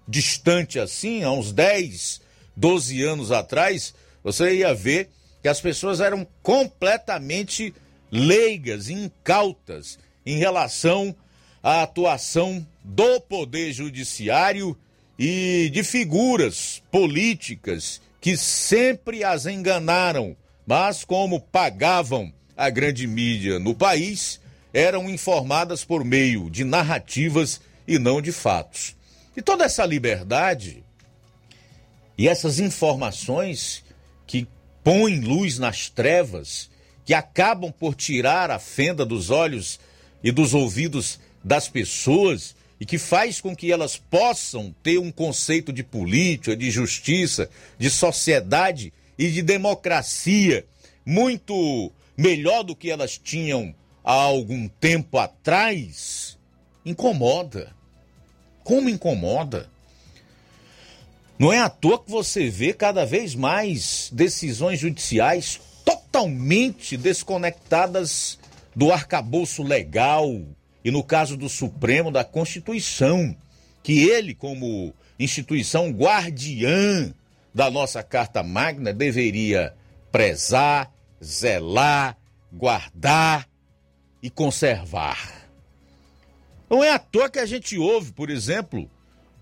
distante 0.07 0.79
assim, 0.79 1.25
há 1.25 1.31
uns 1.33 1.53
10, 1.53 2.21
12 2.57 3.03
anos 3.03 3.33
atrás, 3.33 3.95
você 4.23 4.57
ia 4.57 4.75
ver 4.75 5.11
que 5.43 5.49
as 5.49 5.61
pessoas 5.61 6.01
eram 6.01 6.27
completamente 6.43 7.75
leigas, 8.11 8.89
incautas 8.89 9.99
em 10.25 10.39
relação 10.39 11.15
à 11.63 11.83
atuação 11.83 12.67
do 12.85 13.21
Poder 13.21 13.73
Judiciário 13.73 14.77
e 15.19 15.71
de 15.73 15.83
figuras 15.83 16.83
políticas 16.91 18.01
que 18.21 18.37
sempre 18.37 19.25
as 19.25 19.47
enganaram, 19.47 20.37
mas 20.67 21.05
como 21.05 21.41
pagavam 21.41 22.33
a 22.57 22.69
grande 22.69 23.07
mídia 23.07 23.59
no 23.59 23.75
país, 23.75 24.41
eram 24.73 25.09
informadas 25.09 25.85
por 25.85 26.05
meio 26.05 26.51
de 26.51 26.65
narrativas 26.65 27.61
e 27.89 27.99
não 27.99 28.21
de 28.21 28.33
fatos. 28.33 28.95
E 29.37 29.43
toda 29.43 29.65
essa 29.65 29.85
liberdade 29.87 30.85
e 32.17 32.29
essas 32.29 32.59
informações 32.59 33.83
que 34.27 34.47
põem 34.83 35.21
luz 35.21 35.59
nas 35.59 35.89
trevas, 35.89 36.71
que 37.05 37.15
acabam 37.15 37.73
por 37.73 37.95
tirar 37.95 38.51
a 38.51 38.59
fenda 38.59 39.05
dos 39.05 39.31
olhos 39.31 39.81
e 40.23 40.31
dos 40.31 40.55
ouvidos 40.55 41.19
das 41.43 41.69
pessoas 41.69 42.55
e 42.79 42.87
que 42.87 42.99
faz 42.99 43.41
com 43.41 43.55
que 43.55 43.71
elas 43.71 43.97
possam 43.97 44.75
ter 44.83 44.99
um 44.99 45.11
conceito 45.11 45.73
de 45.73 45.83
política, 45.83 46.57
de 46.57 46.71
justiça, 46.71 47.51
de 47.79 47.91
sociedade 47.91 48.93
e 49.19 49.31
de 49.31 49.43
democracia 49.43 50.65
muito 51.05 51.93
melhor 52.17 52.63
do 52.63 52.77
que 52.77 52.91
elas 52.91 53.19
tinham 53.19 53.75
há 54.05 54.13
algum 54.13 54.69
tempo 54.69 55.19
atrás, 55.19 56.39
incomoda. 56.85 57.75
Como 58.63 58.89
incomoda? 58.89 59.69
Não 61.41 61.51
é 61.51 61.59
à 61.59 61.71
toa 61.71 61.99
que 61.99 62.11
você 62.11 62.51
vê 62.51 62.75
cada 62.75 63.07
vez 63.07 63.35
mais 63.35 64.11
decisões 64.13 64.79
judiciais 64.79 65.59
totalmente 65.87 66.99
desconectadas 66.99 68.39
do 68.77 68.93
arcabouço 68.93 69.63
legal 69.63 70.29
e, 70.85 70.91
no 70.91 71.03
caso 71.03 71.39
do 71.39 71.49
Supremo, 71.49 72.11
da 72.11 72.25
Constituição, 72.25 73.35
que 73.83 74.07
ele, 74.07 74.35
como 74.35 74.93
instituição 75.19 75.89
guardiã 75.89 77.11
da 77.55 77.71
nossa 77.71 78.03
Carta 78.03 78.43
Magna, 78.43 78.93
deveria 78.93 79.75
prezar, 80.13 80.93
zelar, 81.25 82.19
guardar 82.53 83.49
e 84.23 84.29
conservar. 84.29 85.49
Não 86.69 86.85
é 86.85 86.91
à 86.91 86.99
toa 86.99 87.31
que 87.31 87.39
a 87.39 87.47
gente 87.47 87.79
ouve, 87.79 88.13
por 88.13 88.29
exemplo, 88.29 88.91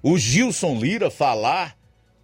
o 0.01 0.17
Gilson 0.17 0.79
Lira 0.79 1.11
falar 1.11 1.77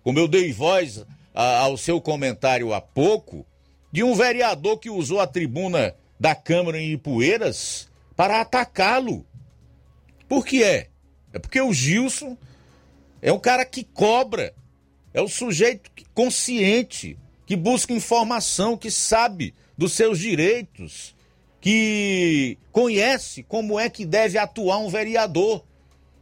como 0.04 0.18
eu 0.18 0.28
dei 0.28 0.52
voz 0.52 1.04
a, 1.34 1.58
ao 1.60 1.76
seu 1.76 2.00
comentário 2.00 2.74
há 2.74 2.80
pouco, 2.80 3.44
de 3.90 4.04
um 4.04 4.14
vereador 4.14 4.78
que 4.78 4.90
usou 4.90 5.18
a 5.18 5.26
tribuna 5.26 5.96
da 6.20 6.34
Câmara 6.34 6.78
em 6.80 6.92
Ipueiras 6.92 7.88
para 8.14 8.40
atacá-lo. 8.40 9.26
Por 10.28 10.44
que 10.44 10.62
é? 10.62 10.88
É 11.32 11.38
porque 11.38 11.60
o 11.60 11.72
Gilson 11.72 12.36
é 13.20 13.32
um 13.32 13.38
cara 13.38 13.64
que 13.64 13.82
cobra, 13.82 14.54
é 15.12 15.20
o 15.20 15.28
sujeito 15.28 15.90
consciente, 16.12 17.18
que 17.46 17.56
busca 17.56 17.92
informação, 17.92 18.76
que 18.76 18.90
sabe 18.90 19.54
dos 19.76 19.92
seus 19.92 20.18
direitos, 20.18 21.14
que 21.60 22.58
conhece 22.70 23.42
como 23.42 23.80
é 23.80 23.88
que 23.88 24.04
deve 24.04 24.36
atuar 24.36 24.78
um 24.78 24.88
vereador. 24.88 25.64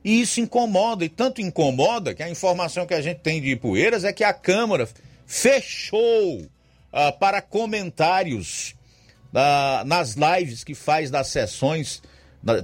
E 0.05 0.21
isso 0.21 0.41
incomoda, 0.41 1.05
e 1.05 1.09
tanto 1.09 1.41
incomoda 1.41 2.15
que 2.15 2.23
a 2.23 2.29
informação 2.29 2.87
que 2.87 2.95
a 2.95 3.01
gente 3.01 3.21
tem 3.21 3.41
de 3.41 3.51
Ipueiras 3.51 4.05
é 4.05 4.13
que 4.13 4.25
a 4.25 4.33
Câmara 4.33 4.89
fechou 5.27 6.45
ah, 6.93 7.13
para 7.13 7.41
comentários 7.41 8.75
ah, 9.33 9.83
nas 9.87 10.15
lives 10.15 10.65
que 10.65 10.75
faz 10.75 11.11
das 11.11 11.29
sessões 11.29 12.03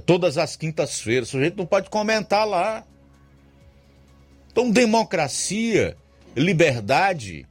todas 0.05 0.37
as 0.37 0.57
quintas-feiras. 0.57 1.29
O 1.29 1.31
sujeito 1.31 1.57
não 1.57 1.65
pode 1.65 1.89
comentar 1.89 2.45
lá. 2.45 2.83
Então, 4.51 4.69
democracia, 4.69 5.95
liberdade 6.35 7.47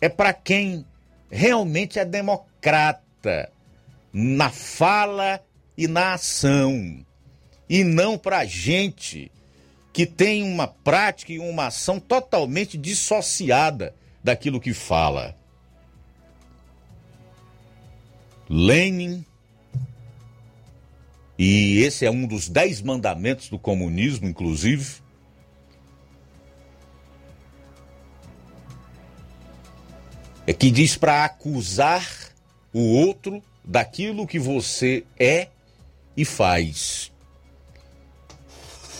é 0.00 0.08
para 0.08 0.32
quem 0.32 0.86
realmente 1.28 1.98
é 1.98 2.04
democrata 2.04 3.50
na 4.12 4.50
fala 4.50 5.40
e 5.76 5.88
na 5.88 6.14
ação 6.14 7.04
e 7.68 7.82
não 7.82 8.18
para 8.18 8.44
gente 8.44 9.30
que 9.92 10.04
tem 10.04 10.42
uma 10.42 10.66
prática 10.66 11.32
e 11.32 11.38
uma 11.38 11.66
ação 11.66 12.00
totalmente 12.00 12.76
dissociada 12.76 13.94
daquilo 14.22 14.60
que 14.60 14.72
fala. 14.72 15.36
Lenin, 18.48 19.24
e 21.38 21.78
esse 21.78 22.04
é 22.04 22.10
um 22.10 22.26
dos 22.26 22.48
dez 22.48 22.82
mandamentos 22.82 23.48
do 23.48 23.58
comunismo, 23.58 24.26
inclusive, 24.26 25.02
é 30.46 30.52
que 30.52 30.70
diz 30.70 30.96
para 30.96 31.24
acusar 31.24 32.06
o 32.72 32.80
outro 32.80 33.42
daquilo 33.64 34.26
que 34.26 34.38
você 34.38 35.04
é 35.18 35.48
e 36.16 36.24
faz. 36.24 37.13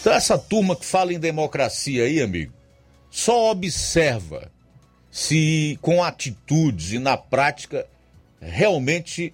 Então, 0.05 0.13
essa 0.13 0.37
turma 0.37 0.77
que 0.77 0.85
fala 0.85 1.15
em 1.15 1.19
democracia 1.19 2.05
aí, 2.05 2.21
amigo, 2.21 2.53
só 3.11 3.51
observa 3.51 4.53
se 5.11 5.79
com 5.81 6.05
atitudes 6.05 6.93
e 6.93 6.99
na 6.99 7.17
prática 7.17 7.87
realmente 8.39 9.33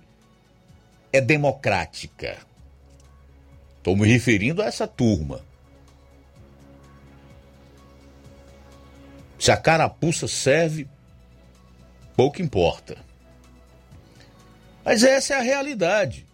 é 1.13 1.21
democrática. 1.21 2.39
Estou 3.79 3.97
me 3.97 4.07
referindo 4.07 4.63
a 4.63 4.67
essa 4.67 4.87
turma. 4.87 5.45
Se 9.41 9.51
a 9.51 9.57
carapuça 9.57 10.29
serve, 10.29 10.89
pouco 12.15 12.41
importa. 12.41 12.97
Mas 14.85 15.03
essa 15.03 15.35
é 15.35 15.37
a 15.37 15.43
realidade. 15.43 16.30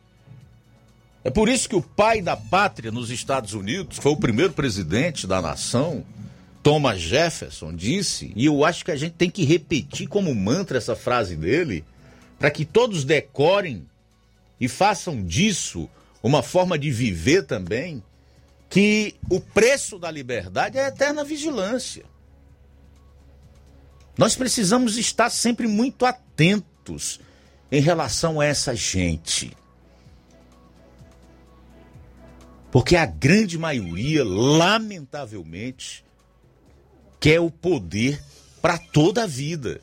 É 1.27 1.31
por 1.31 1.49
isso 1.49 1.69
que 1.69 1.75
o 1.75 1.83
pai 1.83 2.23
da 2.23 2.37
pátria 2.37 2.93
nos 2.93 3.11
Estados 3.11 3.53
Unidos, 3.53 3.99
foi 3.99 4.13
o 4.13 4.17
primeiro 4.17 4.53
presidente 4.53 5.27
da 5.27 5.43
nação, 5.43 6.07
Thomas 6.63 7.01
Jefferson, 7.01 7.75
disse, 7.75 8.33
e 8.37 8.47
eu 8.47 8.65
acho 8.65 8.85
que 8.85 8.93
a 8.93 8.97
gente 8.97 9.15
tem 9.15 9.29
que 9.29 9.45
repetir 9.45 10.07
como 10.07 10.33
mantra 10.33 10.79
essa 10.79 10.95
frase 10.95 11.35
dele, 11.35 11.85
para 12.39 12.49
que 12.49 12.65
todos 12.65 13.03
decorem 13.03 13.85
e 14.61 14.69
façam 14.69 15.21
disso 15.21 15.91
uma 16.23 16.45
forma 16.45 16.79
de 16.79 16.93
viver 16.93 17.43
também, 17.43 18.01
que 18.71 19.17
o 19.29 19.41
preço 19.41 19.99
da 19.99 20.13
liberdade 20.13 20.79
é 20.79 20.85
a 20.85 20.89
eterna 20.91 21.25
vigilância. 21.25 22.05
Nós 24.17 24.37
precisamos 24.37 24.97
estar 24.97 25.29
sempre 25.29 25.67
muito 25.67 26.07
atentos 26.07 27.19
em 27.73 27.81
relação 27.81 28.41
a 28.41 28.45
essa 28.45 28.77
gente. 28.77 29.57
Porque 32.77 32.95
a 32.95 33.07
grande 33.07 33.57
maioria, 33.57 34.23
lamentavelmente, 34.23 36.05
quer 37.19 37.41
o 37.41 37.51
poder 37.51 38.23
para 38.61 38.77
toda 38.77 39.23
a 39.23 39.27
vida. 39.27 39.81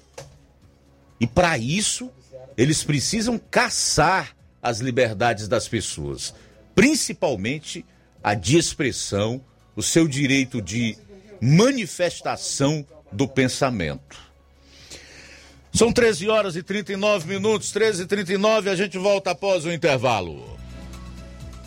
E 1.20 1.26
para 1.26 1.58
isso, 1.58 2.12
eles 2.56 2.84
precisam 2.84 3.40
caçar 3.40 4.38
as 4.62 4.78
liberdades 4.78 5.48
das 5.48 5.68
pessoas, 5.68 6.36
principalmente 6.76 7.84
a 8.24 8.36
de 8.36 8.60
expressão, 8.60 9.44
o 9.76 9.82
seu 9.82 10.08
direito 10.08 10.62
de 10.62 10.96
manifestação 11.42 12.86
do 13.12 13.28
pensamento. 13.28 14.20
São 15.74 15.92
13 15.92 16.30
horas 16.30 16.56
e 16.56 16.62
39 16.62 17.28
minutos, 17.28 17.72
13 17.72 18.04
e 18.04 18.06
39 18.06 18.70
a 18.70 18.76
gente 18.76 19.00
volta 19.00 19.32
após 19.32 19.66
o 19.66 19.72
intervalo. 19.72 20.53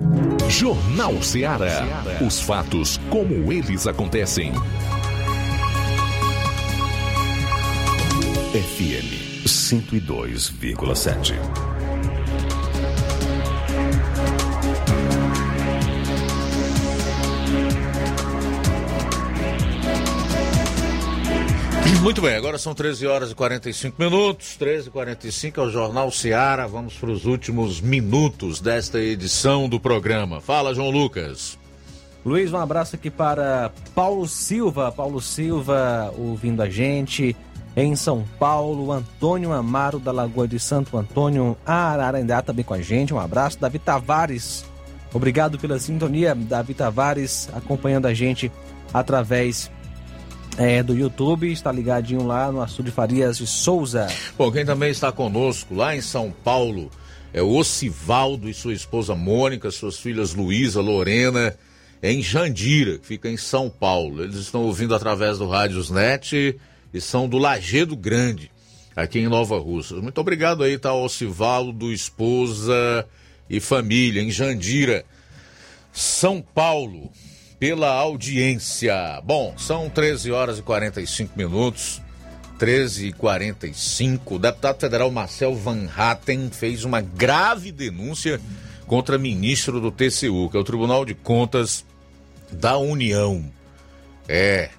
Jornal 0.48 1.20
Ceará. 1.20 2.04
Os 2.24 2.40
fatos 2.40 3.00
como 3.10 3.52
eles 3.52 3.88
acontecem. 3.88 4.52
FM 8.52 9.24
102,7. 9.44 11.34
Muito 22.04 22.20
bem, 22.20 22.36
agora 22.36 22.58
são 22.58 22.74
13 22.74 23.06
horas 23.06 23.30
e 23.30 23.34
45 23.34 23.96
minutos, 23.98 24.56
13 24.58 24.88
e 24.88 24.90
45 24.90 25.58
é 25.58 25.64
o 25.64 25.70
Jornal 25.70 26.10
Seara. 26.10 26.68
Vamos 26.68 26.92
para 26.92 27.08
os 27.08 27.24
últimos 27.24 27.80
minutos 27.80 28.60
desta 28.60 29.00
edição 29.00 29.66
do 29.70 29.80
programa. 29.80 30.38
Fala, 30.38 30.74
João 30.74 30.90
Lucas. 30.90 31.58
Luiz, 32.22 32.52
um 32.52 32.58
abraço 32.58 32.94
aqui 32.94 33.10
para 33.10 33.72
Paulo 33.94 34.28
Silva. 34.28 34.92
Paulo 34.92 35.18
Silva 35.18 36.12
ouvindo 36.18 36.60
a 36.60 36.68
gente 36.68 37.34
em 37.74 37.96
São 37.96 38.22
Paulo. 38.38 38.92
Antônio 38.92 39.54
Amaro 39.54 39.98
da 39.98 40.12
Lagoa 40.12 40.46
de 40.46 40.58
Santo 40.58 40.98
Antônio, 40.98 41.56
Ararendá 41.64 42.42
também 42.42 42.66
com 42.66 42.74
a 42.74 42.82
gente. 42.82 43.14
Um 43.14 43.18
abraço. 43.18 43.58
Davi 43.58 43.78
Tavares 43.78 44.66
Obrigado 45.14 45.58
pela 45.58 45.78
sintonia, 45.78 46.34
Davi 46.34 46.74
Tavares, 46.74 47.48
acompanhando 47.54 48.06
a 48.06 48.12
gente 48.12 48.50
através 48.92 49.70
é, 50.56 50.82
do 50.82 50.94
YouTube, 50.94 51.50
está 51.50 51.72
ligadinho 51.72 52.24
lá 52.24 52.50
no 52.50 52.60
Açude 52.60 52.90
Farias 52.90 53.38
de 53.38 53.46
Souza. 53.46 54.06
Bom, 54.38 54.50
quem 54.52 54.64
também 54.64 54.90
está 54.90 55.10
conosco 55.10 55.74
lá 55.74 55.96
em 55.96 56.00
São 56.00 56.30
Paulo 56.30 56.90
é 57.32 57.42
o 57.42 57.50
Ocivaldo 57.50 58.48
e 58.48 58.54
sua 58.54 58.72
esposa 58.72 59.14
Mônica, 59.14 59.70
suas 59.70 59.98
filhas 59.98 60.34
Luísa, 60.34 60.80
Lorena, 60.80 61.56
em 62.02 62.22
Jandira, 62.22 62.98
que 62.98 63.06
fica 63.06 63.28
em 63.28 63.36
São 63.36 63.68
Paulo. 63.68 64.22
Eles 64.22 64.36
estão 64.36 64.62
ouvindo 64.62 64.94
através 64.94 65.38
do 65.38 65.48
Rádios 65.48 65.90
Net 65.90 66.56
e 66.92 67.00
são 67.00 67.28
do 67.28 67.38
Lagedo 67.38 67.96
Grande, 67.96 68.50
aqui 68.94 69.18
em 69.18 69.28
Nova 69.28 69.58
Russa. 69.58 69.96
Muito 69.96 70.20
obrigado 70.20 70.62
aí, 70.62 70.78
tá, 70.78 70.94
Ocivaldo, 70.94 71.92
esposa 71.92 73.04
e 73.50 73.58
família, 73.58 74.22
em 74.22 74.30
Jandira, 74.30 75.04
São 75.92 76.40
Paulo 76.40 77.10
pela 77.58 77.88
audiência. 77.88 79.20
Bom, 79.24 79.54
são 79.56 79.88
13 79.88 80.30
horas 80.32 80.58
e 80.58 80.62
45 80.62 81.36
minutos. 81.36 82.02
13 82.58 83.08
e 83.08 83.12
45. 83.12 84.36
O 84.36 84.38
deputado 84.38 84.80
federal 84.80 85.10
Marcel 85.10 85.54
Van 85.54 85.88
Hatten 85.96 86.50
fez 86.50 86.84
uma 86.84 87.00
grave 87.00 87.72
denúncia 87.72 88.40
contra 88.86 89.18
ministro 89.18 89.80
do 89.80 89.90
TCU, 89.90 90.48
que 90.50 90.56
é 90.56 90.60
o 90.60 90.64
Tribunal 90.64 91.04
de 91.04 91.14
Contas 91.14 91.84
da 92.50 92.78
União. 92.78 93.44
É. 94.28 94.70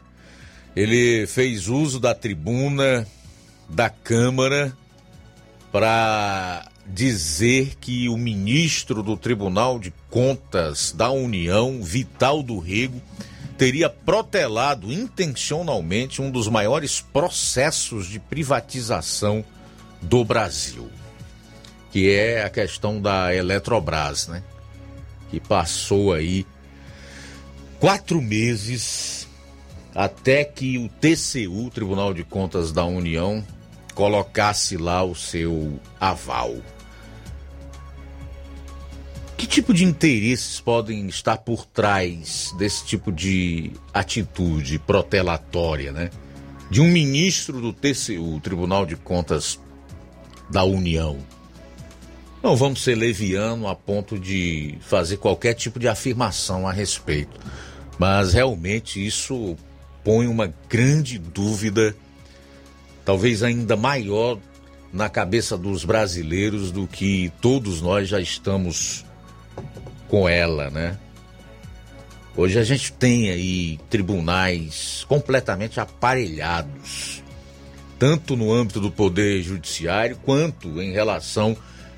Ele 0.75 1.25
fez 1.27 1.67
uso 1.67 1.99
da 1.99 2.13
tribuna 2.13 3.07
da 3.69 3.89
Câmara 3.89 4.75
para 5.71 6.69
dizer 6.85 7.75
que 7.79 8.07
o 8.07 8.17
ministro 8.17 9.01
do 9.01 9.17
Tribunal 9.17 9.79
de 9.79 9.91
Contas 10.09 10.91
da 10.91 11.09
União, 11.09 11.81
Vital 11.81 12.43
do 12.43 12.59
Rego, 12.59 13.01
teria 13.57 13.89
protelado 13.89 14.91
intencionalmente 14.91 16.21
um 16.21 16.29
dos 16.29 16.47
maiores 16.47 17.01
processos 17.01 18.07
de 18.07 18.19
privatização 18.19 19.43
do 20.01 20.23
Brasil, 20.23 20.89
que 21.91 22.11
é 22.11 22.43
a 22.43 22.49
questão 22.49 23.01
da 23.01 23.33
Eletrobras, 23.33 24.27
né? 24.27 24.43
Que 25.31 25.39
passou 25.39 26.13
aí 26.13 26.45
quatro 27.79 28.21
meses 28.21 29.27
até 29.93 30.43
que 30.43 30.77
o 30.77 30.89
TCU, 30.89 31.69
Tribunal 31.69 32.13
de 32.13 32.23
Contas 32.23 32.73
da 32.73 32.83
União, 32.83 33.43
colocasse 33.93 34.75
lá 34.75 35.01
o 35.03 35.15
seu 35.15 35.79
aval. 35.99 36.57
Que 39.45 39.61
tipo 39.61 39.75
de 39.75 39.85
interesses 39.85 40.59
podem 40.59 41.05
estar 41.07 41.37
por 41.37 41.67
trás 41.67 42.51
desse 42.57 42.83
tipo 42.83 43.11
de 43.11 43.73
atitude 43.93 44.79
protelatória, 44.79 45.91
né? 45.91 46.09
De 46.67 46.81
um 46.81 46.87
ministro 46.87 47.61
do 47.61 47.71
TCU, 47.71 48.39
Tribunal 48.41 48.87
de 48.87 48.95
Contas 48.95 49.59
da 50.49 50.63
União. 50.63 51.19
Não 52.41 52.55
vamos 52.55 52.83
ser 52.83 52.95
leviano 52.95 53.67
a 53.67 53.75
ponto 53.75 54.17
de 54.17 54.79
fazer 54.81 55.17
qualquer 55.17 55.53
tipo 55.53 55.77
de 55.77 55.87
afirmação 55.87 56.67
a 56.67 56.71
respeito, 56.71 57.39
mas 57.99 58.33
realmente 58.33 59.05
isso 59.05 59.55
põe 60.03 60.25
uma 60.25 60.51
grande 60.67 61.19
dúvida, 61.19 61.95
talvez 63.05 63.43
ainda 63.43 63.75
maior 63.75 64.39
na 64.91 65.07
cabeça 65.07 65.55
dos 65.55 65.85
brasileiros 65.85 66.71
do 66.71 66.87
que 66.87 67.31
todos 67.39 67.79
nós 67.79 68.09
já 68.09 68.19
estamos 68.19 69.04
com 70.07 70.27
ela, 70.27 70.69
né? 70.69 70.97
Hoje 72.37 72.59
a 72.59 72.63
gente 72.63 72.91
tem 72.91 73.29
aí 73.29 73.79
tribunais 73.89 75.05
completamente 75.07 75.79
aparelhados, 75.79 77.23
tanto 77.97 78.35
no 78.35 78.53
âmbito 78.53 78.81
do 78.81 78.91
poder 78.91 79.41
judiciário 79.41 80.17
quanto 80.17 80.81
em 80.81 80.91
relação 80.91 81.55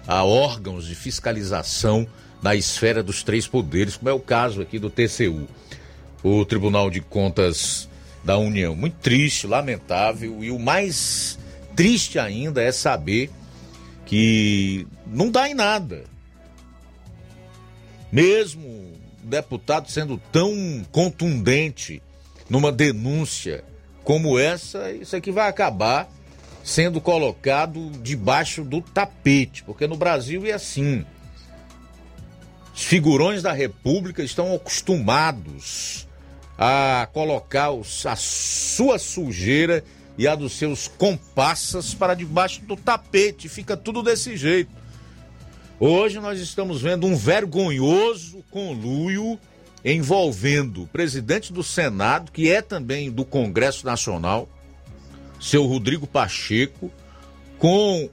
a 0.08 0.24
órgãos 0.24 0.86
de 0.86 0.94
fiscalização 0.94 2.08
na 2.42 2.56
esfera 2.56 3.02
dos 3.02 3.24
três 3.24 3.48
poderes, 3.48 3.98
como 3.98 4.10
é 4.10 4.14
o 4.14 4.20
caso 4.20 4.62
aqui 4.62 4.78
do 4.78 4.92
TCU, 4.92 5.48
o 6.24 6.46
Tribunal 6.46 6.92
de 6.92 7.02
Contas 7.02 7.90
da 8.24 8.38
União. 8.38 8.76
Muito 8.76 8.98
triste, 8.98 9.48
lamentável, 9.48 10.44
e 10.44 10.52
o 10.52 10.60
mais 10.60 11.40
triste 11.76 12.20
ainda 12.20 12.62
é 12.62 12.72
saber 12.72 13.32
que 14.06 14.86
não 15.08 15.32
dá 15.32 15.50
em 15.50 15.56
nada 15.56 16.04
mesmo 18.12 18.68
o 18.68 19.28
deputado 19.28 19.90
sendo 19.90 20.18
tão 20.32 20.86
contundente 20.92 22.02
numa 22.50 22.72
denúncia 22.72 23.64
como 24.04 24.40
essa, 24.40 24.92
isso 24.92 25.16
aqui 25.16 25.32
vai 25.32 25.50
acabar 25.50 26.10
sendo 26.64 27.00
colocado 27.00 27.92
debaixo 28.02 28.64
do 28.64 28.82
tapete, 28.82 29.64
porque 29.64 29.88
no 29.88 29.96
Brasil 29.98 30.46
é 30.46 30.52
assim. 30.52 31.06
Os 32.74 32.84
figurões 32.84 33.42
da 33.42 33.52
República 33.52 34.22
estão 34.22 34.54
acostumados 34.54 36.08
a 36.58 37.08
colocar 37.14 37.72
os, 37.72 38.06
a 38.06 38.16
sua 38.16 39.00
sujeira 39.00 39.84
e 40.18 40.28
a 40.28 40.36
dos 40.36 40.54
seus 40.54 40.88
compassas 40.88 41.94
para 41.94 42.14
debaixo 42.14 42.62
do 42.62 42.76
tapete. 42.76 43.48
Fica 43.48 43.78
tudo 43.78 44.04
desse 44.04 44.36
jeito. 44.36 44.72
Hoje 45.80 46.20
nós 46.20 46.40
estamos 46.40 46.82
vendo 46.82 47.06
um 47.06 47.16
vergonhoso 47.16 48.44
conluio 48.50 49.40
envolvendo 49.86 50.84
o 50.84 50.88
presidente 50.88 51.54
do 51.54 51.62
Senado, 51.62 52.32
que 52.32 52.52
é 52.52 52.64
também 52.64 53.12
do 53.12 53.24
Congresso 53.24 53.86
Nacional, 53.86 54.50
seu 55.40 55.68
Rodrigo 55.68 56.08
Pacheco, 56.08 56.92
com 57.60 58.10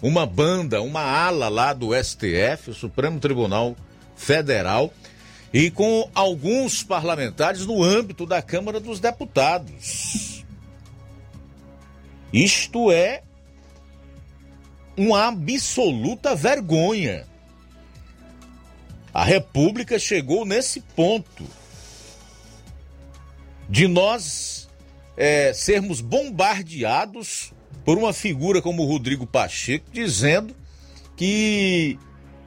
uma 0.00 0.24
banda, 0.24 0.80
uma 0.80 1.02
ala 1.02 1.50
lá 1.50 1.74
do 1.74 1.90
STF, 1.94 2.70
o 2.70 2.74
Supremo 2.74 3.20
Tribunal 3.20 3.76
Federal, 4.16 4.90
e 5.52 5.70
com 5.70 6.08
alguns 6.14 6.82
parlamentares 6.82 7.66
no 7.66 7.82
âmbito 7.82 8.24
da 8.24 8.40
Câmara 8.40 8.80
dos 8.80 9.00
Deputados. 9.00 10.42
Isto 12.32 12.90
é 12.90 13.22
uma 14.96 15.28
absoluta 15.28 16.34
vergonha. 16.34 17.26
A 19.12 19.24
República 19.24 19.98
chegou 19.98 20.44
nesse 20.44 20.80
ponto 20.80 21.44
de 23.68 23.86
nós 23.86 24.68
é, 25.16 25.52
sermos 25.52 26.00
bombardeados 26.00 27.52
por 27.84 27.98
uma 27.98 28.12
figura 28.12 28.62
como 28.62 28.84
Rodrigo 28.84 29.26
Pacheco 29.26 29.86
dizendo 29.92 30.54
que 31.16 31.98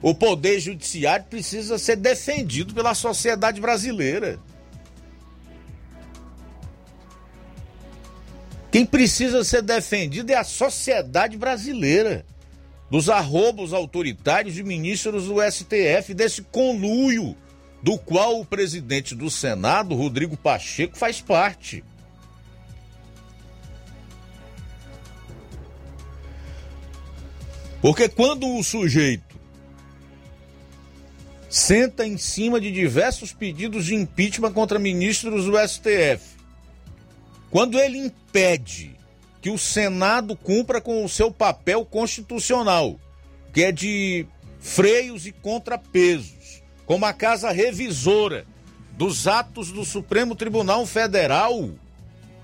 o 0.02 0.14
poder 0.14 0.60
judiciário 0.60 1.26
precisa 1.26 1.78
ser 1.78 1.96
defendido 1.96 2.74
pela 2.74 2.94
sociedade 2.94 3.60
brasileira. 3.60 4.38
Quem 8.70 8.84
precisa 8.84 9.42
ser 9.42 9.62
defendido 9.62 10.30
é 10.30 10.34
a 10.34 10.44
sociedade 10.44 11.36
brasileira 11.36 12.26
dos 12.90 13.08
arrobos 13.08 13.72
autoritários 13.72 14.54
de 14.54 14.62
ministros 14.62 15.26
do 15.26 15.36
STF, 15.42 16.14
desse 16.14 16.42
conluio 16.42 17.36
do 17.82 17.98
qual 17.98 18.40
o 18.40 18.44
presidente 18.44 19.14
do 19.14 19.30
Senado, 19.30 19.94
Rodrigo 19.94 20.36
Pacheco, 20.36 20.96
faz 20.96 21.20
parte. 21.20 21.84
Porque 27.80 28.08
quando 28.08 28.48
o 28.48 28.64
sujeito 28.64 29.38
senta 31.48 32.06
em 32.06 32.16
cima 32.16 32.60
de 32.60 32.72
diversos 32.72 33.32
pedidos 33.32 33.86
de 33.86 33.94
impeachment 33.94 34.52
contra 34.52 34.78
ministros 34.78 35.44
do 35.44 35.56
STF, 35.56 36.36
quando 37.50 37.78
ele 37.78 37.98
impede 37.98 38.95
que 39.46 39.50
o 39.50 39.56
Senado 39.56 40.34
cumpra 40.34 40.80
com 40.80 41.04
o 41.04 41.08
seu 41.08 41.30
papel 41.30 41.84
constitucional, 41.84 42.98
que 43.52 43.62
é 43.62 43.70
de 43.70 44.26
freios 44.58 45.24
e 45.24 45.30
contrapesos, 45.30 46.64
como 46.84 47.06
a 47.06 47.12
casa 47.12 47.52
revisora 47.52 48.44
dos 48.98 49.28
atos 49.28 49.70
do 49.70 49.84
Supremo 49.84 50.34
Tribunal 50.34 50.84
Federal, 50.84 51.70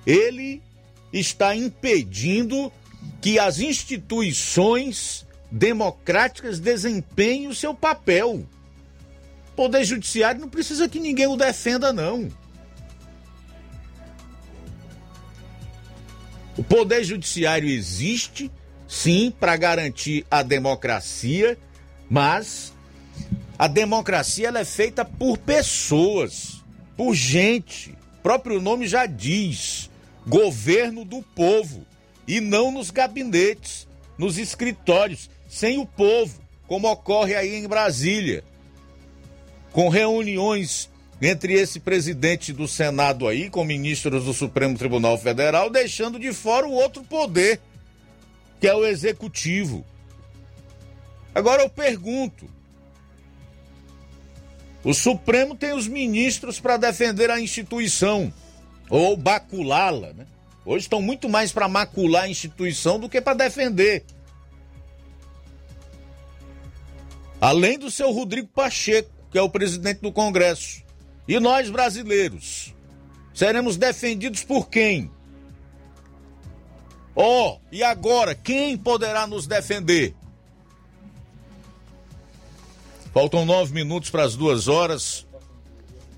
ele 0.07 0.63
está 1.13 1.57
impedindo 1.57 2.73
que 3.21 3.37
as 3.37 3.59
instituições 3.59 5.27
democráticas 5.51 6.61
desempenhem 6.61 7.49
o 7.49 7.55
seu 7.55 7.75
papel. 7.75 8.47
O 9.49 9.53
Poder 9.57 9.83
Judiciário 9.83 10.41
não 10.41 10.49
precisa 10.49 10.89
que 10.89 11.01
ninguém 11.01 11.27
o 11.27 11.37
defenda, 11.37 11.93
não. 11.93 12.29
O 16.63 16.65
Poder 16.65 17.03
Judiciário 17.03 17.69
existe, 17.69 18.49
sim, 18.87 19.33
para 19.41 19.57
garantir 19.57 20.25
a 20.31 20.45
democracia, 20.45 21.59
mas 22.09 22.73
A 23.59 23.69
democracia 23.69 24.49
ela 24.49 24.61
é 24.61 24.65
feita 24.65 25.05
por 25.05 25.39
pessoas, 25.39 26.65
por 26.97 27.15
gente. 27.15 27.91
O 28.19 28.23
próprio 28.23 28.61
nome 28.61 28.89
já 28.89 29.07
diz: 29.07 29.91
governo 30.27 31.05
do 31.05 31.23
povo. 31.23 31.87
E 32.27 32.41
não 32.41 32.71
nos 32.73 32.91
gabinetes, 32.91 33.87
nos 34.17 34.39
escritórios, 34.39 35.29
sem 35.49 35.79
o 35.79 35.87
povo, 35.87 36.41
como 36.67 36.91
ocorre 36.91 37.35
aí 37.35 37.57
em 37.57 37.69
Brasília. 37.69 38.45
Com 39.73 39.89
reuniões 39.89 40.89
entre 41.23 41.53
esse 41.55 41.79
presidente 41.79 42.53
do 42.53 42.67
Senado 42.67 43.29
aí, 43.29 43.49
com 43.49 43.65
ministros 43.65 44.25
do 44.25 44.35
Supremo 44.35 44.77
Tribunal 44.77 45.17
Federal, 45.17 45.71
deixando 45.71 46.19
de 46.19 46.33
fora 46.33 46.67
o 46.67 46.73
outro 46.73 47.05
poder, 47.05 47.61
que 48.61 48.67
é 48.67 48.75
o 48.75 48.85
executivo. 48.85 49.87
Agora 51.33 51.63
eu 51.63 51.69
pergunto: 51.69 52.51
o 54.83 54.93
Supremo 54.93 55.55
tem 55.55 55.73
os 55.73 55.87
ministros 55.87 56.59
para 56.59 56.77
defender 56.77 57.31
a 57.31 57.41
instituição 57.41 58.33
ou 58.91 59.17
baculá-la, 59.17 60.13
né? 60.13 60.27
Hoje 60.65 60.87
estão 60.87 61.01
muito 61.01 61.29
mais 61.29 61.53
para 61.53 61.69
macular 61.69 62.25
a 62.25 62.29
instituição 62.29 62.99
do 62.99 63.09
que 63.09 63.21
para 63.21 63.35
defender. 63.35 64.05
Além 67.41 67.79
do 67.79 67.91
seu 67.91 68.13
Rodrigo 68.13 68.49
Pacheco, 68.49 69.11
que 69.31 69.39
é 69.39 69.43
o 69.43 69.51
presidente 69.51 70.01
do 70.01 70.13
Congresso. 70.13 70.82
E 71.27 71.39
nós 71.39 71.71
brasileiros 71.71 72.75
seremos 73.33 73.77
defendidos 73.77 74.45
por 74.45 74.69
quem? 74.69 75.11
Ó, 77.15 77.51
oh, 77.51 77.61
e 77.71 77.83
agora 77.83 78.35
quem 78.35 78.77
poderá 78.77 79.27
nos 79.27 79.47
defender? 79.47 80.15
Faltam 83.13 83.45
nove 83.45 83.75
minutos 83.75 84.09
para 84.09 84.25
as 84.25 84.35
duas 84.35 84.69
horas. 84.69 85.27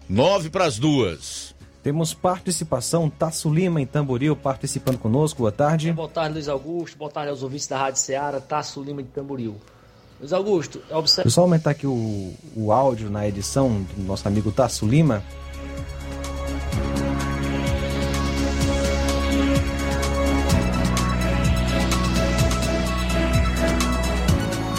Nove 0.08 0.48
para 0.48 0.64
as 0.64 0.78
duas. 0.78 1.54
Temos 1.82 2.14
participação, 2.14 3.10
Tasso 3.10 3.52
Lima 3.52 3.80
em 3.80 3.86
Tamboril 3.86 4.36
participando 4.36 4.98
conosco. 4.98 5.40
Boa 5.40 5.52
tarde. 5.52 5.92
Boa 5.92 6.08
tarde, 6.08 6.34
Luiz 6.34 6.48
Augusto. 6.48 6.96
Boa 6.96 7.10
tarde 7.10 7.30
aos 7.30 7.42
ouvintes 7.42 7.66
da 7.66 7.76
Rádio 7.76 8.00
Ceará, 8.00 8.40
Tasso 8.40 8.82
Lima 8.82 9.02
de 9.02 9.08
Tamboril. 9.08 9.56
Luiz 10.20 10.32
Augusto, 10.32 10.80
observa. 10.90 11.22
Deixa 11.22 11.26
eu 11.26 11.30
só 11.30 11.40
aumentar 11.42 11.70
aqui 11.70 11.86
o, 11.86 12.32
o 12.56 12.72
áudio 12.72 13.10
na 13.10 13.26
edição 13.26 13.82
do 13.96 14.04
nosso 14.04 14.26
amigo 14.26 14.52
Tasso 14.52 14.86
Lima. 14.86 15.22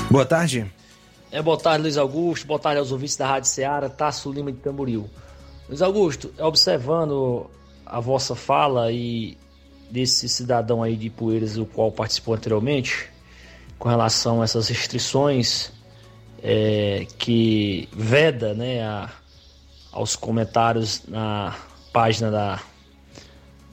Boa 0.09 0.25
tarde. 0.25 0.65
É, 1.29 1.41
boa 1.41 1.57
tarde, 1.57 1.81
Luiz 1.81 1.97
Augusto. 1.97 2.47
Boa 2.47 2.59
tarde 2.59 2.79
aos 2.79 2.91
ouvintes 2.93 3.17
da 3.17 3.27
Rádio 3.27 3.49
Ceará, 3.49 3.89
Tasso 3.89 4.31
Lima 4.31 4.51
de 4.51 4.59
Tamboril. 4.59 5.09
Luiz 5.67 5.81
Augusto, 5.81 6.33
observando 6.39 7.49
a 7.85 7.99
vossa 7.99 8.33
fala 8.35 8.91
e 8.91 9.37
desse 9.91 10.29
cidadão 10.29 10.81
aí 10.81 10.95
de 10.95 11.09
Poeiras, 11.09 11.57
o 11.57 11.65
qual 11.65 11.91
participou 11.91 12.33
anteriormente, 12.33 13.11
com 13.77 13.89
relação 13.89 14.41
a 14.41 14.43
essas 14.43 14.67
restrições 14.67 15.71
é, 16.41 17.05
que 17.17 17.89
veda 17.93 18.53
né, 18.53 18.81
a, 18.83 19.09
aos 19.91 20.15
comentários 20.15 21.05
na 21.07 21.55
página 21.91 22.29
da, 22.29 22.59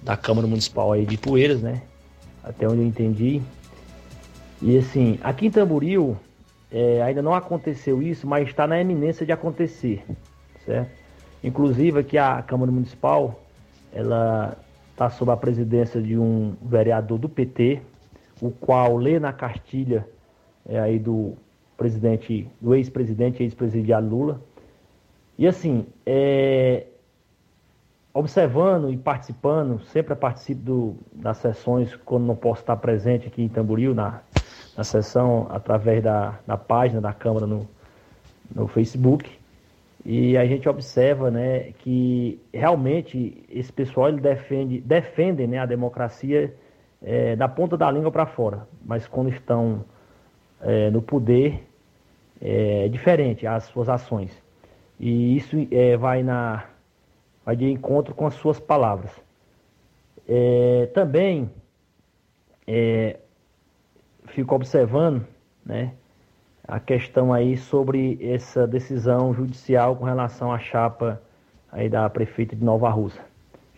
da 0.03 0.16
Câmara 0.16 0.47
Municipal 0.47 0.93
aí 0.93 1.05
de 1.05 1.19
Poeiras, 1.19 1.61
né? 1.61 1.83
Até 2.43 2.66
onde 2.66 2.81
eu 2.81 2.87
entendi. 2.87 3.43
E 4.61 4.79
assim, 4.79 5.19
aqui 5.23 5.47
em 5.47 5.51
Tamboril, 5.51 6.16
é, 6.70 7.03
ainda 7.03 7.20
não 7.20 7.35
aconteceu 7.35 8.03
isso, 8.03 8.27
mas 8.27 8.49
está 8.49 8.66
na 8.66 8.81
eminência 8.81 9.27
de 9.27 9.33
acontecer, 9.33 10.05
certo? 10.65 10.91
Inclusive 11.43 12.01
aqui 12.01 12.16
a 12.16 12.41
Câmara 12.43 12.70
Municipal, 12.70 13.43
ela 13.93 14.57
está 14.93 15.11
sob 15.11 15.31
a 15.33 15.37
presidência 15.37 16.01
de 16.01 16.16
um 16.16 16.55
vereador 16.62 17.19
do 17.19 17.29
PT, 17.29 17.83
o 18.43 18.51
qual 18.51 18.97
lê 18.97 19.20
na 19.20 19.32
cartilha 19.32 20.05
é, 20.69 20.77
aí 20.81 20.98
do 20.98 21.35
presidente, 21.77 22.48
do 22.60 22.74
ex-presidente, 22.74 23.40
ex-presidiário 23.40 24.09
Lula. 24.09 24.40
E 25.39 25.47
assim, 25.47 25.86
é, 26.05 26.86
observando 28.12 28.93
e 28.93 28.97
participando, 28.97 29.81
sempre 29.85 30.16
participo 30.16 30.60
do, 30.60 30.97
das 31.12 31.36
sessões 31.39 31.94
quando 32.05 32.24
não 32.24 32.35
posso 32.35 32.62
estar 32.62 32.77
presente 32.77 33.28
aqui 33.28 33.43
em 33.43 33.48
Tamboril, 33.48 33.94
na, 33.94 34.23
na 34.77 34.82
sessão 34.82 35.47
através 35.48 36.02
da, 36.02 36.36
da 36.44 36.56
página 36.56 37.01
da 37.01 37.12
Câmara 37.12 37.47
no, 37.47 37.69
no 38.52 38.66
Facebook. 38.66 39.31
E 40.05 40.36
a 40.36 40.44
gente 40.44 40.69
observa 40.69 41.31
né, 41.31 41.73
que 41.78 42.40
realmente 42.52 43.44
esse 43.48 43.73
pessoal 43.73 44.09
ele 44.09 44.20
defende, 44.20 44.81
defende 44.81 45.47
né, 45.47 45.59
a 45.59 45.66
democracia 45.66 46.52
é, 47.03 47.37
da 47.37 47.49
ponta 47.49 47.77
da 47.77 47.91
língua 47.91 48.11
para 48.11 48.27
fora, 48.27 48.66
mas 48.85 49.07
quando 49.07 49.31
estão 49.31 49.85
é, 50.61 50.91
no 50.91 51.03
poder 51.03 51.66
é 52.41 52.89
diferente 52.89 53.47
as 53.47 53.65
suas 53.65 53.89
ações. 53.89 54.37
E 54.99 55.37
isso 55.37 55.57
é, 55.70 55.97
vai, 55.97 56.23
na, 56.23 56.65
vai 57.45 57.55
de 57.55 57.70
encontro 57.70 58.15
com 58.15 58.27
as 58.27 58.35
suas 58.35 58.59
palavras. 58.59 59.11
É, 60.29 60.89
também 60.93 61.51
é, 62.66 63.19
fico 64.27 64.55
observando, 64.55 65.27
né, 65.65 65.93
a 66.66 66.81
questão 66.81 67.33
aí 67.33 67.57
sobre 67.57 68.19
essa 68.23 68.66
decisão 68.66 69.35
judicial 69.35 69.97
com 69.97 70.05
relação 70.05 70.53
à 70.53 70.59
chapa 70.59 71.20
aí 71.70 71.89
da 71.89 72.09
prefeita 72.09 72.55
de 72.55 72.65
Nova 72.65 72.89
Russa, 72.89 73.20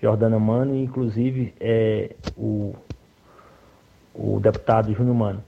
Jordana 0.01 0.39
Mano, 0.39 0.75
e 0.75 0.83
inclusive 0.83 1.55
é, 1.61 2.15
o, 2.37 2.75
o 4.15 4.39
deputado 4.41 4.93
Júnior 4.95 5.15
Mano. 5.15 5.45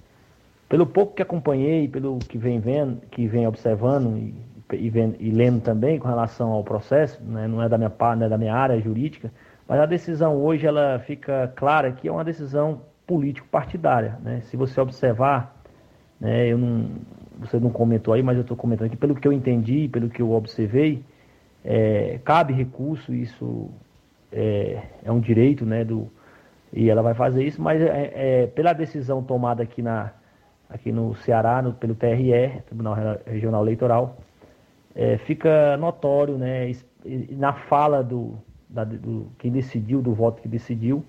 Pelo 0.68 0.84
pouco 0.84 1.14
que 1.14 1.22
acompanhei, 1.22 1.86
pelo 1.86 2.18
que 2.18 2.36
vem 2.36 2.58
vendo, 2.58 3.00
que 3.10 3.26
vem 3.28 3.46
observando 3.46 4.18
e, 4.18 4.34
e, 4.72 4.90
vendo, 4.90 5.16
e 5.20 5.30
lendo 5.30 5.60
também 5.60 5.98
com 5.98 6.08
relação 6.08 6.50
ao 6.50 6.64
processo, 6.64 7.22
né, 7.22 7.46
não 7.46 7.62
é 7.62 7.68
da 7.68 7.78
minha 7.78 7.92
é 8.22 8.28
da 8.28 8.36
minha 8.36 8.54
área 8.54 8.80
jurídica, 8.80 9.30
mas 9.68 9.78
a 9.78 9.86
decisão 9.86 10.36
hoje 10.36 10.66
ela 10.66 10.98
fica 10.98 11.52
clara 11.54 11.92
que 11.92 12.08
é 12.08 12.12
uma 12.12 12.24
decisão 12.24 12.80
político-partidária. 13.06 14.18
Né? 14.22 14.40
Se 14.42 14.56
você 14.56 14.80
observar, 14.80 15.56
né, 16.20 16.48
eu 16.48 16.58
não, 16.58 16.90
você 17.38 17.60
não 17.60 17.70
comentou 17.70 18.14
aí, 18.14 18.22
mas 18.22 18.36
eu 18.36 18.42
estou 18.42 18.56
comentando 18.56 18.86
aqui, 18.86 18.96
pelo 18.96 19.14
que 19.14 19.28
eu 19.28 19.32
entendi, 19.32 19.88
pelo 19.88 20.08
que 20.08 20.20
eu 20.20 20.32
observei, 20.32 21.04
é, 21.64 22.18
cabe 22.24 22.52
recurso, 22.52 23.14
isso 23.14 23.70
é, 24.32 24.82
é, 25.04 25.12
um 25.12 25.20
direito, 25.20 25.64
né, 25.64 25.84
do, 25.84 26.10
e 26.72 26.90
ela 26.90 27.02
vai 27.02 27.14
fazer 27.14 27.44
isso, 27.44 27.60
mas 27.60 27.80
é, 27.80 28.12
é 28.14 28.46
pela 28.48 28.72
decisão 28.72 29.22
tomada 29.22 29.62
aqui, 29.62 29.82
na, 29.82 30.12
aqui 30.68 30.92
no 30.92 31.14
Ceará, 31.16 31.62
no, 31.62 31.72
pelo 31.72 31.94
TRE, 31.94 32.62
Tribunal 32.66 32.96
Regional 33.26 33.62
Eleitoral, 33.62 34.16
é, 34.94 35.18
fica 35.18 35.76
notório, 35.76 36.38
né, 36.38 36.72
na 37.30 37.52
fala 37.52 38.02
do, 38.02 38.38
da, 38.68 38.84
do 38.84 39.30
quem 39.38 39.50
decidiu, 39.50 40.02
do 40.02 40.12
voto 40.12 40.42
que 40.42 40.48
decidiu, 40.48 41.04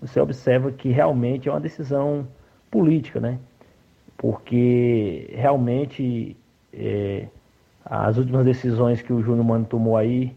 você 0.00 0.20
observa 0.20 0.70
que 0.70 0.90
realmente 0.90 1.48
é 1.48 1.52
uma 1.52 1.60
decisão 1.60 2.26
política, 2.70 3.20
né? 3.20 3.38
Porque 4.16 5.32
realmente 5.34 6.36
é, 6.72 7.28
as 7.84 8.16
últimas 8.16 8.44
decisões 8.44 9.02
que 9.02 9.12
o 9.12 9.22
Júnior 9.22 9.44
Mano 9.44 9.64
tomou 9.64 9.96
aí 9.96 10.36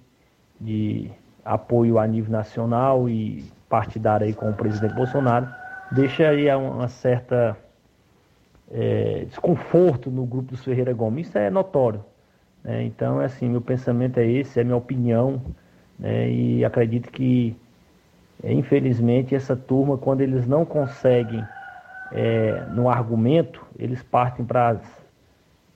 de 0.59 1.11
apoio 1.43 1.99
a 1.99 2.07
nível 2.07 2.31
nacional 2.31 3.09
e 3.09 3.43
partidário 3.71 4.27
aí 4.27 4.33
com 4.33 4.49
o 4.49 4.53
presidente 4.53 4.93
Bolsonaro, 4.93 5.47
deixa 5.91 6.27
aí 6.27 6.53
uma 6.53 6.89
certa 6.89 7.57
é, 8.69 9.23
desconforto 9.25 10.11
no 10.11 10.25
grupo 10.25 10.51
dos 10.51 10.63
Ferreira 10.63 10.93
Gomes. 10.93 11.29
Isso 11.29 11.37
é 11.37 11.49
notório. 11.49 12.03
Né? 12.61 12.83
Então, 12.83 13.21
é 13.21 13.25
assim, 13.25 13.47
meu 13.47 13.61
pensamento 13.61 14.19
é 14.19 14.27
esse, 14.27 14.59
é 14.59 14.63
minha 14.63 14.75
opinião, 14.75 15.41
né? 15.97 16.29
e 16.29 16.65
acredito 16.65 17.09
que 17.09 17.55
é, 18.43 18.51
infelizmente, 18.51 19.35
essa 19.35 19.55
turma, 19.55 19.97
quando 19.97 20.21
eles 20.21 20.47
não 20.47 20.65
conseguem 20.65 21.43
é, 22.11 22.65
no 22.73 22.89
argumento, 22.89 23.65
eles 23.77 24.03
partem 24.03 24.43
para 24.43 24.79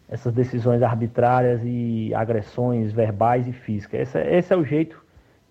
essas 0.09 0.33
decisões 0.33 0.81
arbitrárias 0.81 1.61
e 1.63 2.13
agressões 2.13 2.91
verbais 2.91 3.47
e 3.47 3.53
físicas. 3.53 4.01
Esse, 4.01 4.19
esse 4.19 4.53
é 4.53 4.57
o 4.57 4.63
jeito 4.63 5.01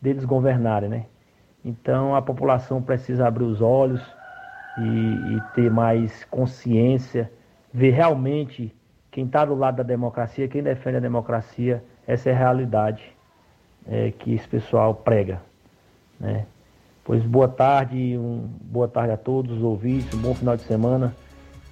deles 0.00 0.24
governarem, 0.24 0.88
né? 0.88 1.06
Então 1.64 2.14
a 2.14 2.20
população 2.20 2.82
precisa 2.82 3.26
abrir 3.26 3.44
os 3.44 3.60
olhos 3.60 4.02
e, 4.78 5.36
e 5.36 5.40
ter 5.54 5.70
mais 5.70 6.24
consciência, 6.24 7.30
ver 7.72 7.90
realmente 7.90 8.74
quem 9.10 9.24
está 9.24 9.44
do 9.44 9.54
lado 9.54 9.76
da 9.76 9.82
democracia, 9.82 10.48
quem 10.48 10.62
defende 10.62 10.96
a 10.96 11.00
democracia, 11.00 11.82
essa 12.06 12.28
é 12.28 12.32
a 12.32 12.36
realidade 12.36 13.02
é, 13.86 14.10
que 14.10 14.34
esse 14.34 14.46
pessoal 14.46 14.94
prega, 14.94 15.40
né? 16.18 16.46
Pois 17.04 17.22
boa 17.22 17.48
tarde, 17.48 18.16
um, 18.16 18.48
boa 18.62 18.88
tarde 18.88 19.12
a 19.12 19.16
todos 19.16 19.58
os 19.58 19.62
ouvintes, 19.62 20.12
um 20.14 20.22
bom 20.22 20.34
final 20.34 20.56
de 20.56 20.62
semana 20.62 21.14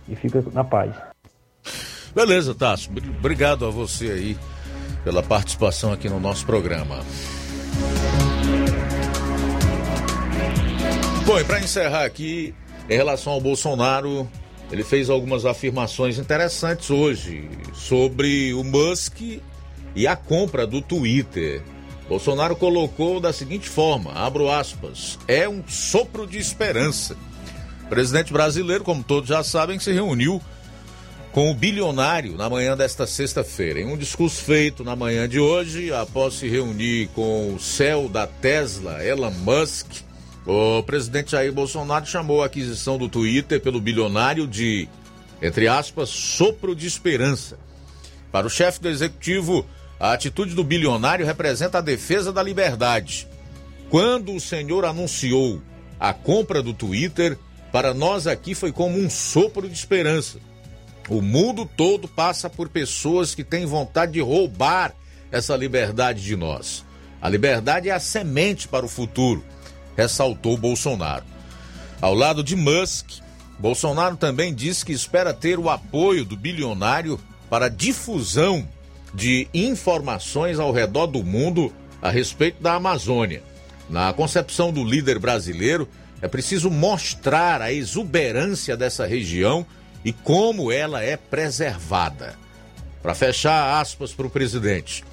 e 0.09 0.14
fica 0.14 0.44
na 0.52 0.62
paz. 0.62 0.94
Beleza, 2.14 2.55
Tasso. 2.55 2.90
Obrigado 3.19 3.66
a 3.66 3.70
você 3.70 4.10
aí 4.10 4.39
pela 5.02 5.23
participação 5.23 5.93
aqui 5.93 6.09
no 6.09 6.20
nosso 6.20 6.44
programa. 6.44 6.97
Bom, 11.33 11.41
e 11.41 11.45
para 11.45 11.61
encerrar 11.61 12.05
aqui, 12.05 12.55
em 12.91 12.95
relação 12.95 13.33
ao 13.33 13.41
Bolsonaro, 13.41 14.31
ele 14.71 14.85
fez 14.85 15.09
algumas 15.09 15.47
afirmações 15.47 16.19
interessantes 16.19 16.91
hoje 16.91 17.49
sobre 17.73 18.53
o 18.53 18.63
Musk 18.63 19.41
e 19.97 20.07
a 20.07 20.15
compra 20.15 20.67
do 20.67 20.83
Twitter. 20.83 21.63
Bolsonaro 22.07 22.55
colocou 22.55 23.19
da 23.19 23.33
seguinte 23.33 23.67
forma: 23.67 24.13
abro 24.13 24.51
aspas, 24.51 25.19
é 25.27 25.49
um 25.49 25.67
sopro 25.67 26.27
de 26.27 26.37
esperança. 26.37 27.17
O 27.85 27.89
presidente 27.89 28.31
brasileiro, 28.31 28.85
como 28.85 29.03
todos 29.03 29.31
já 29.31 29.43
sabem, 29.43 29.79
se 29.79 29.91
reuniu 29.91 30.39
com 31.33 31.51
o 31.51 31.55
bilionário 31.55 32.37
na 32.37 32.51
manhã 32.51 32.77
desta 32.77 33.07
sexta-feira. 33.07 33.81
Em 33.81 33.87
um 33.87 33.97
discurso 33.97 34.45
feito 34.45 34.85
na 34.85 34.95
manhã 34.95 35.27
de 35.27 35.41
hoje, 35.41 35.95
após 35.95 36.35
se 36.35 36.47
reunir 36.47 37.09
com 37.15 37.55
o 37.55 37.59
céu 37.59 38.07
da 38.07 38.27
Tesla, 38.27 39.03
Elon 39.03 39.31
Musk, 39.31 40.12
o 40.47 40.82
presidente 40.82 41.32
Jair 41.32 41.52
Bolsonaro 41.52 42.06
chamou 42.06 42.43
a 42.43 42.47
aquisição 42.47 42.98
do 42.98 43.09
Twitter 43.09 43.60
pelo 43.60 43.81
bilionário 43.81 44.47
de, 44.47 44.89
entre 45.40 45.69
aspas, 45.69 46.09
sopro 46.09 46.74
de 46.74 46.86
esperança. 46.86 47.59
Para 48.32 48.47
o 48.47 48.51
chefe 48.51 48.81
do 48.81 48.89
executivo, 48.89 49.66
a 50.01 50.12
atitude 50.12 50.55
do 50.55 50.64
bilionário 50.64 51.24
representa 51.24 51.78
a 51.78 51.82
defesa 51.82 52.32
da 52.32 52.43
liberdade. 52.43 53.28
Quando 53.89 54.35
o 54.35 54.40
senhor 54.40 54.85
anunciou 54.85 55.62
a 56.01 56.12
compra 56.12 56.62
do 56.62 56.74
Twitter, 56.74 57.39
para 57.70 57.94
nós 57.94 58.27
aqui 58.27 58.55
foi 58.55 58.73
como 58.73 58.98
um 58.98 59.09
sopro 59.09 59.69
de 59.69 59.74
esperança. 59.74 60.39
O 61.09 61.20
mundo 61.20 61.69
todo 61.77 62.09
passa 62.09 62.51
por 62.51 62.69
pessoas 62.69 63.35
que 63.35 63.44
têm 63.44 63.66
vontade 63.66 64.12
de 64.12 64.20
roubar 64.20 64.94
essa 65.31 65.56
liberdade 65.56 66.23
de 66.23 66.36
nós. 66.36 66.85
A 67.20 67.28
liberdade 67.28 67.89
é 67.89 67.93
a 67.93 68.01
semente 68.01 68.66
para 68.66 68.85
o 68.85 68.89
futuro, 68.89 69.44
ressaltou 69.97 70.56
Bolsonaro. 70.56 71.24
Ao 72.01 72.14
lado 72.14 72.43
de 72.43 72.56
Musk, 72.56 73.10
Bolsonaro 73.59 74.16
também 74.16 74.55
disse 74.55 74.85
que 74.85 74.93
espera 74.93 75.32
ter 75.32 75.59
o 75.59 75.70
apoio 75.70 76.24
do 76.24 76.36
bilionário 76.36 77.19
para 77.48 77.69
difusão 77.69 78.66
de 79.14 79.47
informações 79.52 80.59
ao 80.59 80.73
redor 80.73 81.06
do 81.06 81.23
mundo 81.23 81.73
a 82.01 82.10
respeito 82.10 82.62
da 82.62 82.74
Amazônia. 82.74 83.43
Na 83.89 84.12
concepção 84.12 84.73
do 84.73 84.82
líder 84.82 85.19
brasileiro, 85.19 85.89
é 86.20 86.28
preciso 86.28 86.70
mostrar 86.70 87.60
a 87.60 87.73
exuberância 87.73 88.77
dessa 88.77 89.06
região 89.06 89.66
e 90.05 90.12
como 90.12 90.73
ela 90.73 91.02
é 91.02 91.16
preservada. 91.16 92.35
Para 93.02 93.14
fechar 93.14 93.81
aspas 93.81 94.12
para 94.12 94.27
o 94.27 94.31
presidente, 94.31 95.05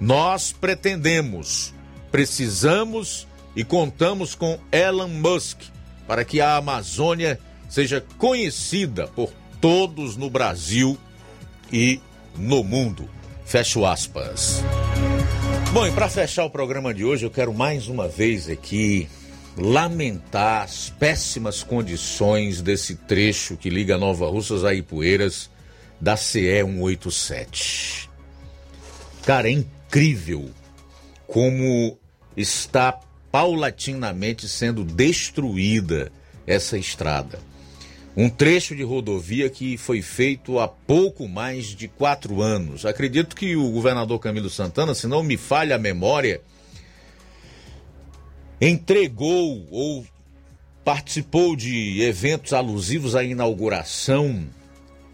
nós 0.00 0.52
pretendemos, 0.52 1.74
precisamos 2.12 3.26
e 3.58 3.64
contamos 3.64 4.36
com 4.36 4.56
Elon 4.70 5.08
Musk 5.08 5.62
para 6.06 6.24
que 6.24 6.40
a 6.40 6.54
Amazônia 6.54 7.40
seja 7.68 8.00
conhecida 8.16 9.08
por 9.08 9.32
todos 9.60 10.16
no 10.16 10.30
Brasil 10.30 10.96
e 11.72 12.00
no 12.36 12.62
mundo. 12.62 13.10
Fecho 13.44 13.84
aspas. 13.84 14.62
Bom, 15.72 15.84
e 15.84 15.90
para 15.90 16.08
fechar 16.08 16.44
o 16.44 16.50
programa 16.50 16.94
de 16.94 17.04
hoje, 17.04 17.26
eu 17.26 17.32
quero 17.32 17.52
mais 17.52 17.88
uma 17.88 18.06
vez 18.06 18.48
aqui 18.48 19.08
lamentar 19.56 20.62
as 20.62 20.90
péssimas 20.90 21.64
condições 21.64 22.62
desse 22.62 22.94
trecho 22.94 23.56
que 23.56 23.68
liga 23.68 23.98
Nova 23.98 24.28
Russas 24.28 24.64
a 24.64 24.72
Ipueiras 24.72 25.50
da 26.00 26.16
CE 26.16 26.62
187. 26.62 28.08
Cara, 29.26 29.48
é 29.48 29.52
incrível 29.52 30.48
como 31.26 31.98
está 32.36 33.00
paulatinamente 33.30 34.48
sendo 34.48 34.84
destruída 34.84 36.10
essa 36.46 36.78
estrada. 36.78 37.38
Um 38.16 38.28
trecho 38.28 38.74
de 38.74 38.82
rodovia 38.82 39.48
que 39.48 39.76
foi 39.76 40.02
feito 40.02 40.58
há 40.58 40.66
pouco 40.66 41.28
mais 41.28 41.66
de 41.66 41.86
quatro 41.86 42.42
anos. 42.42 42.84
Acredito 42.84 43.36
que 43.36 43.54
o 43.54 43.70
governador 43.70 44.18
Camilo 44.18 44.50
Santana, 44.50 44.94
se 44.94 45.06
não 45.06 45.22
me 45.22 45.36
falha 45.36 45.76
a 45.76 45.78
memória, 45.78 46.40
entregou 48.60 49.68
ou 49.70 50.04
participou 50.84 51.54
de 51.54 52.02
eventos 52.02 52.52
alusivos 52.52 53.14
à 53.14 53.22
inauguração, 53.22 54.46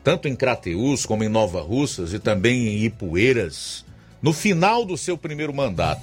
tanto 0.03 0.29
em 0.29 0.37
Crateús 0.37 1.05
como 1.05 1.25
em 1.25 1.29
Nova 1.29 1.61
Russas 1.61 2.15
e 2.15 2.19
também 2.19 2.69
em 2.69 2.85
Ipueiras, 2.85 3.85
no 4.25 4.33
final 4.33 4.87
do 4.87 4.97
seu 4.97 5.19
primeiro 5.19 5.53
mandato. 5.53 6.01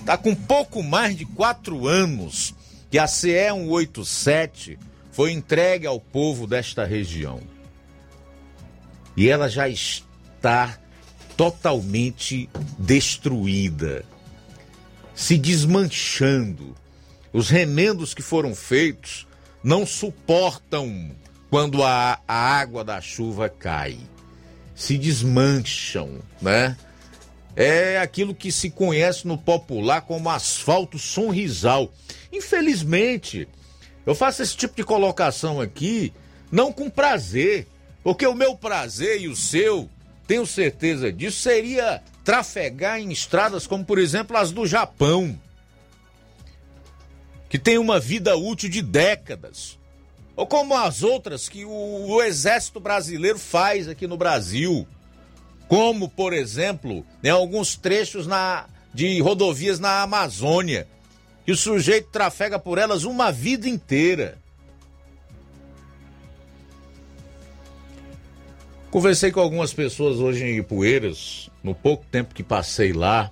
Está 0.00 0.18
com 0.18 0.34
pouco 0.34 0.82
mais 0.82 1.16
de 1.16 1.24
quatro 1.24 1.86
anos 1.86 2.52
que 2.90 2.98
a 2.98 3.06
CE 3.06 3.52
187 3.52 4.76
foi 5.12 5.30
entregue 5.30 5.86
ao 5.86 6.00
povo 6.00 6.44
desta 6.44 6.84
região. 6.84 7.40
E 9.16 9.28
ela 9.28 9.48
já 9.48 9.68
está 9.68 10.76
totalmente 11.36 12.50
destruída, 12.76 14.04
se 15.14 15.38
desmanchando. 15.38 16.74
Os 17.32 17.48
remendos 17.48 18.12
que 18.12 18.22
foram 18.22 18.56
feitos 18.56 19.24
não 19.62 19.86
suportam 19.86 21.12
quando 21.48 21.84
a, 21.84 22.18
a 22.26 22.34
água 22.34 22.82
da 22.82 23.00
chuva 23.00 23.48
cai. 23.48 23.98
Se 24.74 24.98
desmancham, 24.98 26.18
né? 26.40 26.76
É 27.54 27.98
aquilo 27.98 28.34
que 28.34 28.50
se 28.50 28.70
conhece 28.70 29.26
no 29.26 29.36
popular 29.36 30.02
como 30.02 30.30
asfalto 30.30 30.98
sonrisal. 30.98 31.92
Infelizmente, 32.32 33.46
eu 34.06 34.14
faço 34.14 34.42
esse 34.42 34.56
tipo 34.56 34.74
de 34.74 34.84
colocação 34.84 35.60
aqui 35.60 36.12
não 36.50 36.72
com 36.72 36.90
prazer, 36.90 37.66
porque 38.02 38.26
o 38.26 38.34
meu 38.34 38.56
prazer 38.56 39.20
e 39.20 39.28
o 39.28 39.36
seu, 39.36 39.88
tenho 40.26 40.46
certeza 40.46 41.12
disso, 41.12 41.40
seria 41.40 42.02
trafegar 42.24 43.00
em 43.00 43.10
estradas 43.10 43.66
como, 43.66 43.84
por 43.84 43.98
exemplo, 43.98 44.36
as 44.36 44.52
do 44.52 44.66
Japão, 44.66 45.38
que 47.48 47.58
tem 47.58 47.78
uma 47.78 48.00
vida 48.00 48.36
útil 48.36 48.68
de 48.68 48.82
décadas, 48.82 49.78
ou 50.34 50.46
como 50.46 50.74
as 50.74 51.02
outras 51.02 51.48
que 51.48 51.64
o, 51.64 51.70
o 51.70 52.22
Exército 52.22 52.80
Brasileiro 52.80 53.38
faz 53.38 53.88
aqui 53.88 54.06
no 54.06 54.16
Brasil, 54.16 54.86
como, 55.72 56.06
por 56.06 56.34
exemplo, 56.34 57.02
em 57.24 57.30
alguns 57.30 57.76
trechos 57.76 58.26
na, 58.26 58.66
de 58.92 59.18
rodovias 59.22 59.80
na 59.80 60.02
Amazônia 60.02 60.86
que 61.46 61.52
o 61.52 61.56
sujeito 61.56 62.10
trafega 62.10 62.58
por 62.58 62.76
elas 62.76 63.04
uma 63.04 63.32
vida 63.32 63.66
inteira. 63.66 64.36
Conversei 68.90 69.32
com 69.32 69.40
algumas 69.40 69.72
pessoas 69.72 70.18
hoje 70.18 70.44
em 70.44 70.58
Ipueiras, 70.58 71.48
no 71.64 71.74
pouco 71.74 72.04
tempo 72.12 72.34
que 72.34 72.42
passei 72.42 72.92
lá, 72.92 73.30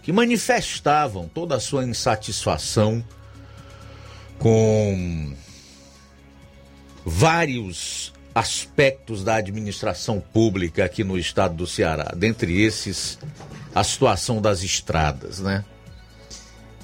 que 0.00 0.12
manifestavam 0.12 1.26
toda 1.26 1.56
a 1.56 1.60
sua 1.60 1.84
insatisfação 1.84 3.04
com 4.38 5.34
vários 7.04 8.12
aspectos 8.38 9.24
da 9.24 9.36
administração 9.36 10.20
pública 10.20 10.84
aqui 10.84 11.02
no 11.02 11.18
estado 11.18 11.56
do 11.56 11.66
Ceará, 11.66 12.12
dentre 12.16 12.62
esses 12.62 13.18
a 13.74 13.82
situação 13.82 14.40
das 14.40 14.62
estradas, 14.62 15.40
né? 15.40 15.64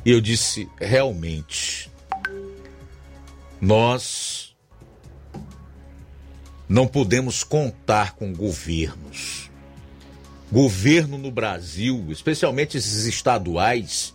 E 0.05 0.11
eu 0.11 0.21
disse: 0.21 0.69
realmente, 0.81 1.91
nós 3.61 4.55
não 6.69 6.87
podemos 6.87 7.45
contar 7.45 8.15
com 8.15 8.33
governos. 8.33 9.51
Governo 10.51 11.19
no 11.19 11.31
Brasil, 11.31 12.07
especialmente 12.11 12.77
esses 12.77 13.07
estaduais 13.07 14.13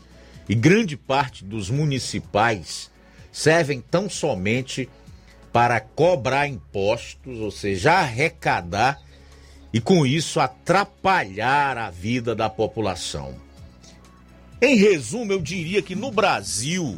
e 0.48 0.56
grande 0.56 0.95
parte 0.95 1.44
dos 1.44 1.70
municipais, 1.70 2.91
servem 3.32 3.82
tão 3.82 4.10
somente 4.10 4.90
para 5.51 5.80
cobrar 5.80 6.47
impostos, 6.47 7.39
ou 7.39 7.51
seja, 7.51 7.93
arrecadar 7.93 8.99
e 9.73 9.80
com 9.80 10.05
isso 10.05 10.39
atrapalhar 10.39 11.77
a 11.77 11.89
vida 11.89 12.35
da 12.35 12.49
população. 12.49 13.35
Em 14.61 14.76
resumo, 14.76 15.31
eu 15.31 15.41
diria 15.41 15.81
que 15.81 15.95
no 15.95 16.11
Brasil 16.11 16.97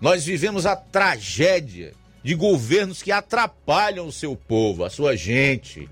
nós 0.00 0.24
vivemos 0.24 0.64
a 0.66 0.74
tragédia 0.74 1.92
de 2.22 2.34
governos 2.34 3.02
que 3.02 3.12
atrapalham 3.12 4.06
o 4.06 4.12
seu 4.12 4.34
povo, 4.34 4.84
a 4.84 4.90
sua 4.90 5.16
gente, 5.16 5.88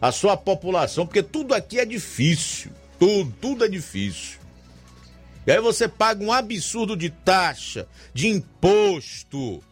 a 0.00 0.12
sua 0.12 0.36
população, 0.36 1.06
porque 1.06 1.22
tudo 1.22 1.54
aqui 1.54 1.78
é 1.78 1.84
difícil. 1.84 2.70
Tudo, 2.98 3.34
tudo 3.40 3.64
é 3.64 3.68
difícil. 3.68 4.38
E 5.46 5.52
aí 5.52 5.60
você 5.60 5.88
paga 5.88 6.22
um 6.22 6.32
absurdo 6.32 6.96
de 6.96 7.08
taxa, 7.10 7.88
de 8.12 8.28
imposto. 8.28 9.62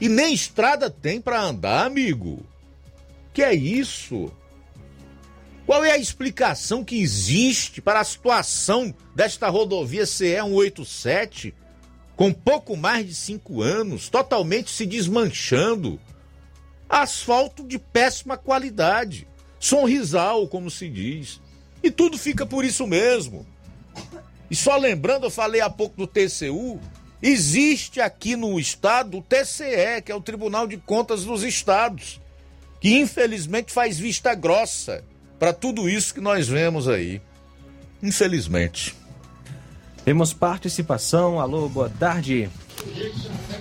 E 0.00 0.08
nem 0.08 0.32
estrada 0.32 0.88
tem 0.88 1.20
para 1.20 1.42
andar, 1.42 1.86
amigo. 1.86 2.44
Que 3.32 3.42
é 3.42 3.54
isso? 3.54 4.32
Qual 5.66 5.84
é 5.84 5.92
a 5.92 5.98
explicação 5.98 6.82
que 6.82 7.00
existe 7.00 7.80
para 7.80 8.00
a 8.00 8.04
situação 8.04 8.94
desta 9.14 9.48
rodovia 9.48 10.04
CE 10.04 10.34
187, 10.34 11.54
com 12.16 12.32
pouco 12.32 12.76
mais 12.76 13.06
de 13.06 13.14
cinco 13.14 13.62
anos, 13.62 14.08
totalmente 14.08 14.70
se 14.70 14.84
desmanchando? 14.84 16.00
Asfalto 16.88 17.62
de 17.62 17.78
péssima 17.78 18.36
qualidade, 18.36 19.28
sonrisal, 19.60 20.48
como 20.48 20.70
se 20.70 20.88
diz. 20.88 21.40
E 21.82 21.90
tudo 21.90 22.18
fica 22.18 22.44
por 22.44 22.64
isso 22.64 22.86
mesmo. 22.86 23.46
E 24.50 24.56
só 24.56 24.76
lembrando, 24.76 25.26
eu 25.26 25.30
falei 25.30 25.60
há 25.60 25.70
pouco 25.70 25.96
do 25.96 26.06
TCU, 26.06 26.80
existe 27.22 28.00
aqui 28.00 28.36
no 28.36 28.58
estado 28.58 29.18
o 29.18 29.22
TCE, 29.22 30.02
que 30.04 30.12
é 30.12 30.14
o 30.14 30.20
Tribunal 30.20 30.66
de 30.66 30.76
Contas 30.76 31.24
dos 31.24 31.42
Estados, 31.42 32.20
que 32.80 32.98
infelizmente 32.98 33.72
faz 33.72 33.98
vista 33.98 34.34
grossa 34.34 35.04
para 35.38 35.52
tudo 35.52 35.88
isso 35.88 36.14
que 36.14 36.20
nós 36.20 36.48
vemos 36.48 36.88
aí. 36.88 37.20
Infelizmente. 38.02 38.94
Temos 40.04 40.32
participação. 40.32 41.38
Alô, 41.38 41.68
boa 41.68 41.90
tarde. 41.90 42.50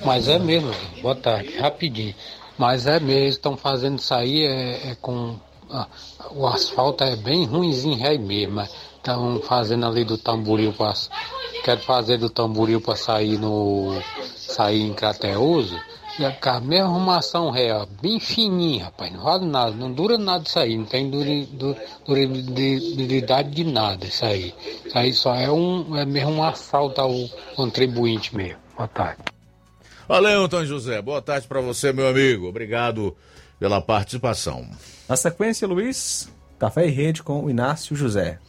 Mas 0.06 0.28
é 0.28 0.40
mesmo, 0.40 0.74
boa 1.02 1.16
tarde, 1.16 1.58
rapidinho. 1.58 2.16
Mas 2.58 2.86
é 2.86 3.00
mesmo, 3.00 3.30
estão 3.30 3.58
fazendo 3.58 4.00
isso 4.00 4.14
aí 4.14 4.44
é, 4.44 4.92
é 4.92 4.96
com. 4.96 5.38
Ah, 5.70 5.88
o 6.32 6.48
asfalto 6.48 7.04
é 7.04 7.16
bem 7.16 7.46
ruimzinho 7.46 8.06
aí 8.06 8.18
mesmo. 8.18 8.66
Estão 9.00 9.42
fazendo 9.42 9.86
ali 9.86 10.04
do 10.04 10.18
tamboril 10.18 10.74
para. 10.74 10.94
Quero 11.64 11.82
fazer 11.82 12.18
do 12.18 12.30
tamboril 12.30 12.80
para 12.82 12.96
sair 12.96 13.40
no. 13.40 14.00
sair 14.36 14.82
em 14.82 14.94
Crateus. 14.94 15.74
Com 16.42 16.50
a 16.50 16.60
mesma 16.60 16.88
arrumação 16.88 17.50
real, 17.50 17.88
bem 18.02 18.20
fininha, 18.20 18.86
rapaz, 18.86 19.14
não 19.14 19.24
vale 19.24 19.46
nada, 19.46 19.72
não 19.72 19.90
dura 19.90 20.18
nada 20.18 20.44
isso 20.46 20.60
aí, 20.60 20.78
não 20.78 20.84
tem 20.84 21.10
durabilidade 22.06 23.52
de 23.52 23.64
nada 23.64 24.06
isso 24.06 24.26
aí. 24.26 24.54
Isso 24.86 24.98
aí 24.98 25.14
só 25.14 25.34
é 25.34 25.50
um, 25.50 25.96
é 25.96 26.06
mesmo 26.06 26.32
um 26.32 26.44
assalto 26.44 27.00
ao 27.00 27.14
contribuinte 27.56 28.36
mesmo. 28.36 28.60
Boa 28.76 28.90
tarde. 28.90 29.24
Valeu, 30.10 30.44
Antônio 30.44 30.66
José. 30.66 31.02
Boa 31.02 31.22
tarde 31.22 31.48
para 31.48 31.62
você, 31.62 31.94
meu 31.94 32.10
amigo. 32.10 32.50
Obrigado 32.50 33.16
pela 33.58 33.80
participação. 33.80 34.68
Na 35.08 35.16
sequência, 35.16 35.68
Luiz, 35.68 36.30
Café 36.58 36.88
e 36.88 36.92
Rede 36.92 37.24
com 37.24 37.46
o 37.46 37.50
Inácio 37.50 37.96
José. 37.96 38.40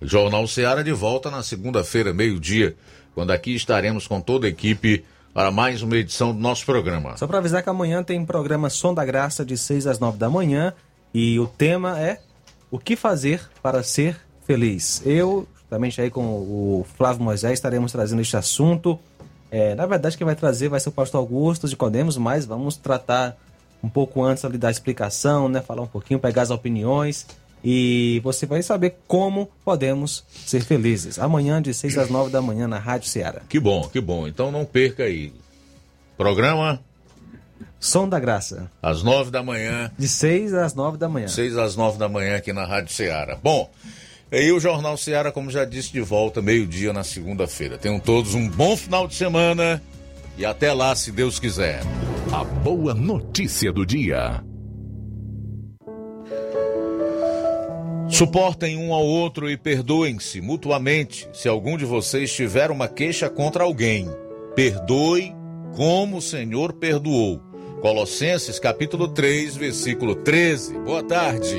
Jornal 0.00 0.46
Seara 0.46 0.84
de 0.84 0.92
volta 0.92 1.30
na 1.30 1.42
segunda-feira, 1.42 2.12
meio-dia, 2.12 2.76
quando 3.14 3.30
aqui 3.30 3.54
estaremos 3.54 4.06
com 4.06 4.20
toda 4.20 4.46
a 4.46 4.50
equipe 4.50 5.04
para 5.32 5.50
mais 5.50 5.82
uma 5.82 5.96
edição 5.96 6.34
do 6.34 6.40
nosso 6.40 6.66
programa. 6.66 7.16
Só 7.16 7.26
para 7.26 7.38
avisar 7.38 7.62
que 7.62 7.68
amanhã 7.68 8.02
tem 8.02 8.24
programa 8.24 8.68
Som 8.68 8.92
da 8.92 9.04
Graça 9.04 9.44
de 9.44 9.56
6 9.56 9.86
às 9.86 9.98
9 9.98 10.18
da 10.18 10.28
manhã 10.28 10.74
e 11.14 11.38
o 11.40 11.46
tema 11.46 11.98
é 12.00 12.20
o 12.70 12.78
que 12.78 12.94
fazer 12.94 13.40
para 13.62 13.82
ser 13.82 14.20
feliz. 14.46 15.02
Eu, 15.04 15.48
justamente 15.58 16.00
aí 16.00 16.10
com 16.10 16.22
o 16.22 16.86
Flávio 16.96 17.22
Moisés, 17.22 17.54
estaremos 17.54 17.90
trazendo 17.90 18.20
este 18.20 18.36
assunto. 18.36 18.98
É, 19.50 19.74
na 19.74 19.86
verdade, 19.86 20.16
quem 20.16 20.24
vai 20.24 20.36
trazer 20.36 20.68
vai 20.68 20.80
ser 20.80 20.90
o 20.90 20.92
pastor 20.92 21.20
Augusto 21.20 21.68
de 21.68 21.76
Codemos, 21.76 22.18
mas 22.18 22.44
vamos 22.44 22.76
tratar 22.76 23.36
um 23.82 23.88
pouco 23.88 24.22
antes 24.22 24.44
ali 24.44 24.58
da 24.58 24.70
explicação, 24.70 25.48
né? 25.48 25.62
Falar 25.62 25.82
um 25.82 25.86
pouquinho, 25.86 26.20
pegar 26.20 26.42
as 26.42 26.50
opiniões 26.50 27.26
e 27.64 28.20
você 28.22 28.46
vai 28.46 28.62
saber 28.62 28.96
como 29.06 29.48
podemos 29.64 30.24
ser 30.46 30.62
felizes. 30.62 31.18
Amanhã, 31.18 31.60
de 31.60 31.74
6 31.74 31.98
às 31.98 32.10
9 32.10 32.30
da 32.30 32.40
manhã, 32.40 32.68
na 32.68 32.78
Rádio 32.78 33.08
Ceará. 33.08 33.42
Que 33.48 33.58
bom, 33.58 33.88
que 33.88 34.00
bom. 34.00 34.26
Então 34.28 34.50
não 34.52 34.64
perca 34.64 35.04
aí. 35.04 35.32
Programa. 36.16 36.80
Som 37.80 38.08
da 38.08 38.18
Graça. 38.18 38.70
Às 38.82 39.02
9 39.02 39.30
da 39.30 39.42
manhã. 39.42 39.90
De 39.98 40.08
6 40.08 40.54
às 40.54 40.74
9 40.74 40.96
da 40.96 41.08
manhã. 41.08 41.28
6 41.28 41.56
às 41.56 41.76
9 41.76 41.98
da 41.98 42.08
manhã 42.08 42.36
aqui 42.36 42.52
na 42.52 42.64
Rádio 42.64 42.92
Ceará. 42.92 43.38
Bom, 43.42 43.70
e 44.30 44.50
o 44.50 44.58
Jornal 44.58 44.96
Ceará, 44.96 45.30
como 45.30 45.50
já 45.50 45.64
disse, 45.64 45.92
de 45.92 46.00
volta 46.00 46.42
meio-dia 46.42 46.92
na 46.92 47.04
segunda-feira. 47.04 47.78
Tenham 47.78 48.00
todos 48.00 48.34
um 48.34 48.48
bom 48.48 48.76
final 48.76 49.06
de 49.06 49.14
semana 49.14 49.82
e 50.36 50.44
até 50.44 50.72
lá, 50.72 50.94
se 50.94 51.12
Deus 51.12 51.38
quiser. 51.38 51.80
A 52.32 52.42
boa 52.44 52.92
notícia 52.92 53.72
do 53.72 53.86
dia. 53.86 54.42
Suportem 58.08 58.76
um 58.76 58.94
ao 58.94 59.04
outro 59.04 59.50
e 59.50 59.56
perdoem-se 59.56 60.40
mutuamente 60.40 61.28
se 61.32 61.48
algum 61.48 61.76
de 61.76 61.84
vocês 61.84 62.32
tiver 62.32 62.70
uma 62.70 62.88
queixa 62.88 63.28
contra 63.28 63.64
alguém. 63.64 64.08
Perdoe 64.54 65.34
como 65.74 66.18
o 66.18 66.22
Senhor 66.22 66.72
perdoou. 66.72 67.40
Colossenses 67.82 68.58
capítulo 68.58 69.08
3, 69.08 69.56
versículo 69.56 70.14
13. 70.14 70.78
Boa 70.78 71.02
tarde. 71.02 71.58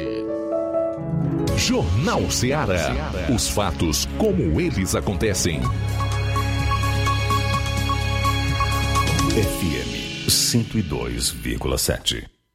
Jornal 1.57 2.31
Ceará. 2.31 3.11
Os 3.33 3.49
fatos 3.49 4.07
como 4.17 4.59
eles 4.59 4.95
acontecem. 4.95 5.59
FM 9.29 10.27
102,7. 10.27 12.36